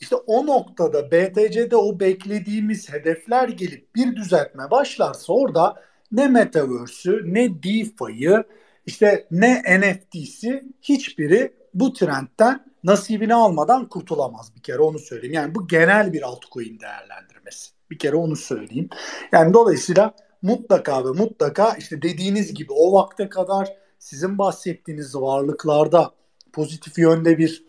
işte 0.00 0.16
o 0.16 0.46
noktada 0.46 1.10
BTC'de 1.10 1.76
o 1.76 2.00
beklediğimiz 2.00 2.92
hedefler 2.92 3.48
gelip 3.48 3.94
bir 3.94 4.16
düzeltme 4.16 4.70
başlarsa 4.70 5.32
orada 5.32 5.82
ne 6.12 6.28
Metaverse'ü 6.28 7.34
ne 7.34 7.62
DeFi'yi 7.62 8.38
işte 8.86 9.26
ne 9.30 9.62
NFT'si 9.80 10.64
hiçbiri 10.82 11.54
bu 11.74 11.92
trendten 11.92 12.64
nasibini 12.84 13.34
almadan 13.34 13.88
kurtulamaz 13.88 14.52
bir 14.56 14.62
kere 14.62 14.78
onu 14.78 14.98
söyleyeyim. 14.98 15.34
Yani 15.34 15.54
bu 15.54 15.68
genel 15.68 16.12
bir 16.12 16.22
altcoin 16.22 16.80
değerlendirmesi. 16.80 17.70
Bir 17.90 17.98
kere 17.98 18.16
onu 18.16 18.36
söyleyeyim. 18.36 18.88
Yani 19.32 19.54
dolayısıyla 19.54 20.14
mutlaka 20.42 21.04
ve 21.04 21.08
mutlaka 21.08 21.74
işte 21.78 22.02
dediğiniz 22.02 22.54
gibi 22.54 22.72
o 22.72 22.92
vakte 22.92 23.28
kadar 23.28 23.76
sizin 23.98 24.38
bahsettiğiniz 24.38 25.14
varlıklarda 25.14 26.14
pozitif 26.52 26.98
yönde 26.98 27.38
bir 27.38 27.64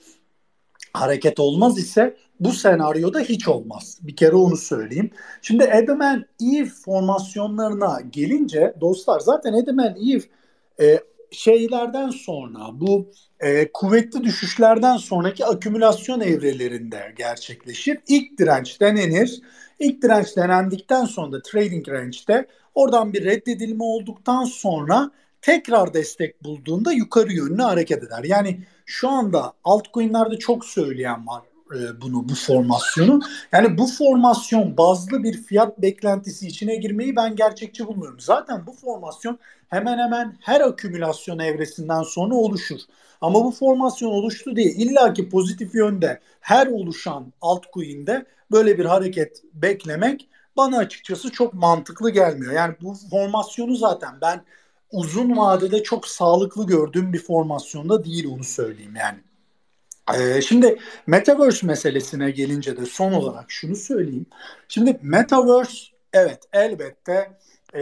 hareket 0.95 1.39
olmaz 1.39 1.77
ise 1.77 2.17
bu 2.39 2.51
senaryoda 2.51 3.19
hiç 3.19 3.47
olmaz. 3.47 3.99
Bir 4.01 4.15
kere 4.15 4.35
onu 4.35 4.57
söyleyeyim. 4.57 5.11
Şimdi 5.41 5.71
and 5.71 6.23
Eve 6.55 6.65
formasyonlarına 6.65 8.01
gelince 8.09 8.73
dostlar 8.81 9.19
zaten 9.19 9.53
and 9.53 9.67
Eve 9.67 10.23
e, 10.79 10.99
şeylerden 11.31 12.09
sonra 12.09 12.59
bu 12.73 13.11
e, 13.39 13.71
kuvvetli 13.71 14.23
düşüşlerden 14.23 14.97
sonraki 14.97 15.45
akümülasyon 15.45 16.21
evrelerinde 16.21 17.13
gerçekleşir. 17.17 17.99
İlk 18.07 18.39
direnç 18.39 18.81
denenir. 18.81 19.41
İlk 19.79 20.03
direnç 20.03 20.37
denendikten 20.37 21.05
sonra 21.05 21.31
da 21.31 21.41
trading 21.41 21.89
range'de 21.89 22.47
oradan 22.75 23.13
bir 23.13 23.25
reddedilme 23.25 23.83
olduktan 23.83 24.43
sonra 24.43 25.11
tekrar 25.41 25.93
destek 25.93 26.43
bulduğunda 26.43 26.91
yukarı 26.91 27.33
yönlü 27.33 27.61
hareket 27.61 28.03
eder. 28.03 28.23
Yani 28.23 28.59
şu 28.85 29.09
anda 29.09 29.53
altcoin'lerde 29.63 30.37
çok 30.37 30.65
söyleyen 30.65 31.27
var 31.27 31.41
e, 31.73 32.01
bunu 32.01 32.29
bu 32.29 32.35
formasyonu. 32.35 33.19
Yani 33.51 33.77
bu 33.77 33.87
formasyon 33.87 34.77
bazlı 34.77 35.23
bir 35.23 35.43
fiyat 35.43 35.81
beklentisi 35.81 36.47
içine 36.47 36.75
girmeyi 36.75 37.15
ben 37.15 37.35
gerçekçi 37.35 37.87
bulmuyorum. 37.87 38.19
Zaten 38.19 38.67
bu 38.67 38.73
formasyon 38.73 39.39
hemen 39.69 39.97
hemen 39.97 40.37
her 40.39 40.61
akümülasyon 40.61 41.39
evresinden 41.39 42.03
sonra 42.03 42.35
oluşur. 42.35 42.79
Ama 43.21 43.43
bu 43.43 43.51
formasyon 43.51 44.09
oluştu 44.09 44.55
diye 44.55 44.71
illaki 44.71 45.29
pozitif 45.29 45.75
yönde 45.75 46.19
her 46.39 46.67
oluşan 46.67 47.33
altcoin'de 47.41 48.25
böyle 48.51 48.77
bir 48.77 48.85
hareket 48.85 49.43
beklemek 49.53 50.29
bana 50.57 50.77
açıkçası 50.77 51.31
çok 51.31 51.53
mantıklı 51.53 52.09
gelmiyor. 52.09 52.53
Yani 52.53 52.75
bu 52.81 52.95
formasyonu 53.09 53.75
zaten 53.75 54.13
ben 54.21 54.41
uzun 54.95 55.37
vadede 55.37 55.83
çok 55.83 56.07
sağlıklı 56.07 56.67
gördüğüm 56.67 57.13
bir 57.13 57.19
formasyonda 57.19 58.05
değil 58.05 58.27
onu 58.33 58.43
söyleyeyim 58.43 58.95
yani. 58.95 59.19
Ee, 60.13 60.41
şimdi 60.41 60.79
Metaverse 61.07 61.67
meselesine 61.67 62.31
gelince 62.31 62.77
de 62.77 62.85
son 62.85 63.13
olarak 63.13 63.51
şunu 63.51 63.75
söyleyeyim. 63.75 64.25
Şimdi 64.67 64.99
Metaverse 65.01 65.77
evet 66.13 66.39
elbette 66.53 67.37
e, 67.75 67.81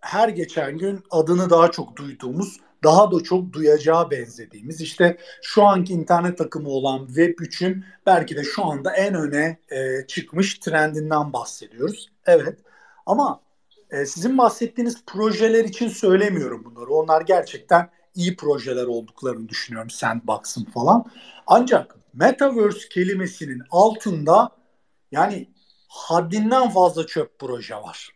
her 0.00 0.28
geçen 0.28 0.78
gün 0.78 1.00
adını 1.10 1.50
daha 1.50 1.70
çok 1.70 1.96
duyduğumuz, 1.96 2.60
daha 2.84 3.12
da 3.12 3.22
çok 3.22 3.52
duyacağı 3.52 4.10
benzediğimiz 4.10 4.80
işte 4.80 5.16
şu 5.42 5.62
anki 5.62 5.92
internet 5.92 6.40
akımı 6.40 6.68
olan 6.68 7.06
Web3'ün 7.06 7.84
belki 8.06 8.36
de 8.36 8.44
şu 8.44 8.64
anda 8.64 8.92
en 8.96 9.14
öne 9.14 9.58
e, 9.70 10.06
çıkmış 10.06 10.58
trendinden 10.58 11.32
bahsediyoruz. 11.32 12.10
Evet 12.26 12.58
ama 13.06 13.40
e, 13.92 14.06
sizin 14.06 14.38
bahsettiğiniz 14.38 15.04
projeler 15.06 15.64
için 15.64 15.88
söylemiyorum 15.88 16.64
bunları. 16.64 16.90
Onlar 16.90 17.20
gerçekten 17.20 17.90
iyi 18.14 18.36
projeler 18.36 18.84
olduklarını 18.84 19.48
düşünüyorum 19.48 19.90
Sandbox'ın 19.90 20.64
falan. 20.64 21.04
Ancak 21.46 21.96
Metaverse 22.14 22.88
kelimesinin 22.88 23.62
altında 23.70 24.50
yani 25.12 25.48
haddinden 25.88 26.70
fazla 26.70 27.06
çöp 27.06 27.38
proje 27.38 27.74
var. 27.74 28.08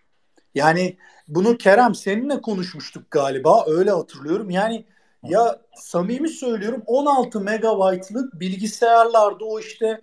Yani 0.54 0.96
bunu 1.28 1.58
Kerem 1.58 1.94
seninle 1.94 2.40
konuşmuştuk 2.40 3.10
galiba 3.10 3.64
öyle 3.66 3.90
hatırlıyorum. 3.90 4.50
Yani 4.50 4.84
ya 5.22 5.60
samimi 5.74 6.28
söylüyorum 6.28 6.82
16 6.86 7.40
megabaytlık 7.40 8.40
bilgisayarlarda 8.40 9.44
o 9.44 9.60
işte 9.60 10.00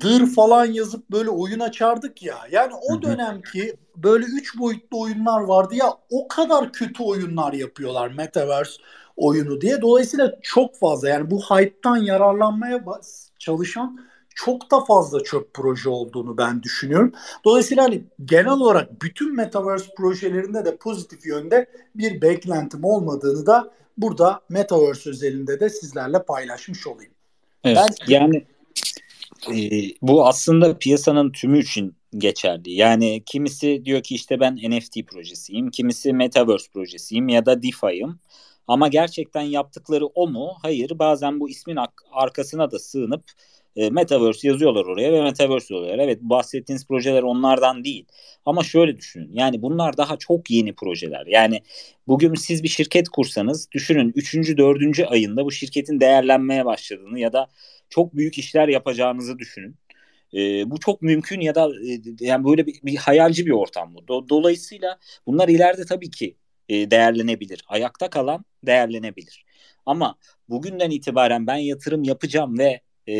dır 0.00 0.26
falan 0.26 0.64
yazıp 0.64 1.10
böyle 1.10 1.30
oyun 1.30 1.60
açardık 1.60 2.22
ya. 2.22 2.36
Yani 2.50 2.72
o 2.90 3.02
dönemki 3.02 3.76
böyle 3.96 4.24
üç 4.24 4.58
boyutlu 4.58 5.00
oyunlar 5.00 5.40
vardı 5.40 5.74
ya 5.74 5.94
o 6.10 6.28
kadar 6.28 6.72
kötü 6.72 7.02
oyunlar 7.02 7.52
yapıyorlar 7.52 8.10
Metaverse 8.10 8.82
oyunu 9.16 9.60
diye. 9.60 9.80
Dolayısıyla 9.80 10.38
çok 10.42 10.76
fazla 10.76 11.08
yani 11.08 11.30
bu 11.30 11.40
hype'tan 11.40 11.96
yararlanmaya 11.96 12.84
çalışan 13.38 14.00
çok 14.34 14.70
da 14.70 14.80
fazla 14.80 15.22
çöp 15.22 15.54
proje 15.54 15.88
olduğunu 15.88 16.38
ben 16.38 16.62
düşünüyorum. 16.62 17.12
Dolayısıyla 17.44 17.84
hani 17.84 18.04
genel 18.24 18.52
olarak 18.52 19.02
bütün 19.02 19.36
Metaverse 19.36 19.94
projelerinde 19.96 20.64
de 20.64 20.76
pozitif 20.76 21.26
yönde 21.26 21.66
bir 21.94 22.22
beklentim 22.22 22.84
olmadığını 22.84 23.46
da 23.46 23.70
burada 23.98 24.40
Metaverse 24.48 25.10
özelinde 25.10 25.60
de 25.60 25.68
sizlerle 25.68 26.22
paylaşmış 26.22 26.86
olayım. 26.86 27.12
Evet, 27.64 27.76
ben, 27.76 28.12
yani 28.12 28.44
e, 29.52 29.90
bu 30.02 30.26
aslında 30.26 30.78
piyasanın 30.78 31.32
tümü 31.32 31.58
için 31.60 31.96
geçerli. 32.18 32.72
Yani 32.72 33.22
kimisi 33.26 33.84
diyor 33.84 34.02
ki 34.02 34.14
işte 34.14 34.40
ben 34.40 34.56
NFT 34.56 35.06
projesiyim, 35.06 35.70
kimisi 35.70 36.12
Metaverse 36.12 36.70
projesiyim 36.72 37.28
ya 37.28 37.46
da 37.46 37.62
DeFi'yim. 37.62 38.18
Ama 38.68 38.88
gerçekten 38.88 39.42
yaptıkları 39.42 40.06
o 40.06 40.28
mu? 40.28 40.52
Hayır. 40.62 40.98
Bazen 40.98 41.40
bu 41.40 41.50
ismin 41.50 41.78
arkasına 42.12 42.70
da 42.70 42.78
sığınıp 42.78 43.24
e, 43.76 43.90
Metaverse 43.90 44.48
yazıyorlar 44.48 44.86
oraya 44.86 45.12
ve 45.12 45.22
Metaverse 45.22 45.74
oluyor. 45.74 45.98
Evet 45.98 46.20
bahsettiğiniz 46.22 46.86
projeler 46.86 47.22
onlardan 47.22 47.84
değil. 47.84 48.06
Ama 48.46 48.64
şöyle 48.64 48.96
düşünün. 48.96 49.30
Yani 49.32 49.62
bunlar 49.62 49.96
daha 49.96 50.16
çok 50.16 50.50
yeni 50.50 50.74
projeler. 50.74 51.26
Yani 51.26 51.62
bugün 52.08 52.34
siz 52.34 52.62
bir 52.62 52.68
şirket 52.68 53.08
kursanız 53.08 53.68
düşünün 53.72 54.12
3. 54.14 54.34
4. 54.34 55.00
ayında 55.10 55.44
bu 55.44 55.52
şirketin 55.52 56.00
değerlenmeye 56.00 56.64
başladığını 56.64 57.18
ya 57.18 57.32
da 57.32 57.48
çok 57.94 58.16
büyük 58.16 58.38
işler 58.38 58.68
yapacağınızı 58.68 59.38
düşünün. 59.38 59.76
E, 60.34 60.70
bu 60.70 60.80
çok 60.80 61.02
mümkün 61.02 61.40
ya 61.40 61.54
da 61.54 61.68
e, 61.68 62.00
yani 62.20 62.44
böyle 62.44 62.66
bir, 62.66 62.80
bir 62.82 62.96
hayalci 62.96 63.46
bir 63.46 63.50
ortam 63.50 63.94
bu. 63.94 63.98
Do- 64.00 64.28
dolayısıyla 64.28 64.98
bunlar 65.26 65.48
ileride 65.48 65.84
tabii 65.84 66.10
ki 66.10 66.36
e, 66.68 66.90
değerlenebilir. 66.90 67.64
Ayakta 67.68 68.10
kalan 68.10 68.44
değerlenebilir. 68.66 69.44
Ama 69.86 70.18
bugünden 70.48 70.90
itibaren 70.90 71.46
ben 71.46 71.56
yatırım 71.56 72.02
yapacağım 72.04 72.58
ve 72.58 72.80
e, 73.08 73.16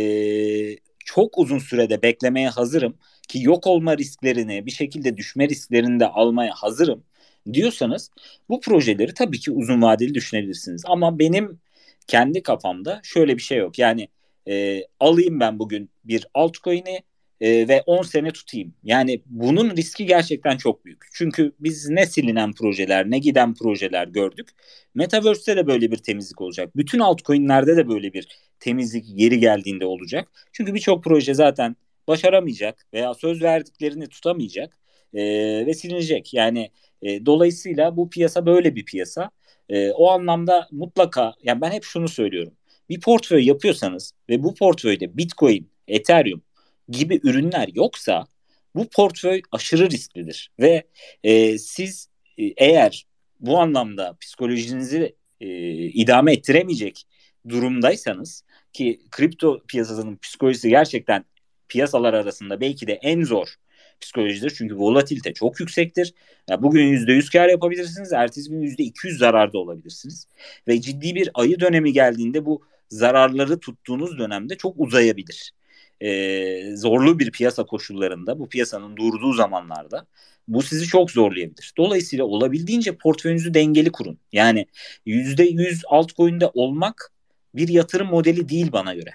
çok 1.05 1.39
uzun 1.39 1.59
sürede 1.59 2.03
beklemeye 2.03 2.49
hazırım 2.49 2.99
ki 3.29 3.43
yok 3.43 3.67
olma 3.67 3.97
risklerini 3.99 4.67
bir 4.67 4.71
şekilde 4.71 5.17
düşme 5.17 5.49
risklerini 5.49 6.01
de 6.01 6.07
almaya 6.09 6.53
hazırım 6.55 7.05
diyorsanız 7.53 8.11
bu 8.49 8.61
projeleri 8.61 9.15
tabii 9.15 9.41
ki 9.41 9.53
uzun 9.53 9.83
vadeli 9.83 10.15
düşünebilirsiniz. 10.15 10.83
Ama 10.87 11.19
benim 11.19 11.61
kendi 12.07 12.43
kafamda 12.43 13.01
şöyle 13.05 13.37
bir 13.37 13.43
şey 13.43 13.59
yok. 13.59 13.79
Yani 13.79 14.09
e, 14.49 14.83
alayım 15.01 15.41
ben 15.41 15.59
bugün 15.59 15.91
bir 16.05 16.27
altcoin'i 16.35 17.03
e, 17.41 17.69
ve 17.69 17.83
10 17.87 18.03
sene 18.03 18.31
tutayım. 18.33 18.75
Yani 18.83 19.23
bunun 19.27 19.77
riski 19.77 20.07
gerçekten 20.07 20.57
çok 20.57 20.85
büyük. 20.85 21.05
Çünkü 21.13 21.53
biz 21.61 21.89
ne 21.89 22.07
silinen 22.07 22.53
projeler 22.53 23.11
ne 23.11 23.19
giden 23.19 23.55
projeler 23.55 24.09
gördük. 24.09 24.49
Metaverse'te 24.95 25.57
de 25.57 25.67
böyle 25.67 25.91
bir 25.91 25.97
temizlik 25.97 26.41
olacak. 26.41 26.77
Bütün 26.77 26.99
altcoin'lerde 26.99 27.77
de 27.77 27.89
böyle 27.89 28.13
bir 28.13 28.29
temizlik 28.61 29.05
yeri 29.09 29.41
geldiğinde 29.41 29.87
olacak. 29.87 30.29
Çünkü 30.53 30.75
birçok 30.75 31.05
proje 31.05 31.35
zaten 31.35 31.77
başaramayacak 32.09 32.87
veya 32.95 33.15
söz 33.15 33.43
verdiklerini 33.43 34.09
tutamayacak 34.09 34.79
e, 35.15 35.23
ve 35.67 35.75
silinecek. 35.75 36.35
Yani 36.35 36.71
e, 37.03 37.27
dolayısıyla 37.27 37.97
bu 37.97 38.11
piyasa 38.11 38.47
böyle 38.47 38.77
bir 38.77 38.85
piyasa. 38.85 39.31
E, 39.69 39.91
o 39.91 40.11
anlamda 40.11 40.69
mutlaka 40.71 41.35
yani 41.43 41.61
ben 41.61 41.71
hep 41.71 41.85
şunu 41.85 42.09
söylüyorum. 42.09 42.53
Bir 42.89 43.01
portföy 43.01 43.45
yapıyorsanız 43.45 44.13
ve 44.29 44.43
bu 44.43 44.55
portföyde 44.55 45.17
Bitcoin, 45.17 45.71
Ethereum 45.89 46.43
gibi 46.89 47.21
ürünler 47.23 47.69
yoksa 47.75 48.27
bu 48.75 48.89
portföy 48.89 49.43
aşırı 49.53 49.91
risklidir 49.91 50.51
ve 50.61 50.85
e, 51.25 51.59
siz 51.59 52.09
e, 52.39 52.45
eğer 52.57 53.07
bu 53.41 53.59
anlamda 53.59 54.17
psikolojinizi 54.21 55.15
e, 55.41 55.49
idame 55.77 56.33
ettiremeyecek 56.33 57.05
durumdaysanız 57.49 58.45
ki 58.73 59.01
kripto 59.11 59.63
piyasasının 59.69 60.17
psikolojisi 60.17 60.69
gerçekten 60.69 61.25
piyasalar 61.69 62.15
arasında 62.15 62.61
belki 62.61 62.87
de 62.87 62.93
en 62.93 63.23
zor 63.23 63.55
psikolojidir. 64.01 64.51
Çünkü 64.51 64.77
volatilite 64.77 65.33
çok 65.33 65.61
yüksektir. 65.61 66.15
Yani 66.51 66.63
bugün 66.63 66.97
%100 66.97 67.33
kar 67.33 67.49
yapabilirsiniz. 67.49 68.13
Ertesi 68.13 68.51
gün 68.51 68.63
%200 68.63 69.19
zararda 69.19 69.59
olabilirsiniz. 69.59 70.29
Ve 70.69 70.81
ciddi 70.81 71.15
bir 71.15 71.31
ayı 71.35 71.61
dönemi 71.61 71.93
geldiğinde 71.93 72.47
bu 72.47 72.63
zararları 72.95 73.61
tuttuğunuz 73.61 74.19
dönemde 74.19 74.57
çok 74.57 74.75
uzayabilir 74.79 75.53
e, 76.01 76.77
zorlu 76.77 77.19
bir 77.19 77.31
piyasa 77.31 77.65
koşullarında 77.65 78.39
bu 78.39 78.49
piyasanın 78.49 78.97
durduğu 78.97 79.33
zamanlarda 79.33 80.07
bu 80.49 80.63
sizi 80.63 80.87
çok 80.87 81.11
zorlayabilir. 81.11 81.73
Dolayısıyla 81.77 82.25
olabildiğince 82.25 82.97
portföyünüzü 82.97 83.55
dengeli 83.55 83.93
kurun. 83.93 84.19
Yani 84.33 84.67
%100 85.07 85.83
altcoin'de 85.87 86.47
olmak 86.55 87.13
bir 87.55 87.69
yatırım 87.69 88.09
modeli 88.09 88.49
değil 88.49 88.73
bana 88.73 88.95
göre. 88.95 89.11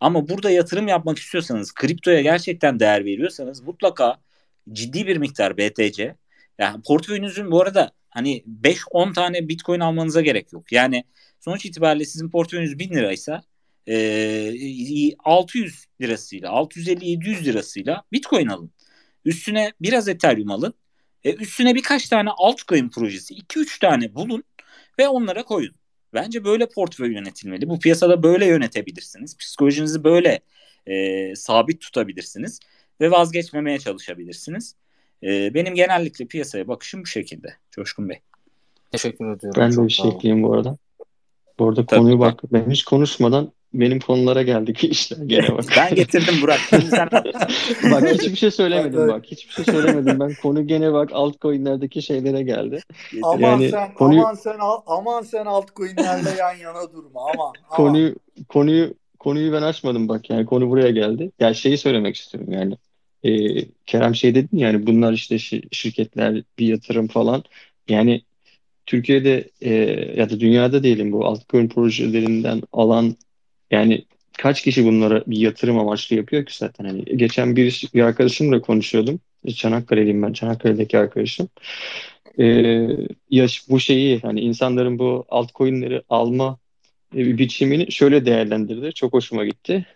Ama 0.00 0.28
burada 0.28 0.50
yatırım 0.50 0.88
yapmak 0.88 1.18
istiyorsanız, 1.18 1.72
kriptoya 1.72 2.20
gerçekten 2.20 2.80
değer 2.80 3.04
veriyorsanız 3.04 3.62
mutlaka 3.62 4.16
ciddi 4.72 5.06
bir 5.06 5.16
miktar 5.16 5.56
BTC. 5.56 6.14
Yani 6.58 6.82
portföyünüzün 6.82 7.50
bu 7.50 7.62
arada 7.62 7.90
hani 8.10 8.44
5-10 8.62 9.14
tane 9.14 9.48
Bitcoin 9.48 9.80
almanıza 9.80 10.20
gerek 10.20 10.52
yok. 10.52 10.72
Yani 10.72 11.04
sonuç 11.40 11.66
itibariyle 11.66 12.04
sizin 12.04 12.30
portföyünüz 12.30 12.78
1000 12.78 12.90
liraysa 12.90 13.42
e, 13.88 15.14
600 15.24 15.86
lirasıyla 16.00 16.50
650-700 16.50 17.44
lirasıyla 17.44 18.04
Bitcoin 18.12 18.46
alın. 18.46 18.70
Üstüne 19.24 19.72
biraz 19.80 20.08
Ethereum 20.08 20.50
alın. 20.50 20.74
E, 21.24 21.34
üstüne 21.34 21.74
birkaç 21.74 22.08
tane 22.08 22.30
altcoin 22.30 22.88
projesi 22.88 23.34
2-3 23.34 23.80
tane 23.80 24.14
bulun 24.14 24.44
ve 24.98 25.08
onlara 25.08 25.44
koyun. 25.44 25.74
Bence 26.14 26.44
böyle 26.44 26.68
portföy 26.68 27.12
yönetilmeli. 27.12 27.68
Bu 27.68 27.78
piyasada 27.78 28.22
böyle 28.22 28.46
yönetebilirsiniz. 28.46 29.36
Psikolojinizi 29.36 30.04
böyle 30.04 30.40
e, 30.86 31.34
sabit 31.36 31.80
tutabilirsiniz 31.80 32.60
ve 33.00 33.10
vazgeçmemeye 33.10 33.78
çalışabilirsiniz. 33.78 34.74
E, 35.22 35.54
benim 35.54 35.74
genellikle 35.74 36.26
piyasaya 36.26 36.68
bakışım 36.68 37.02
bu 37.02 37.06
şekilde. 37.06 37.54
Coşkun 37.70 38.08
Bey. 38.08 38.20
Teşekkür 38.92 39.36
ediyorum. 39.36 39.62
Ben 39.62 39.72
de 39.72 39.84
bir 39.86 39.92
şey 39.92 40.10
ekleyeyim 40.10 40.42
bu 40.42 40.54
arada. 40.54 40.78
Bu 41.58 41.68
arada 41.68 41.86
Tabii. 41.86 42.00
konuyu 42.00 42.18
bak 42.18 42.40
ben 42.52 42.70
hiç 42.70 42.84
konuşmadan 42.84 43.52
benim 43.74 44.00
konulara 44.00 44.42
geldik 44.42 44.84
işler 44.90 45.18
gene 45.26 45.48
bak. 45.52 45.64
Ben 45.76 45.94
getirdim 45.94 46.34
Burak. 46.42 46.60
Bak 47.90 48.08
hiçbir 48.14 48.36
şey 48.36 48.50
söylemedim 48.50 49.00
Bak, 49.00 49.08
bak. 49.08 49.24
Hiçbir 49.26 49.52
şey 49.52 49.64
söylemedim 49.64 50.20
ben. 50.20 50.34
Konu 50.42 50.66
gene 50.66 50.92
bak 50.92 51.10
altcoin'lerdeki 51.12 52.02
şeylere 52.02 52.42
geldi. 52.42 52.80
Aman 53.22 53.40
Yani 53.40 53.68
sen 53.70 53.94
konuyu- 53.94 54.22
aman 54.22 54.34
sen 54.34 54.56
aman 54.86 55.22
sen 55.22 55.46
altcoin'lerle 55.46 56.30
yan 56.38 56.54
yana 56.54 56.92
durma 56.92 57.20
aman. 57.34 57.34
aman. 57.36 57.76
Konuyu 57.76 58.14
konuyu 58.48 58.94
konuyu 59.18 59.52
ben 59.52 59.62
açmadım 59.62 60.08
bak 60.08 60.30
yani 60.30 60.46
konu 60.46 60.70
buraya 60.70 60.90
geldi. 60.90 61.30
Ya 61.40 61.54
şeyi 61.54 61.78
söylemek 61.78 62.16
istiyorum 62.16 62.52
yani. 62.52 62.76
Ee, 63.24 63.64
Kerem 63.86 64.14
şey 64.14 64.34
dedin 64.34 64.58
yani 64.58 64.86
bunlar 64.86 65.12
işte 65.12 65.34
şi- 65.36 65.74
şirketler 65.74 66.42
bir 66.58 66.66
yatırım 66.66 67.08
falan. 67.08 67.44
Yani 67.88 68.22
Türkiye'de 68.86 69.50
e, 69.60 69.74
ya 70.16 70.30
da 70.30 70.40
dünyada 70.40 70.82
diyelim 70.82 71.12
bu 71.12 71.26
altcoin 71.26 71.68
projelerinden 71.68 72.62
alan 72.72 73.16
yani 73.70 74.04
kaç 74.38 74.62
kişi 74.62 74.84
bunlara 74.84 75.24
bir 75.26 75.38
yatırım 75.38 75.78
amaçlı 75.78 76.16
yapıyor 76.16 76.46
ki 76.46 76.56
zaten 76.56 76.84
hani 76.84 77.04
geçen 77.04 77.56
bir, 77.56 77.90
bir 77.94 78.02
arkadaşımla 78.02 78.60
konuşuyordum. 78.60 79.20
Çanakkale'liyim 79.56 80.22
ben 80.22 80.32
Çanakkale'deki 80.32 80.98
arkadaşım. 80.98 81.48
Ee, 82.38 82.44
ya 83.30 83.46
bu 83.68 83.80
şeyi 83.80 84.20
hani 84.20 84.40
insanların 84.40 84.98
bu 84.98 85.24
altcoin'leri 85.28 86.02
alma 86.08 86.58
e, 87.16 87.38
biçimini 87.38 87.92
şöyle 87.92 88.26
değerlendirdi. 88.26 88.92
Çok 88.94 89.12
hoşuma 89.12 89.44
gitti. 89.44 89.86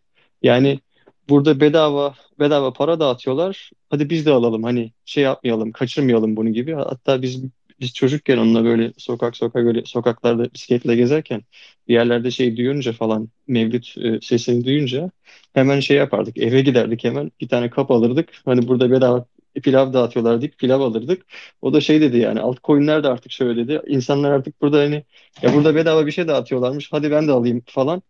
Yani 0.43 0.81
burada 1.29 1.61
bedava 1.61 2.15
bedava 2.41 2.73
para 2.73 3.01
dağıtıyorlar. 3.01 3.71
Hadi 3.91 4.11
biz 4.11 4.27
de 4.27 4.31
alalım. 4.31 4.63
Hani 4.63 4.93
şey 5.05 5.25
yapmayalım, 5.25 5.73
kaçırmayalım 5.73 6.37
bunu 6.37 6.53
gibi. 6.53 6.75
Hatta 6.75 7.23
biz 7.23 7.43
biz 7.81 7.95
çocukken 7.95 8.39
onunla 8.39 8.65
böyle 8.65 8.93
sokak 8.99 9.37
sokak 9.37 9.65
böyle 9.65 9.85
sokaklarda 9.85 10.55
bisikletle 10.55 10.97
gezerken 10.97 11.43
bir 11.89 11.95
yerlerde 11.95 12.31
şey 12.31 12.57
duyunca 12.57 12.93
falan 12.93 13.29
Mevlüt 13.47 13.95
e, 13.99 14.21
sesini 14.21 14.65
duyunca 14.65 15.11
hemen 15.55 15.81
şey 15.81 15.97
yapardık. 15.97 16.39
Eve 16.39 16.61
giderdik 16.61 17.05
hemen 17.05 17.31
bir 17.41 17.49
tane 17.49 17.71
kap 17.71 17.91
alırdık. 17.91 18.29
Hani 18.45 18.69
burada 18.69 18.91
bedava 18.91 19.27
pilav 19.63 19.93
dağıtıyorlar 19.93 20.41
deyip 20.41 20.59
pilav 20.59 20.81
alırdık. 20.81 21.27
O 21.63 21.73
da 21.73 21.81
şey 21.81 22.01
dedi 22.01 22.19
yani 22.19 22.41
altcoin'ler 22.41 23.05
de 23.05 23.09
artık 23.09 23.33
şöyle 23.33 23.63
dedi. 23.69 23.83
İnsanlar 23.87 24.31
artık 24.33 24.61
burada 24.63 24.79
hani 24.79 25.05
ya 25.43 25.55
burada 25.55 25.75
bedava 25.75 26.07
bir 26.07 26.13
şey 26.13 26.29
dağıtıyorlarmış. 26.29 26.93
Hadi 26.93 27.11
ben 27.11 27.29
de 27.29 27.33
alayım 27.33 27.63
falan 27.67 28.03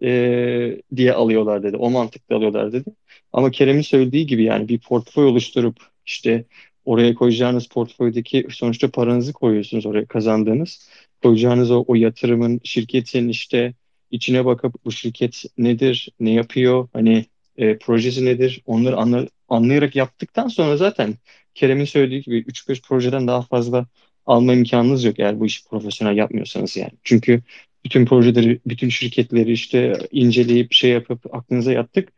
eee, 0.00 0.82
diye 0.96 1.12
alıyorlar 1.12 1.62
dedi. 1.62 1.76
O 1.76 1.90
mantıkla 1.90 2.36
alıyorlar 2.36 2.72
dedi. 2.72 2.90
Ama 3.32 3.50
Kerem'in 3.50 3.82
söylediği 3.82 4.26
gibi 4.26 4.44
yani 4.44 4.68
bir 4.68 4.78
portföy 4.80 5.24
oluşturup 5.24 5.76
işte 6.06 6.44
oraya 6.88 7.14
koyacağınız 7.14 7.66
portföydeki 7.66 8.46
sonuçta 8.50 8.90
paranızı 8.90 9.32
koyuyorsunuz 9.32 9.86
oraya 9.86 10.06
kazandığınız. 10.06 10.88
Koyacağınız 11.22 11.70
o, 11.70 11.84
o 11.88 11.94
yatırımın 11.94 12.60
şirketin 12.64 13.28
işte 13.28 13.74
içine 14.10 14.44
bakıp 14.44 14.74
bu 14.84 14.92
şirket 14.92 15.44
nedir, 15.58 16.08
ne 16.20 16.30
yapıyor, 16.30 16.88
hani 16.92 17.26
e, 17.56 17.78
projesi 17.78 18.24
nedir 18.24 18.62
onları 18.66 18.96
anla- 18.96 19.28
anlayarak 19.48 19.96
yaptıktan 19.96 20.48
sonra 20.48 20.76
zaten 20.76 21.14
Kerem'in 21.54 21.84
söylediği 21.84 22.22
gibi 22.22 22.38
3-5 22.38 22.82
projeden 22.82 23.26
daha 23.26 23.42
fazla 23.42 23.86
alma 24.26 24.54
imkanınız 24.54 25.04
yok 25.04 25.18
eğer 25.18 25.40
bu 25.40 25.46
işi 25.46 25.64
profesyonel 25.64 26.16
yapmıyorsanız 26.16 26.76
yani. 26.76 26.92
Çünkü 27.04 27.42
bütün 27.84 28.06
projeleri, 28.06 28.60
bütün 28.66 28.88
şirketleri 28.88 29.52
işte 29.52 29.98
inceleyip 30.10 30.72
şey 30.72 30.90
yapıp 30.90 31.34
aklınıza 31.34 31.72
yattık. 31.72 32.12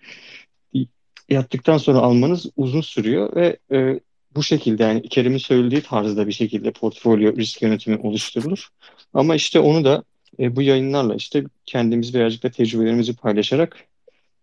Yattıktan 1.28 1.78
sonra 1.78 1.98
almanız 1.98 2.46
uzun 2.56 2.80
sürüyor 2.80 3.36
ve 3.36 3.56
e, 3.72 4.00
bu 4.34 4.42
şekilde 4.42 4.82
yani 4.82 5.02
Kerem'in 5.02 5.38
söylediği 5.38 5.82
tarzda 5.82 6.26
bir 6.26 6.32
şekilde 6.32 6.70
portfolyo 6.72 7.36
risk 7.36 7.62
yönetimi 7.62 7.96
oluşturulur. 7.96 8.68
Ama 9.14 9.34
işte 9.34 9.60
onu 9.60 9.84
da 9.84 10.04
e, 10.38 10.56
bu 10.56 10.62
yayınlarla 10.62 11.14
işte 11.14 11.44
kendimiz 11.66 12.14
birazcık 12.14 12.42
da 12.42 12.50
tecrübelerimizi 12.50 13.16
paylaşarak 13.16 13.76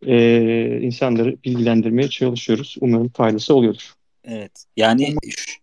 e, 0.06 0.80
insanları 0.82 1.38
bilgilendirmeye 1.44 2.10
çalışıyoruz. 2.10 2.76
Umarım 2.82 3.10
faydası 3.10 3.56
oluyordur. 3.56 3.94
Evet. 4.24 4.66
Yani 4.78 5.16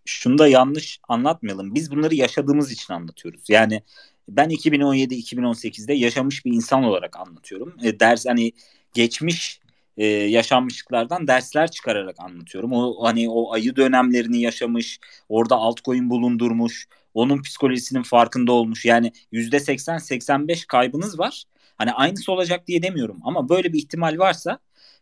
şunu 0.05 0.37
da 0.37 0.47
yanlış 0.47 0.99
anlatmayalım. 1.07 1.75
Biz 1.75 1.91
bunları 1.91 2.15
yaşadığımız 2.15 2.71
için 2.71 2.93
anlatıyoruz. 2.93 3.49
Yani 3.49 3.81
ben 4.29 4.49
2017-2018'de 4.49 5.93
yaşamış 5.93 6.45
bir 6.45 6.51
insan 6.51 6.83
olarak 6.83 7.19
anlatıyorum. 7.19 7.77
E, 7.83 7.99
ders 7.99 8.25
hani 8.25 8.51
geçmiş 8.93 9.59
e, 9.97 10.05
yaşanmışlıklardan 10.07 11.27
dersler 11.27 11.71
çıkararak 11.71 12.15
anlatıyorum. 12.19 12.73
O 12.73 13.03
hani 13.03 13.29
o 13.29 13.53
ayı 13.53 13.75
dönemlerini 13.75 14.41
yaşamış, 14.41 14.99
orada 15.29 15.55
altcoin 15.55 16.09
bulundurmuş, 16.09 16.87
onun 17.13 17.41
psikolojisinin 17.41 18.03
farkında 18.03 18.51
olmuş. 18.51 18.85
Yani 18.85 19.11
%80-85 19.33 20.67
kaybınız 20.67 21.19
var. 21.19 21.43
Hani 21.77 21.91
aynısı 21.91 22.31
olacak 22.31 22.67
diye 22.67 22.83
demiyorum 22.83 23.19
ama 23.23 23.49
böyle 23.49 23.73
bir 23.73 23.77
ihtimal 23.77 24.17
varsa 24.17 24.59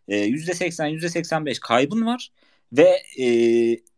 e, 0.08 0.28
%80-%85 0.28 1.60
kaybın 1.60 2.06
var 2.06 2.30
ve 2.74 3.02
e, 3.20 3.26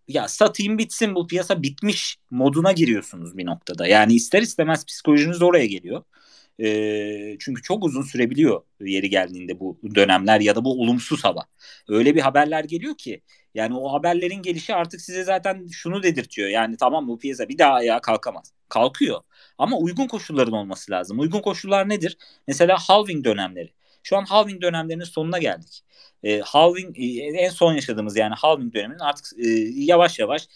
ya 0.08 0.28
satayım 0.28 0.78
bitsin 0.78 1.16
bu 1.16 1.28
piyasa 1.28 1.64
bitmiş 1.64 2.18
moduna 2.32 2.72
giriyorsunuz 2.72 3.38
bir 3.38 3.46
noktada. 3.46 3.88
Yani 3.88 4.14
ister 4.14 4.42
istemez 4.42 4.86
psikolojiniz 4.86 5.42
oraya 5.42 5.66
geliyor. 5.66 6.04
E, 6.60 7.38
çünkü 7.40 7.62
çok 7.62 7.84
uzun 7.84 8.02
sürebiliyor 8.02 8.62
yeri 8.82 9.10
geldiğinde 9.10 9.60
bu 9.60 9.80
dönemler 9.96 10.40
ya 10.40 10.56
da 10.56 10.66
bu 10.66 10.82
olumsuz 10.82 11.24
hava. 11.24 11.46
Öyle 11.90 12.16
bir 12.16 12.22
haberler 12.22 12.64
geliyor 12.64 12.98
ki 12.98 13.22
yani 13.56 13.78
o 13.78 13.94
haberlerin 13.94 14.42
gelişi 14.42 14.76
artık 14.76 15.02
size 15.02 15.24
zaten 15.24 15.68
şunu 15.68 16.04
dedirtiyor. 16.04 16.50
Yani 16.50 16.78
tamam 16.78 17.08
bu 17.08 17.20
piyasa 17.20 17.50
bir 17.50 17.58
daha 17.58 17.74
ayağa 17.74 18.02
kalkamaz. 18.02 18.54
Kalkıyor. 18.70 19.22
Ama 19.58 19.78
uygun 19.78 20.08
koşulların 20.08 20.54
olması 20.54 20.92
lazım. 20.92 21.20
Uygun 21.20 21.42
koşullar 21.42 21.90
nedir? 21.90 22.18
Mesela 22.48 22.78
halving 22.78 23.26
dönemleri. 23.26 23.74
Şu 24.04 24.18
an 24.18 24.26
halving 24.26 24.62
dönemlerinin 24.62 25.04
sonuna 25.04 25.38
geldik. 25.38 25.84
E, 26.24 26.40
halving 26.40 27.00
e, 27.00 27.04
en 27.38 27.50
son 27.50 27.74
yaşadığımız 27.74 28.18
yani 28.18 28.34
halving 28.36 28.74
döneminin 28.74 29.00
artık 29.00 29.26
e, 29.40 29.48
yavaş 29.76 30.20
yavaş 30.20 30.48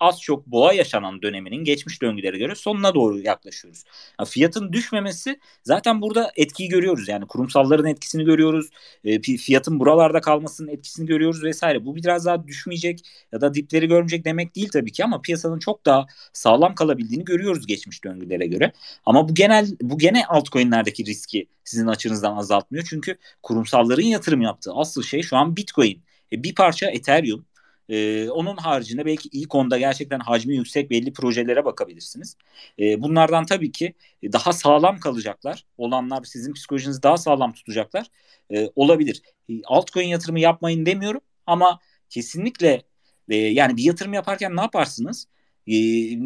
az, 0.00 0.20
çok 0.20 0.46
boğa 0.46 0.72
yaşanan 0.72 1.22
döneminin 1.22 1.64
geçmiş 1.64 2.02
döngülere 2.02 2.38
göre 2.38 2.54
sonuna 2.54 2.94
doğru 2.94 3.18
yaklaşıyoruz. 3.18 3.84
Yani 4.20 4.28
fiyatın 4.28 4.72
düşmemesi 4.72 5.40
zaten 5.64 6.02
burada 6.02 6.32
etkiyi 6.36 6.68
görüyoruz. 6.68 7.08
Yani 7.08 7.26
kurumsalların 7.26 7.86
etkisini 7.86 8.24
görüyoruz. 8.24 8.70
E, 9.04 9.22
fiyatın 9.22 9.80
buralarda 9.80 10.20
kalmasının 10.20 10.68
etkisini 10.68 11.06
görüyoruz 11.06 11.44
vesaire. 11.44 11.86
Bu 11.86 11.96
biraz 11.96 12.26
daha 12.26 12.46
düşmeyecek 12.46 13.00
ya 13.32 13.40
da 13.40 13.54
dipleri 13.54 13.88
görmeyecek 13.88 14.24
demek 14.24 14.56
değil 14.56 14.68
tabii 14.72 14.92
ki 14.92 15.04
ama 15.04 15.20
piyasanın 15.20 15.58
çok 15.58 15.86
daha 15.86 16.06
sağlam 16.32 16.74
kalabildiğini 16.74 17.24
görüyoruz 17.24 17.66
geçmiş 17.66 18.04
döngülere 18.04 18.46
göre. 18.46 18.72
Ama 19.06 19.28
bu 19.28 19.34
genel 19.34 19.68
bu 19.82 19.98
gene 19.98 20.26
altcoin'lerdeki 20.26 21.06
riski 21.06 21.46
sizin 21.64 21.86
açınızdan 21.86 22.36
azaltmıyor. 22.36 22.84
Çünkü 22.90 23.16
kurumsalların 23.42 24.02
yatırım 24.02 24.40
yaptığı 24.42 24.72
asıl 24.74 25.02
şey 25.02 25.22
şu 25.22 25.36
an 25.36 25.56
Bitcoin. 25.56 26.02
E, 26.32 26.42
bir 26.42 26.54
parça 26.54 26.90
Ethereum. 26.90 27.44
Ee, 27.88 28.30
onun 28.30 28.56
haricinde 28.56 29.06
belki 29.06 29.28
ilk 29.32 29.54
onda 29.54 29.78
gerçekten 29.78 30.20
hacmi 30.20 30.56
yüksek 30.56 30.90
belli 30.90 31.12
projelere 31.12 31.64
bakabilirsiniz. 31.64 32.36
Ee, 32.78 33.02
bunlardan 33.02 33.46
tabii 33.46 33.72
ki 33.72 33.94
daha 34.22 34.52
sağlam 34.52 34.98
kalacaklar. 34.98 35.64
Olanlar 35.78 36.24
sizin 36.24 36.52
psikolojinizi 36.52 37.02
daha 37.02 37.16
sağlam 37.16 37.52
tutacaklar. 37.52 38.06
Ee, 38.54 38.68
olabilir. 38.76 39.22
E, 39.48 39.52
altcoin 39.64 40.08
yatırımı 40.08 40.40
yapmayın 40.40 40.86
demiyorum 40.86 41.20
ama 41.46 41.80
kesinlikle 42.08 42.82
e, 43.28 43.36
yani 43.36 43.76
bir 43.76 43.82
yatırım 43.82 44.12
yaparken 44.12 44.56
ne 44.56 44.60
yaparsınız? 44.60 45.26
E, 45.66 45.74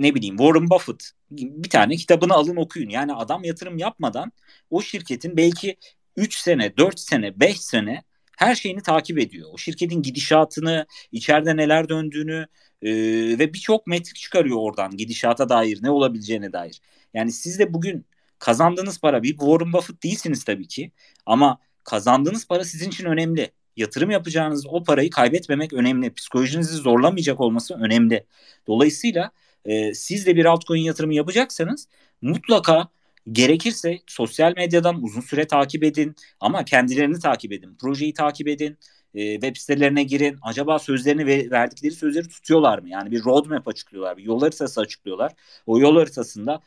ne 0.00 0.14
bileyim 0.14 0.36
Warren 0.36 0.70
Buffett 0.70 1.11
bir 1.30 1.70
tane 1.70 1.96
kitabını 1.96 2.34
alın 2.34 2.57
okuyun. 2.57 2.88
Yani 2.88 3.14
adam 3.14 3.44
yatırım 3.44 3.78
yapmadan 3.78 4.32
o 4.70 4.82
şirketin 4.82 5.36
belki 5.36 5.76
3 6.16 6.38
sene, 6.38 6.76
4 6.76 7.00
sene, 7.00 7.40
5 7.40 7.61
sene 7.61 8.02
her 8.37 8.55
şeyini 8.55 8.82
takip 8.82 9.18
ediyor. 9.18 9.49
O 9.53 9.59
şirketin 9.59 10.03
gidişatını, 10.03 10.87
içeride 11.12 11.57
neler 11.57 11.89
döndüğünü 11.89 12.47
e, 12.82 12.91
ve 13.39 13.55
birçok 13.55 13.87
metrik 13.87 14.16
çıkarıyor 14.16 14.57
oradan 14.61 14.97
gidişata 14.97 15.49
dair, 15.49 15.78
ne 15.82 15.91
olabileceğine 15.91 16.53
dair. 16.53 16.80
Yani 17.14 17.32
siz 17.32 17.59
de 17.59 17.74
bugün 17.74 18.07
kazandığınız 18.39 19.01
para 19.01 19.22
bir 19.22 19.30
Warren 19.30 19.72
Buffett 19.72 20.03
değilsiniz 20.03 20.45
tabii 20.45 20.68
ki 20.68 20.91
ama 21.26 21.59
kazandığınız 21.84 22.47
para 22.49 22.64
sizin 22.64 22.89
için 22.89 23.05
önemli. 23.05 23.51
Yatırım 23.76 24.11
yapacağınız 24.11 24.66
o 24.66 24.84
parayı 24.84 25.11
kaybetmemek 25.11 25.72
önemli. 25.72 26.14
Psikolojinizi 26.14 26.76
zorlamayacak 26.76 27.41
olması 27.41 27.74
önemli. 27.74 28.24
Dolayısıyla 28.66 29.30
e, 29.64 29.95
siz 29.95 30.26
de 30.26 30.37
bir 30.37 30.45
altcoin 30.45 30.82
yatırımı 30.82 31.14
yapacaksanız 31.14 31.89
mutlaka 32.22 32.89
Gerekirse 33.32 33.98
sosyal 34.06 34.52
medyadan 34.56 35.02
uzun 35.02 35.20
süre 35.20 35.46
takip 35.46 35.84
edin 35.84 36.14
ama 36.40 36.64
kendilerini 36.64 37.18
takip 37.20 37.52
edin. 37.52 37.76
Projeyi 37.80 38.14
takip 38.14 38.48
edin. 38.48 38.78
E, 39.14 39.32
web 39.32 39.56
sitelerine 39.56 40.02
girin. 40.02 40.38
Acaba 40.42 40.78
sözlerini 40.78 41.26
ve 41.26 41.50
verdikleri 41.50 41.92
sözleri 41.92 42.28
tutuyorlar 42.28 42.78
mı? 42.78 42.88
Yani 42.88 43.10
bir 43.10 43.24
roadmap 43.24 43.68
açıklıyorlar. 43.68 44.16
Bir 44.16 44.22
yol 44.22 44.40
haritası 44.40 44.80
açıklıyorlar. 44.80 45.32
O 45.66 45.78
yol 45.80 45.96
haritasında 45.96 46.60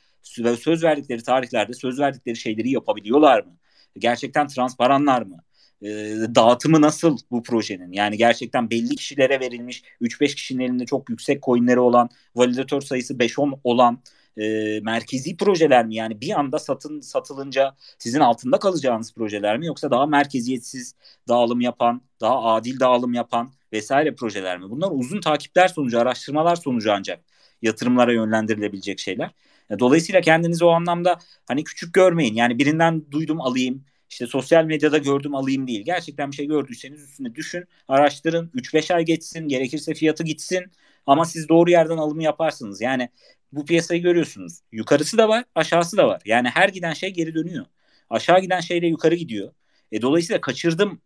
söz 0.59 0.83
verdikleri 0.83 1.23
tarihlerde 1.23 1.73
söz 1.73 1.99
verdikleri 1.99 2.35
şeyleri 2.35 2.69
yapabiliyorlar 2.69 3.43
mı? 3.43 3.57
Gerçekten 3.97 4.47
transparanlar 4.47 5.21
mı? 5.21 5.43
E, 5.81 5.87
dağıtımı 6.35 6.81
nasıl 6.81 7.17
bu 7.31 7.43
projenin? 7.43 7.91
Yani 7.91 8.17
gerçekten 8.17 8.69
belli 8.69 8.95
kişilere 8.95 9.39
verilmiş 9.39 9.83
3-5 10.01 10.35
kişinin 10.35 10.63
elinde 10.63 10.85
çok 10.85 11.09
yüksek 11.09 11.43
coinleri 11.43 11.79
olan, 11.79 12.09
validatör 12.35 12.81
sayısı 12.81 13.13
5-10 13.13 13.59
olan 13.63 13.99
e, 14.39 14.79
merkezi 14.79 15.37
projeler 15.37 15.85
mi? 15.85 15.95
Yani 15.95 16.21
bir 16.21 16.39
anda 16.39 16.59
satın 16.59 17.01
satılınca 17.01 17.75
sizin 17.99 18.19
altında 18.19 18.59
kalacağınız 18.59 19.13
projeler 19.13 19.57
mi? 19.57 19.65
Yoksa 19.65 19.91
daha 19.91 20.05
merkeziyetsiz 20.05 20.95
dağılım 21.27 21.61
yapan, 21.61 22.01
daha 22.21 22.43
adil 22.43 22.79
dağılım 22.79 23.13
yapan 23.13 23.53
vesaire 23.73 24.15
projeler 24.15 24.57
mi? 24.59 24.69
Bunlar 24.69 24.89
uzun 24.91 25.21
takipler 25.21 25.67
sonucu, 25.67 25.99
araştırmalar 25.99 26.55
sonucu 26.55 26.93
ancak 26.93 27.23
yatırımlara 27.61 28.13
yönlendirilebilecek 28.13 28.99
şeyler. 28.99 29.31
Dolayısıyla 29.79 30.21
kendinizi 30.21 30.65
o 30.65 30.69
anlamda 30.69 31.19
hani 31.47 31.63
küçük 31.63 31.93
görmeyin. 31.93 32.35
Yani 32.35 32.59
birinden 32.59 33.11
duydum 33.11 33.41
alayım, 33.41 33.85
işte 34.09 34.27
sosyal 34.27 34.65
medyada 34.65 34.97
gördüm 34.97 35.35
alayım 35.35 35.67
değil. 35.67 35.81
Gerçekten 35.85 36.31
bir 36.31 36.35
şey 36.35 36.47
gördüyseniz 36.47 37.03
üstüne 37.03 37.35
düşün, 37.35 37.65
araştırın. 37.87 38.51
3-5 38.55 38.93
ay 38.93 39.05
geçsin, 39.05 39.47
gerekirse 39.47 39.93
fiyatı 39.93 40.23
gitsin. 40.23 40.71
Ama 41.05 41.25
siz 41.25 41.49
doğru 41.49 41.71
yerden 41.71 41.97
alımı 41.97 42.23
yaparsınız. 42.23 42.81
Yani 42.81 43.09
bu 43.51 43.65
piyasayı 43.65 44.01
görüyorsunuz. 44.01 44.59
Yukarısı 44.71 45.17
da 45.17 45.29
var, 45.29 45.45
aşağısı 45.55 45.97
da 45.97 46.07
var. 46.07 46.21
Yani 46.25 46.49
her 46.49 46.69
giden 46.69 46.93
şey 46.93 47.09
geri 47.09 47.35
dönüyor. 47.35 47.65
Aşağı 48.09 48.41
giden 48.41 48.59
şey 48.59 48.81
de 48.81 48.87
yukarı 48.87 49.15
gidiyor. 49.15 49.53
E, 49.91 50.01
dolayısıyla 50.01 50.41
kaçırdım 50.41 51.01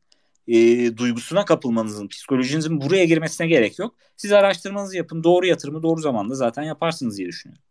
e, 0.47 0.57
duygusuna 0.97 1.45
kapılmanızın, 1.45 2.07
psikolojinizin 2.07 2.81
buraya 2.81 3.05
girmesine 3.05 3.47
gerek 3.47 3.79
yok. 3.79 3.95
Siz 4.17 4.31
araştırmanızı 4.31 4.97
yapın. 4.97 5.23
Doğru 5.23 5.45
yatırımı 5.45 5.83
doğru 5.83 6.01
zamanda 6.01 6.35
zaten 6.35 6.63
yaparsınız 6.63 7.17
diye 7.17 7.27
düşünüyorum. 7.27 7.63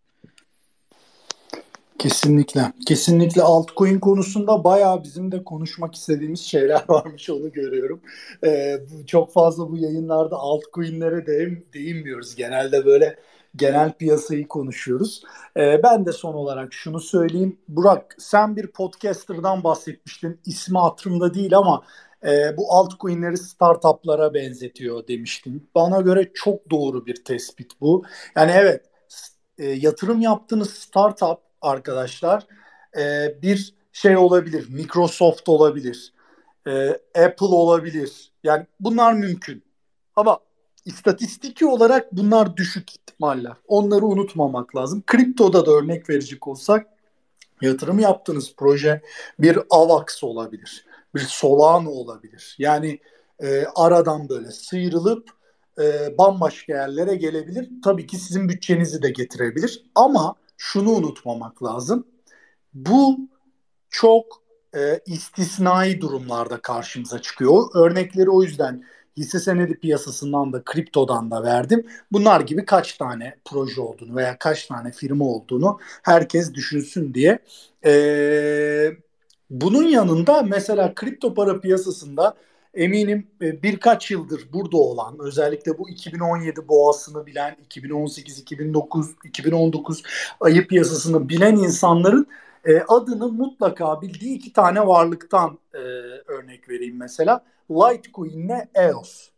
Kesinlikle. 1.99 2.73
Kesinlikle 2.87 3.43
altcoin 3.43 3.99
konusunda 3.99 4.65
bayağı 4.65 5.05
bizim 5.05 5.33
de 5.33 5.45
konuşmak 5.45 5.95
istediğimiz 5.95 6.41
şeyler 6.41 6.83
varmış 6.89 7.31
onu 7.31 7.53
görüyorum. 7.53 8.01
Ee, 8.45 8.79
çok 9.07 9.33
fazla 9.33 9.71
bu 9.71 9.77
yayınlarda 9.77 10.37
altcoin'lere 10.37 11.27
değin, 11.27 11.67
değinmiyoruz. 11.75 12.35
Genelde 12.35 12.85
böyle 12.85 13.17
genel 13.57 13.93
piyasayı 13.93 14.49
konuşuyoruz. 14.49 15.23
Ee, 15.57 15.83
ben 15.83 16.07
de 16.07 16.13
son 16.13 16.35
olarak 16.35 16.73
şunu 16.73 17.01
söyleyeyim. 17.01 17.59
Burak 17.69 18.17
sen 18.19 18.57
bir 18.57 18.67
podcaster'dan 18.67 19.65
bahsetmiştin. 19.65 20.41
İsmi 20.45 20.79
hatırımda 20.79 21.35
değil 21.35 21.57
ama 21.57 21.83
e, 22.25 22.57
bu 22.57 22.73
altcoin'leri 22.73 23.37
startuplara 23.37 24.35
benzetiyor 24.35 25.07
demiştin. 25.09 25.71
Bana 25.75 26.01
göre 26.01 26.31
çok 26.35 26.71
doğru 26.71 27.07
bir 27.07 27.25
tespit 27.25 27.81
bu. 27.81 28.05
Yani 28.37 28.53
evet 28.55 28.85
e, 29.59 29.67
yatırım 29.67 30.21
yaptığınız 30.21 30.71
startup 30.71 31.39
arkadaşlar 31.63 32.47
e, 32.99 33.35
bir 33.43 33.75
şey 33.93 34.17
olabilir. 34.17 34.69
Microsoft 34.71 35.49
olabilir. 35.49 36.13
E, 36.67 36.89
Apple 37.25 37.47
olabilir. 37.47 38.33
Yani 38.45 38.67
bunlar 38.81 39.13
mümkün. 39.13 39.65
Ama 40.17 40.39
istatistiki 40.85 41.67
olarak 41.67 42.13
bunlar 42.13 42.57
düşük 42.57 42.91
ihtimaller. 42.91 43.53
Onları 43.69 44.07
unutmamak 44.07 44.77
lazım. 44.77 45.03
Kriptoda 45.07 45.67
da 45.67 45.71
örnek 45.71 46.11
verecek 46.11 46.49
olsak 46.49 46.87
yatırım 47.61 47.99
yaptığınız 47.99 48.55
proje 48.57 49.03
bir 49.39 49.59
AVAX 49.71 50.25
olabilir. 50.25 50.87
Bir 51.15 51.21
Solana 51.21 51.91
olabilir. 51.91 52.57
Yani 52.59 53.01
e, 53.41 53.65
aradan 53.75 54.29
böyle 54.29 54.51
sıyrılıp 54.51 55.31
e, 55.79 56.19
bambaşka 56.19 56.73
yerlere 56.73 57.15
gelebilir. 57.15 57.71
Tabii 57.85 58.07
ki 58.07 58.17
sizin 58.17 58.49
bütçenizi 58.49 59.03
de 59.03 59.11
getirebilir. 59.11 59.85
Ama 59.95 60.35
şunu 60.57 60.91
unutmamak 60.91 61.63
lazım. 61.63 62.07
Bu 62.75 63.19
çok 63.91 64.43
e, 64.75 65.01
istisnai 65.07 66.01
durumlarda 66.01 66.63
karşımıza 66.63 67.23
çıkıyor. 67.23 67.69
Örnekleri 67.75 68.31
o 68.31 68.43
yüzden 68.43 68.85
hisse 69.17 69.39
senedi 69.39 69.75
piyasasından 69.75 70.53
da 70.53 70.63
kriptodan 70.65 71.31
da 71.31 71.43
verdim. 71.43 71.87
Bunlar 72.13 72.41
gibi 72.41 72.65
kaç 72.65 72.93
tane 72.93 73.37
proje 73.45 73.81
olduğunu 73.81 74.17
veya 74.17 74.39
kaç 74.39 74.67
tane 74.67 74.93
firma 74.93 75.25
olduğunu 75.25 75.79
herkes 76.03 76.55
düşünsün 76.55 77.15
diye. 77.15 77.39
Ee, 77.85 78.91
bunun 79.51 79.83
yanında 79.83 80.43
mesela 80.43 80.95
kripto 80.95 81.35
para 81.35 81.61
piyasasında 81.61 82.35
eminim 82.75 83.27
e, 83.43 83.63
birkaç 83.63 84.11
yıldır 84.11 84.49
burada 84.53 84.77
olan 84.77 85.17
özellikle 85.21 85.79
bu 85.79 85.91
2017 85.91 86.69
boğasını 86.69 87.27
bilen 87.27 87.57
2018, 87.65 88.39
2009, 88.39 89.11
2019 89.25 90.03
ayı 90.41 90.67
piyasasını 90.67 91.29
bilen 91.29 91.57
insanların 91.57 92.27
e, 92.65 92.81
adını 92.89 93.29
mutlaka 93.29 94.03
bildiği 94.03 94.37
iki 94.37 94.53
tane 94.53 94.87
varlıktan 94.87 95.59
e, 95.75 95.79
örnek 96.27 96.69
vereyim 96.69 96.97
mesela. 96.97 97.45
Litecoin 97.71 98.49
ile 98.49 98.69
EOS. 98.75 99.29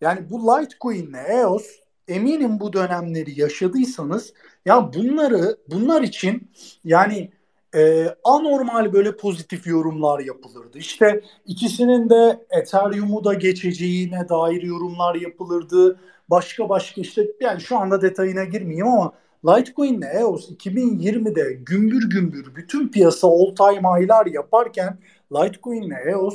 Yani 0.00 0.30
bu 0.30 0.38
Litecoin 0.38 1.06
ile 1.06 1.18
EOS 1.18 1.66
eminim 2.08 2.60
bu 2.60 2.72
dönemleri 2.72 3.40
yaşadıysanız 3.40 4.32
ya 4.64 4.92
bunları 4.92 5.56
bunlar 5.70 6.02
için 6.02 6.50
yani 6.84 7.30
e, 7.74 8.06
anormal 8.24 8.92
böyle 8.92 9.16
pozitif 9.16 9.66
yorumlar 9.66 10.20
yapılırdı. 10.20 10.78
İşte 10.78 11.20
ikisinin 11.46 12.10
de 12.10 12.46
Ethereum'u 12.50 13.24
da 13.24 13.34
geçeceğine 13.34 14.28
dair 14.28 14.62
yorumlar 14.62 15.14
yapılırdı. 15.14 16.00
Başka 16.30 16.68
başka 16.68 17.00
işte 17.00 17.26
yani 17.40 17.60
şu 17.60 17.78
anda 17.78 18.02
detayına 18.02 18.44
girmeyeyim 18.44 18.86
ama 18.86 19.12
Litecoin 19.46 19.94
ile 19.94 20.06
EOS 20.06 20.50
2020'de 20.50 21.52
gümbür 21.52 22.10
gümbür 22.10 22.54
bütün 22.54 22.88
piyasa 22.88 23.28
all 23.28 23.54
time 23.54 23.88
high'lar 23.88 24.26
yaparken 24.26 24.98
Litecoin 25.32 25.82
ile 25.82 25.96
EOS 26.10 26.34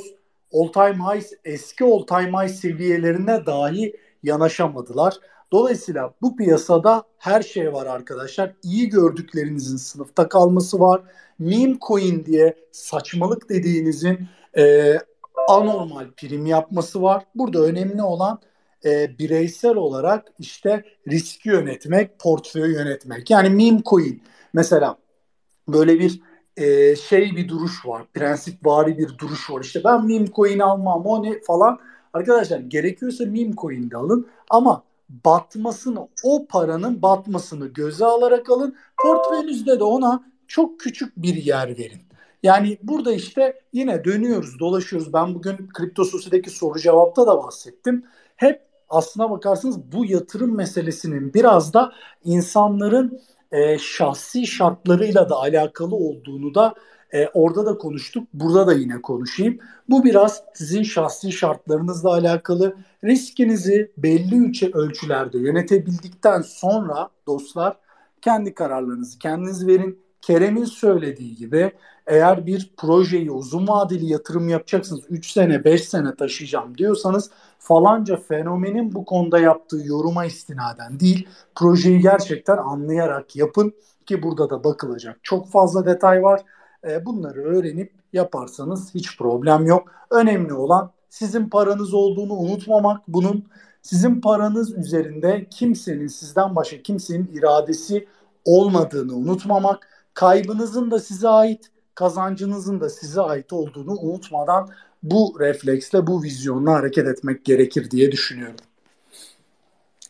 all 0.52 0.68
time 0.68 0.98
high 1.04 1.24
eski 1.44 1.84
all 1.84 2.02
time 2.06 2.30
high 2.30 2.52
seviyelerine 2.52 3.46
dahi 3.46 3.96
yanaşamadılar. 4.22 5.14
Dolayısıyla 5.52 6.14
bu 6.22 6.36
piyasada 6.36 7.02
her 7.18 7.42
şey 7.42 7.72
var 7.72 7.86
arkadaşlar. 7.86 8.52
İyi 8.62 8.88
gördüklerinizin 8.88 9.76
sınıfta 9.76 10.28
kalması 10.28 10.80
var. 10.80 11.02
Meme 11.38 11.76
coin 11.88 12.24
diye 12.24 12.56
saçmalık 12.72 13.48
dediğinizin 13.48 14.28
e, 14.56 14.94
anormal 15.48 16.10
prim 16.16 16.46
yapması 16.46 17.02
var. 17.02 17.26
Burada 17.34 17.62
önemli 17.62 18.02
olan 18.02 18.40
e, 18.84 19.18
bireysel 19.18 19.74
olarak 19.74 20.26
işte 20.38 20.84
riski 21.08 21.48
yönetmek, 21.48 22.18
portföy 22.18 22.72
yönetmek. 22.72 23.30
Yani 23.30 23.48
meme 23.48 23.82
coin 23.84 24.22
mesela 24.52 24.96
böyle 25.68 25.98
bir 25.98 26.20
e, 26.56 26.96
şey 26.96 27.36
bir 27.36 27.48
duruş 27.48 27.86
var. 27.86 28.02
Prensip 28.14 28.66
vari 28.66 28.98
bir 28.98 29.18
duruş 29.18 29.50
var. 29.50 29.60
İşte 29.60 29.80
ben 29.84 30.06
meme 30.06 30.32
coin 30.32 30.58
almam 30.58 31.06
o 31.06 31.22
ne 31.22 31.40
falan. 31.40 31.78
Arkadaşlar 32.12 32.58
gerekiyorsa 32.58 33.24
meme 33.24 33.52
coin 33.56 33.90
de 33.90 33.96
alın 33.96 34.26
ama 34.50 34.82
batmasını 35.24 36.08
o 36.24 36.46
paranın 36.46 37.02
batmasını 37.02 37.66
göze 37.66 38.04
alarak 38.04 38.50
alın. 38.50 38.76
Portföyünüzde 39.02 39.80
de 39.80 39.84
ona 39.84 40.24
çok 40.46 40.80
küçük 40.80 41.16
bir 41.16 41.34
yer 41.34 41.78
verin. 41.78 42.02
Yani 42.42 42.78
burada 42.82 43.12
işte 43.12 43.60
yine 43.72 44.04
dönüyoruz, 44.04 44.58
dolaşıyoruz. 44.58 45.12
Ben 45.12 45.34
bugün 45.34 45.68
Kripto 45.74 46.04
Sosi'deki 46.04 46.50
soru 46.50 46.78
cevapta 46.78 47.26
da 47.26 47.42
bahsettim. 47.42 48.04
Hep 48.36 48.62
aslına 48.88 49.30
bakarsanız 49.30 49.92
bu 49.92 50.04
yatırım 50.04 50.56
meselesinin 50.56 51.34
biraz 51.34 51.74
da 51.74 51.92
insanların 52.24 53.20
e, 53.52 53.78
şahsi 53.78 54.46
şartlarıyla 54.46 55.28
da 55.28 55.36
alakalı 55.36 55.94
olduğunu 55.94 56.54
da 56.54 56.74
e, 57.12 57.28
orada 57.34 57.66
da 57.66 57.78
konuştuk. 57.78 58.28
Burada 58.34 58.66
da 58.66 58.72
yine 58.72 59.02
konuşayım. 59.02 59.58
Bu 59.88 60.04
biraz 60.04 60.42
sizin 60.54 60.82
şahsi 60.82 61.32
şartlarınızla 61.32 62.10
alakalı. 62.10 62.76
Riskinizi 63.04 63.92
belli 63.96 64.72
ölçülerde 64.74 65.38
yönetebildikten 65.38 66.40
sonra 66.42 67.08
dostlar 67.26 67.76
kendi 68.22 68.54
kararlarınızı 68.54 69.18
kendiniz 69.18 69.66
verin. 69.66 70.02
Kerem'in 70.20 70.64
söylediği 70.64 71.36
gibi 71.36 71.72
eğer 72.06 72.46
bir 72.46 72.72
projeyi 72.76 73.30
uzun 73.30 73.68
vadeli 73.68 74.06
yatırım 74.06 74.48
yapacaksınız 74.48 75.00
3 75.08 75.30
sene 75.30 75.64
5 75.64 75.88
sene 75.88 76.14
taşıyacağım 76.16 76.78
diyorsanız 76.78 77.30
falanca 77.58 78.16
fenomenin 78.16 78.94
bu 78.94 79.04
konuda 79.04 79.38
yaptığı 79.38 79.80
yoruma 79.84 80.24
istinaden 80.24 81.00
değil 81.00 81.28
projeyi 81.54 82.00
gerçekten 82.00 82.56
anlayarak 82.56 83.36
yapın 83.36 83.74
ki 84.06 84.22
burada 84.22 84.50
da 84.50 84.64
bakılacak 84.64 85.18
çok 85.22 85.50
fazla 85.50 85.86
detay 85.86 86.22
var. 86.22 86.40
E, 86.88 87.06
bunları 87.06 87.42
öğrenip 87.42 87.92
yaparsanız 88.12 88.94
hiç 88.94 89.18
problem 89.18 89.66
yok. 89.66 89.88
Önemli 90.10 90.54
olan 90.54 90.90
sizin 91.10 91.48
paranız 91.48 91.94
olduğunu 91.94 92.32
unutmamak 92.32 93.00
bunun 93.08 93.44
sizin 93.82 94.20
paranız 94.20 94.78
üzerinde 94.78 95.46
kimsenin 95.50 96.06
sizden 96.06 96.56
başka 96.56 96.82
kimsenin 96.82 97.30
iradesi 97.34 98.08
olmadığını 98.44 99.14
unutmamak 99.14 99.88
kaybınızın 100.14 100.90
da 100.90 100.98
size 100.98 101.28
ait, 101.28 101.70
kazancınızın 101.94 102.80
da 102.80 102.90
size 102.90 103.20
ait 103.20 103.52
olduğunu 103.52 103.92
unutmadan 104.00 104.70
bu 105.02 105.36
refleksle, 105.40 106.06
bu 106.06 106.22
vizyonla 106.22 106.72
hareket 106.72 107.06
etmek 107.06 107.44
gerekir 107.44 107.90
diye 107.90 108.12
düşünüyorum. 108.12 108.56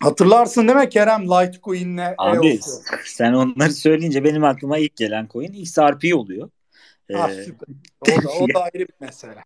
Hatırlarsın 0.02 0.68
değil 0.68 0.78
mi 0.78 0.88
Kerem 0.88 1.30
Litecoin'le 1.30 2.14
Abi 2.18 2.48
EOS'u. 2.48 2.70
sen 3.04 3.32
onları 3.32 3.72
söyleyince 3.72 4.24
benim 4.24 4.44
aklıma 4.44 4.78
ilk 4.78 4.96
gelen 4.96 5.28
coin 5.32 5.52
XRP 5.52 6.14
oluyor. 6.14 6.50
Ah, 7.14 7.30
ee, 7.30 7.46
O 8.00 8.06
da, 8.06 8.28
o 8.40 8.48
da 8.54 8.62
ayrı 8.74 8.88
bir 8.88 8.94
mesele. 9.00 9.44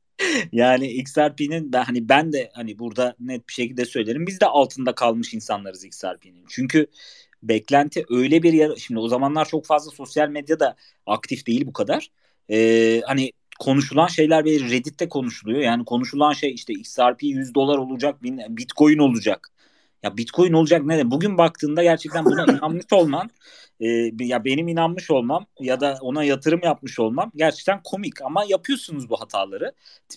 yani 0.52 0.88
XRP'nin 0.88 1.72
ben 1.72 1.84
hani 1.84 2.08
ben 2.08 2.32
de 2.32 2.50
hani 2.54 2.78
burada 2.78 3.14
net 3.20 3.48
bir 3.48 3.52
şekilde 3.52 3.84
söylerim. 3.84 4.26
Biz 4.26 4.40
de 4.40 4.46
altında 4.46 4.94
kalmış 4.94 5.34
insanlarız 5.34 5.84
XRP'nin. 5.84 6.44
Çünkü 6.48 6.86
beklenti 7.42 8.04
öyle 8.10 8.42
bir 8.42 8.52
yer 8.52 8.76
şimdi 8.76 9.00
o 9.00 9.08
zamanlar 9.08 9.48
çok 9.48 9.66
fazla 9.66 9.90
sosyal 9.90 10.28
medyada 10.28 10.76
aktif 11.06 11.46
değil 11.46 11.66
bu 11.66 11.72
kadar. 11.72 12.10
Ee, 12.50 13.02
hani 13.06 13.32
konuşulan 13.58 14.06
şeyler 14.06 14.44
ve 14.44 14.50
Reddit'te 14.50 15.08
konuşuluyor. 15.08 15.60
Yani 15.60 15.84
konuşulan 15.84 16.32
şey 16.32 16.54
işte 16.54 16.72
XRP 16.72 17.22
100 17.22 17.54
dolar 17.54 17.78
olacak, 17.78 18.22
Bitcoin 18.22 18.98
olacak. 18.98 19.48
Ya 20.02 20.16
Bitcoin 20.16 20.52
olacak 20.52 20.84
ne 20.84 20.98
de 20.98 21.10
bugün 21.10 21.38
baktığında 21.38 21.82
gerçekten 21.82 22.24
buna 22.24 22.44
inanmış 22.52 22.84
olman 22.92 23.30
e, 23.80 23.86
ya 24.20 24.44
benim 24.44 24.68
inanmış 24.68 25.10
olmam 25.10 25.46
ya 25.60 25.80
da 25.80 25.98
ona 26.00 26.24
yatırım 26.24 26.60
yapmış 26.64 26.98
olmam 26.98 27.32
gerçekten 27.36 27.80
komik 27.84 28.22
ama 28.22 28.44
yapıyorsunuz 28.48 29.10
bu 29.10 29.20
hataları. 29.20 29.72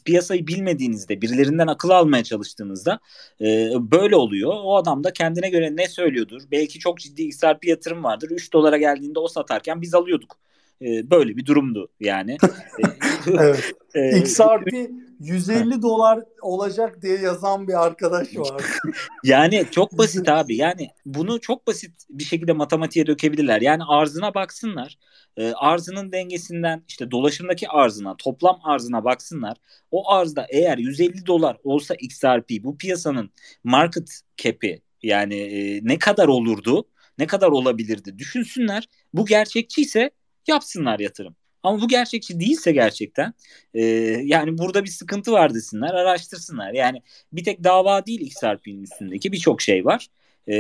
Piyasayı 0.06 0.48
bilmediğinizde, 0.48 1.22
birilerinden 1.22 1.68
akıl 1.68 1.90
almaya 1.90 2.24
çalıştığınızda 2.24 3.00
e, 3.42 3.72
böyle 3.92 4.16
oluyor. 4.16 4.54
O 4.64 4.76
adam 4.78 5.04
da 5.04 5.14
kendine 5.14 5.50
göre 5.50 5.76
ne 5.76 5.88
söylüyordur? 5.88 6.42
Belki 6.52 6.80
çok 6.80 7.00
ciddi 7.00 7.24
XRP 7.24 7.66
yatırım 7.66 8.04
vardır. 8.04 8.30
3 8.32 8.54
dolara 8.54 8.78
geldiğinde 8.78 9.20
o 9.20 9.28
satarken 9.28 9.82
biz 9.82 9.94
alıyorduk. 9.96 10.38
E, 10.82 11.12
böyle 11.12 11.38
bir 11.38 11.46
durumdu 11.46 11.90
yani. 12.00 12.38
evet. 13.28 13.74
E, 13.94 14.20
XRP 14.20 14.90
150 15.20 15.82
dolar 15.82 16.20
olacak 16.42 17.02
diye 17.02 17.18
yazan 17.18 17.68
bir 17.68 17.86
arkadaş 17.86 18.38
var. 18.38 18.64
yani 19.24 19.66
çok 19.72 19.98
basit 19.98 20.30
abi. 20.30 20.58
Yani 20.58 20.90
bunu 21.06 21.42
çok 21.42 21.68
basit 21.68 21.92
bir 22.10 22.24
şekilde 22.24 22.54
matematiğe 22.54 23.08
dökebilirler. 23.08 23.62
Yani 23.62 23.84
arzına 23.88 24.34
baksınlar. 24.34 24.98
E, 25.38 25.52
arzının 25.52 26.12
dengesinden 26.12 26.84
işte 26.88 27.12
dolaşımdaki 27.12 27.70
arzına, 27.70 28.16
toplam 28.18 28.60
arzına 28.64 29.04
baksınlar. 29.04 29.58
O 29.92 30.12
arzda 30.12 30.46
eğer 30.50 30.78
150 30.78 31.26
dolar 31.26 31.58
olsa 31.64 31.96
XRP 31.96 32.64
bu 32.64 32.78
piyasanın 32.78 33.32
market 33.64 34.22
cap'i 34.38 34.82
yani 35.04 35.36
e, 35.36 35.80
ne 35.84 36.00
kadar 36.00 36.28
olurdu? 36.28 36.86
Ne 37.18 37.28
kadar 37.28 37.48
olabilirdi? 37.48 38.18
Düşünsünler. 38.18 38.90
Bu 39.14 39.26
gerçekçi 39.26 39.82
ise 39.82 40.12
yapsınlar 40.50 41.00
yatırım. 41.00 41.36
Ama 41.64 41.82
bu 41.82 41.88
gerçekçi 41.88 42.40
değilse 42.40 42.72
gerçekten 42.72 43.34
e, 43.74 43.84
yani 44.24 44.58
burada 44.58 44.84
bir 44.84 44.90
sıkıntı 44.90 45.32
var 45.32 45.54
desinler, 45.54 45.94
araştırsınlar. 45.94 46.74
Yani 46.74 47.02
bir 47.34 47.44
tek 47.44 47.64
dava 47.64 48.06
değil 48.06 48.22
XRP'nin 48.22 48.84
üstündeki 48.84 49.32
birçok 49.32 49.62
şey 49.62 49.86
var. 49.86 50.08
E, 50.48 50.56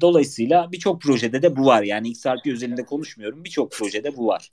dolayısıyla 0.00 0.72
birçok 0.72 1.02
projede 1.02 1.42
de 1.42 1.56
bu 1.56 1.66
var. 1.66 1.82
Yani 1.82 2.08
XRP 2.08 2.46
özelinde 2.46 2.84
konuşmuyorum. 2.84 3.44
Birçok 3.44 3.72
projede 3.72 4.16
bu 4.16 4.26
var. 4.26 4.50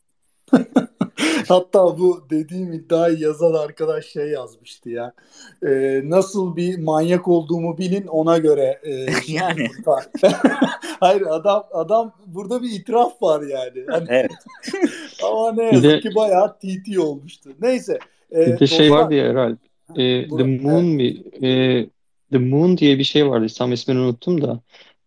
Hatta 1.47 1.97
bu 1.97 2.25
dediğim 2.29 2.73
iddiayı 2.73 3.19
yazan 3.19 3.53
arkadaş 3.53 4.05
şey 4.05 4.27
yazmıştı 4.27 4.89
ya. 4.89 5.13
Ee, 5.67 6.01
nasıl 6.03 6.55
bir 6.55 6.79
manyak 6.79 7.27
olduğumu 7.27 7.77
bilin 7.77 8.07
ona 8.07 8.37
göre. 8.37 8.79
E, 8.83 8.91
yani. 9.27 9.67
Hayır 10.99 11.23
adam 11.29 11.63
adam 11.73 12.11
burada 12.25 12.61
bir 12.61 12.69
itiraf 12.69 13.21
var 13.21 13.41
yani. 13.41 13.85
Hani, 13.89 14.05
evet. 14.09 14.31
ama 15.23 15.51
ne 15.51 15.63
yazık 15.63 15.83
de, 15.83 15.99
ki 15.99 16.15
bayağı 16.15 16.57
TT 16.59 16.99
olmuştu. 16.99 17.49
Neyse. 17.61 17.99
E, 18.31 18.45
bir 18.45 18.59
de 18.59 18.67
şey 18.67 18.91
vardı 18.91 19.13
ya 19.13 19.29
herhalde. 19.29 19.57
E, 19.95 20.27
The 20.27 20.43
Moon 20.43 20.85
evet. 20.85 20.99
bir 20.99 21.43
e, 21.43 21.89
The 22.31 22.37
Moon 22.37 22.77
diye 22.77 22.99
bir 22.99 23.03
şey 23.03 23.29
vardı. 23.29 23.47
Tam 23.57 23.73
ismini 23.73 23.99
unuttum 23.99 24.41
da. 24.41 24.59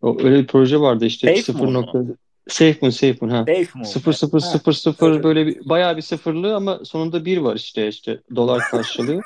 O, 0.03 0.17
öyle 0.23 0.39
bir 0.39 0.47
proje 0.47 0.81
vardı 0.81 1.05
işte 1.05 1.27
Safe 1.27 1.43
0 1.43 1.73
nokta 1.73 2.03
Safe 2.49 2.79
moon 2.81 3.31
ha. 3.31 3.39
Safe 3.39 3.69
moon. 3.75 3.85
0 3.85 4.13
0 4.13 4.41
0 4.41 4.73
0 4.73 5.13
evet. 5.13 5.25
böyle 5.25 5.47
bir 5.47 5.69
bayağı 5.69 5.97
bir 5.97 6.03
sıfırlı 6.03 6.57
ama 6.57 6.81
sonunda 6.85 7.25
bir 7.25 7.39
var 7.39 7.57
işte 7.57 7.89
işte 7.89 8.21
dolar 8.37 8.63
karşılığı. 8.71 9.21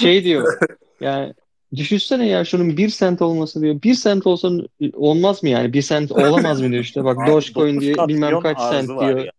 şey 0.00 0.24
diyor. 0.24 0.58
Yani 1.00 1.34
düşünsene 1.76 2.26
ya 2.28 2.44
şunun 2.44 2.76
bir 2.76 2.88
sent 2.88 3.22
olması 3.22 3.60
diyor. 3.62 3.82
Bir 3.82 3.94
sent 3.94 4.26
olsa 4.26 4.50
olmaz 4.92 5.42
mı 5.42 5.48
yani? 5.48 5.72
Bir 5.72 5.82
sent 5.82 6.12
olamaz 6.12 6.60
mı 6.60 6.70
diyor 6.70 6.82
işte. 6.82 7.04
Bak 7.04 7.26
Dogecoin 7.26 7.80
diye 7.80 7.94
bilmem 8.08 8.40
kaç 8.40 8.58
sent 8.60 8.88
diyor. 8.88 9.18
Ya 9.18 9.32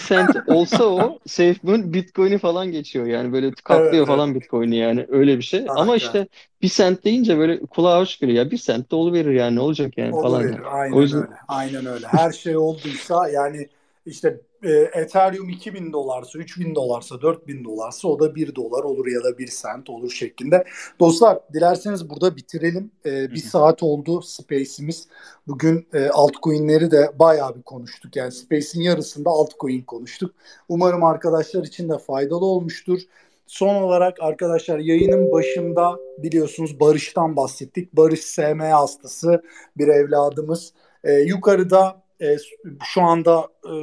sent 0.00 0.36
olsa 0.46 0.84
o 0.84 1.18
SafeMoon 1.26 1.92
Bitcoin'i 1.92 2.38
falan 2.38 2.72
geçiyor 2.72 3.06
yani 3.06 3.32
böyle 3.32 3.50
katlıyor 3.50 3.92
evet, 3.92 4.06
falan 4.06 4.30
evet. 4.30 4.42
Bitcoin'i 4.42 4.76
yani 4.76 5.06
öyle 5.08 5.38
bir 5.38 5.42
şey. 5.42 5.66
Ah, 5.68 5.76
Ama 5.76 5.96
işte 5.96 6.18
yani. 6.18 6.28
bir 6.62 6.68
sent 6.68 7.04
deyince 7.04 7.38
böyle 7.38 7.60
kulağa 7.60 8.00
hoş 8.00 8.18
geliyor. 8.18 8.44
Ya 8.44 8.50
bir 8.50 8.58
sent 8.58 8.92
de 8.92 9.12
verir 9.12 9.34
yani 9.34 9.56
ne 9.56 9.60
olacak 9.60 9.98
yani 9.98 10.14
Olu 10.14 10.22
falan. 10.22 10.44
Verir. 10.44 10.60
Aynen 10.72 10.96
o 10.96 11.02
yüzden... 11.02 11.22
öyle. 11.22 11.32
Aynen 11.48 11.86
öyle. 11.86 12.06
Her 12.06 12.32
şey 12.32 12.56
olduysa 12.56 13.28
yani 13.28 13.68
işte 14.06 14.40
e, 14.62 14.70
Ethereum 14.70 15.48
2000 15.48 15.92
dolarsa, 15.92 16.38
3000 16.38 16.74
dolarsa, 16.74 17.22
4000 17.22 17.64
dolarsa 17.64 18.08
o 18.08 18.20
da 18.20 18.34
1 18.34 18.54
dolar 18.54 18.84
olur 18.84 19.06
ya 19.06 19.24
da 19.24 19.38
1 19.38 19.46
sent 19.46 19.90
olur 19.90 20.10
şeklinde. 20.10 20.64
Dostlar 21.00 21.38
dilerseniz 21.52 22.10
burada 22.10 22.36
bitirelim. 22.36 22.90
E, 23.06 23.30
bir 23.30 23.36
saat 23.36 23.82
oldu 23.82 24.22
Space'imiz. 24.22 25.08
Bugün 25.46 25.86
e, 25.94 26.08
altcoin'leri 26.08 26.90
de 26.90 27.12
bayağı 27.18 27.56
bir 27.56 27.62
konuştuk. 27.62 28.16
Yani 28.16 28.32
Space'in 28.32 28.82
yarısında 28.82 29.30
altcoin 29.30 29.82
konuştuk. 29.82 30.34
Umarım 30.68 31.04
arkadaşlar 31.04 31.64
için 31.64 31.88
de 31.88 31.98
faydalı 31.98 32.44
olmuştur. 32.44 33.00
Son 33.46 33.74
olarak 33.74 34.16
arkadaşlar 34.20 34.78
yayının 34.78 35.32
başında 35.32 35.98
biliyorsunuz 36.18 36.80
Barış'tan 36.80 37.36
bahsettik. 37.36 37.92
Barış 37.92 38.20
SM 38.20 38.58
hastası 38.60 39.42
bir 39.76 39.88
evladımız. 39.88 40.72
E, 41.04 41.12
yukarıda 41.12 42.02
e, 42.22 42.36
şu 42.84 43.02
anda 43.02 43.48
e, 43.64 43.74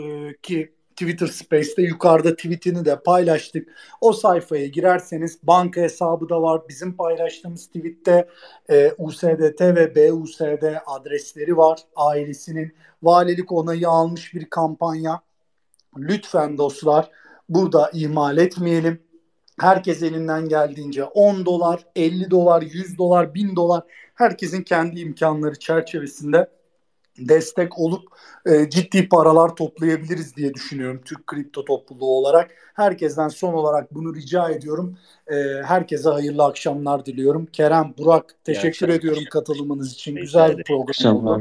ki 0.42 0.74
Twitter 1.00 1.28
Space'te 1.28 1.82
yukarıda 1.82 2.36
tweetini 2.36 2.86
de 2.86 3.00
paylaştık. 3.00 3.68
O 4.02 4.14
sayfaya 4.14 4.68
girerseniz 4.68 5.40
banka 5.44 5.82
hesabı 5.82 6.30
da 6.30 6.42
var. 6.42 6.62
Bizim 6.70 6.98
paylaştığımız 6.98 7.68
tweette 7.68 8.30
e, 8.70 8.92
USDT 8.98 9.62
ve 9.62 9.96
BUSD 9.96 10.64
adresleri 10.86 11.58
var. 11.58 11.80
Ailesinin 11.96 12.74
valilik 13.04 13.52
onayı 13.52 13.90
almış 13.90 14.34
bir 14.34 14.50
kampanya. 14.50 15.22
Lütfen 15.98 16.58
dostlar 16.58 17.12
burada 17.50 17.92
ihmal 17.94 18.38
etmeyelim. 18.38 19.02
Herkes 19.62 20.04
elinden 20.04 20.50
geldiğince 20.50 21.04
10 21.04 21.46
dolar, 21.46 21.86
50 21.96 22.32
dolar, 22.32 22.62
100 22.62 22.98
dolar, 22.98 23.34
1000 23.34 23.56
dolar 23.56 23.84
herkesin 24.16 24.64
kendi 24.64 25.00
imkanları 25.00 25.60
çerçevesinde 25.60 26.50
destek 27.20 27.80
olup 27.80 28.04
e, 28.46 28.70
ciddi 28.70 29.10
paralar 29.10 29.56
toplayabiliriz 29.56 30.36
diye 30.36 30.54
düşünüyorum 30.54 31.02
Türk 31.06 31.28
kripto 31.28 31.66
topluluğu 31.66 32.18
olarak. 32.18 32.52
Herkesten 32.74 33.28
son 33.28 33.54
olarak 33.54 33.94
bunu 33.94 34.16
rica 34.16 34.50
ediyorum. 34.50 34.98
E, 35.28 35.36
herkese 35.64 36.10
hayırlı 36.10 36.44
akşamlar 36.44 37.06
diliyorum. 37.06 37.46
Kerem, 37.46 37.94
Burak 37.98 38.36
teşekkür 38.44 38.90
ediyorum 38.90 39.24
katılımınız 39.32 39.94
için. 39.94 40.16
Güzel 40.16 40.58
bir 40.58 40.64
program 40.64 41.28
oldu. 41.28 41.40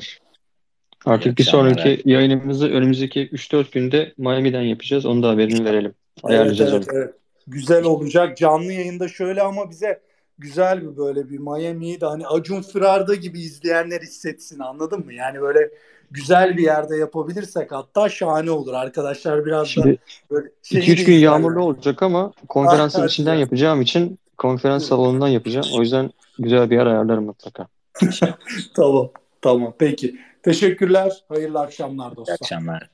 Artık 1.04 1.38
bir 1.38 1.44
sonraki 1.44 2.02
yayınımızı 2.04 2.68
önümüzdeki 2.68 3.28
3-4 3.28 3.72
günde 3.72 4.12
Miami'den 4.18 4.62
yapacağız. 4.62 5.06
Onu 5.06 5.22
da 5.22 5.28
haberini 5.28 5.64
verelim. 5.64 5.94
Ayarlayacağız 6.22 6.72
evet, 6.72 6.86
evet, 6.92 7.04
evet. 7.04 7.14
Güzel 7.46 7.84
olacak. 7.84 8.36
Canlı 8.36 8.72
yayında 8.72 9.08
şöyle 9.08 9.42
ama 9.42 9.70
bize 9.70 10.00
güzel 10.39 10.82
bir 10.82 10.97
böyle 10.97 11.30
bir 11.30 11.39
Miami'yi 11.39 12.01
de 12.01 12.07
hani 12.07 12.26
Acun 12.26 12.62
Firar'da 12.62 13.14
gibi 13.14 13.41
izleyenler 13.41 14.01
hissetsin 14.01 14.59
anladın 14.59 15.05
mı? 15.05 15.12
Yani 15.12 15.41
böyle 15.41 15.70
güzel 16.11 16.57
bir 16.57 16.62
yerde 16.62 16.97
yapabilirsek 16.97 17.72
hatta 17.72 18.09
şahane 18.09 18.51
olur. 18.51 18.74
Arkadaşlar 18.74 19.47
biraz 19.47 19.68
Şimdi, 19.68 19.93
da 19.93 19.97
böyle 20.30 20.49
2-3 20.64 21.05
gün 21.05 21.14
yağmurlu 21.14 21.62
olacak 21.62 22.03
ama 22.03 22.32
konferansın 22.49 23.07
içinden 23.07 23.34
yapacağım 23.34 23.82
için 23.82 24.18
konferans 24.39 24.84
salonundan 24.84 25.28
yapacağım. 25.28 25.66
O 25.76 25.80
yüzden 25.80 26.11
güzel 26.39 26.70
bir 26.70 26.76
yer 26.76 26.86
ayarlarım 26.86 27.24
mutlaka. 27.24 27.66
tamam. 28.76 29.11
Tamam. 29.43 29.74
Peki. 29.78 30.16
Teşekkürler. 30.43 31.12
Hayırlı 31.28 31.61
akşamlar 31.61 32.16
dostlar. 32.16 32.34
İyi 32.34 32.39
akşamlar. 32.43 32.91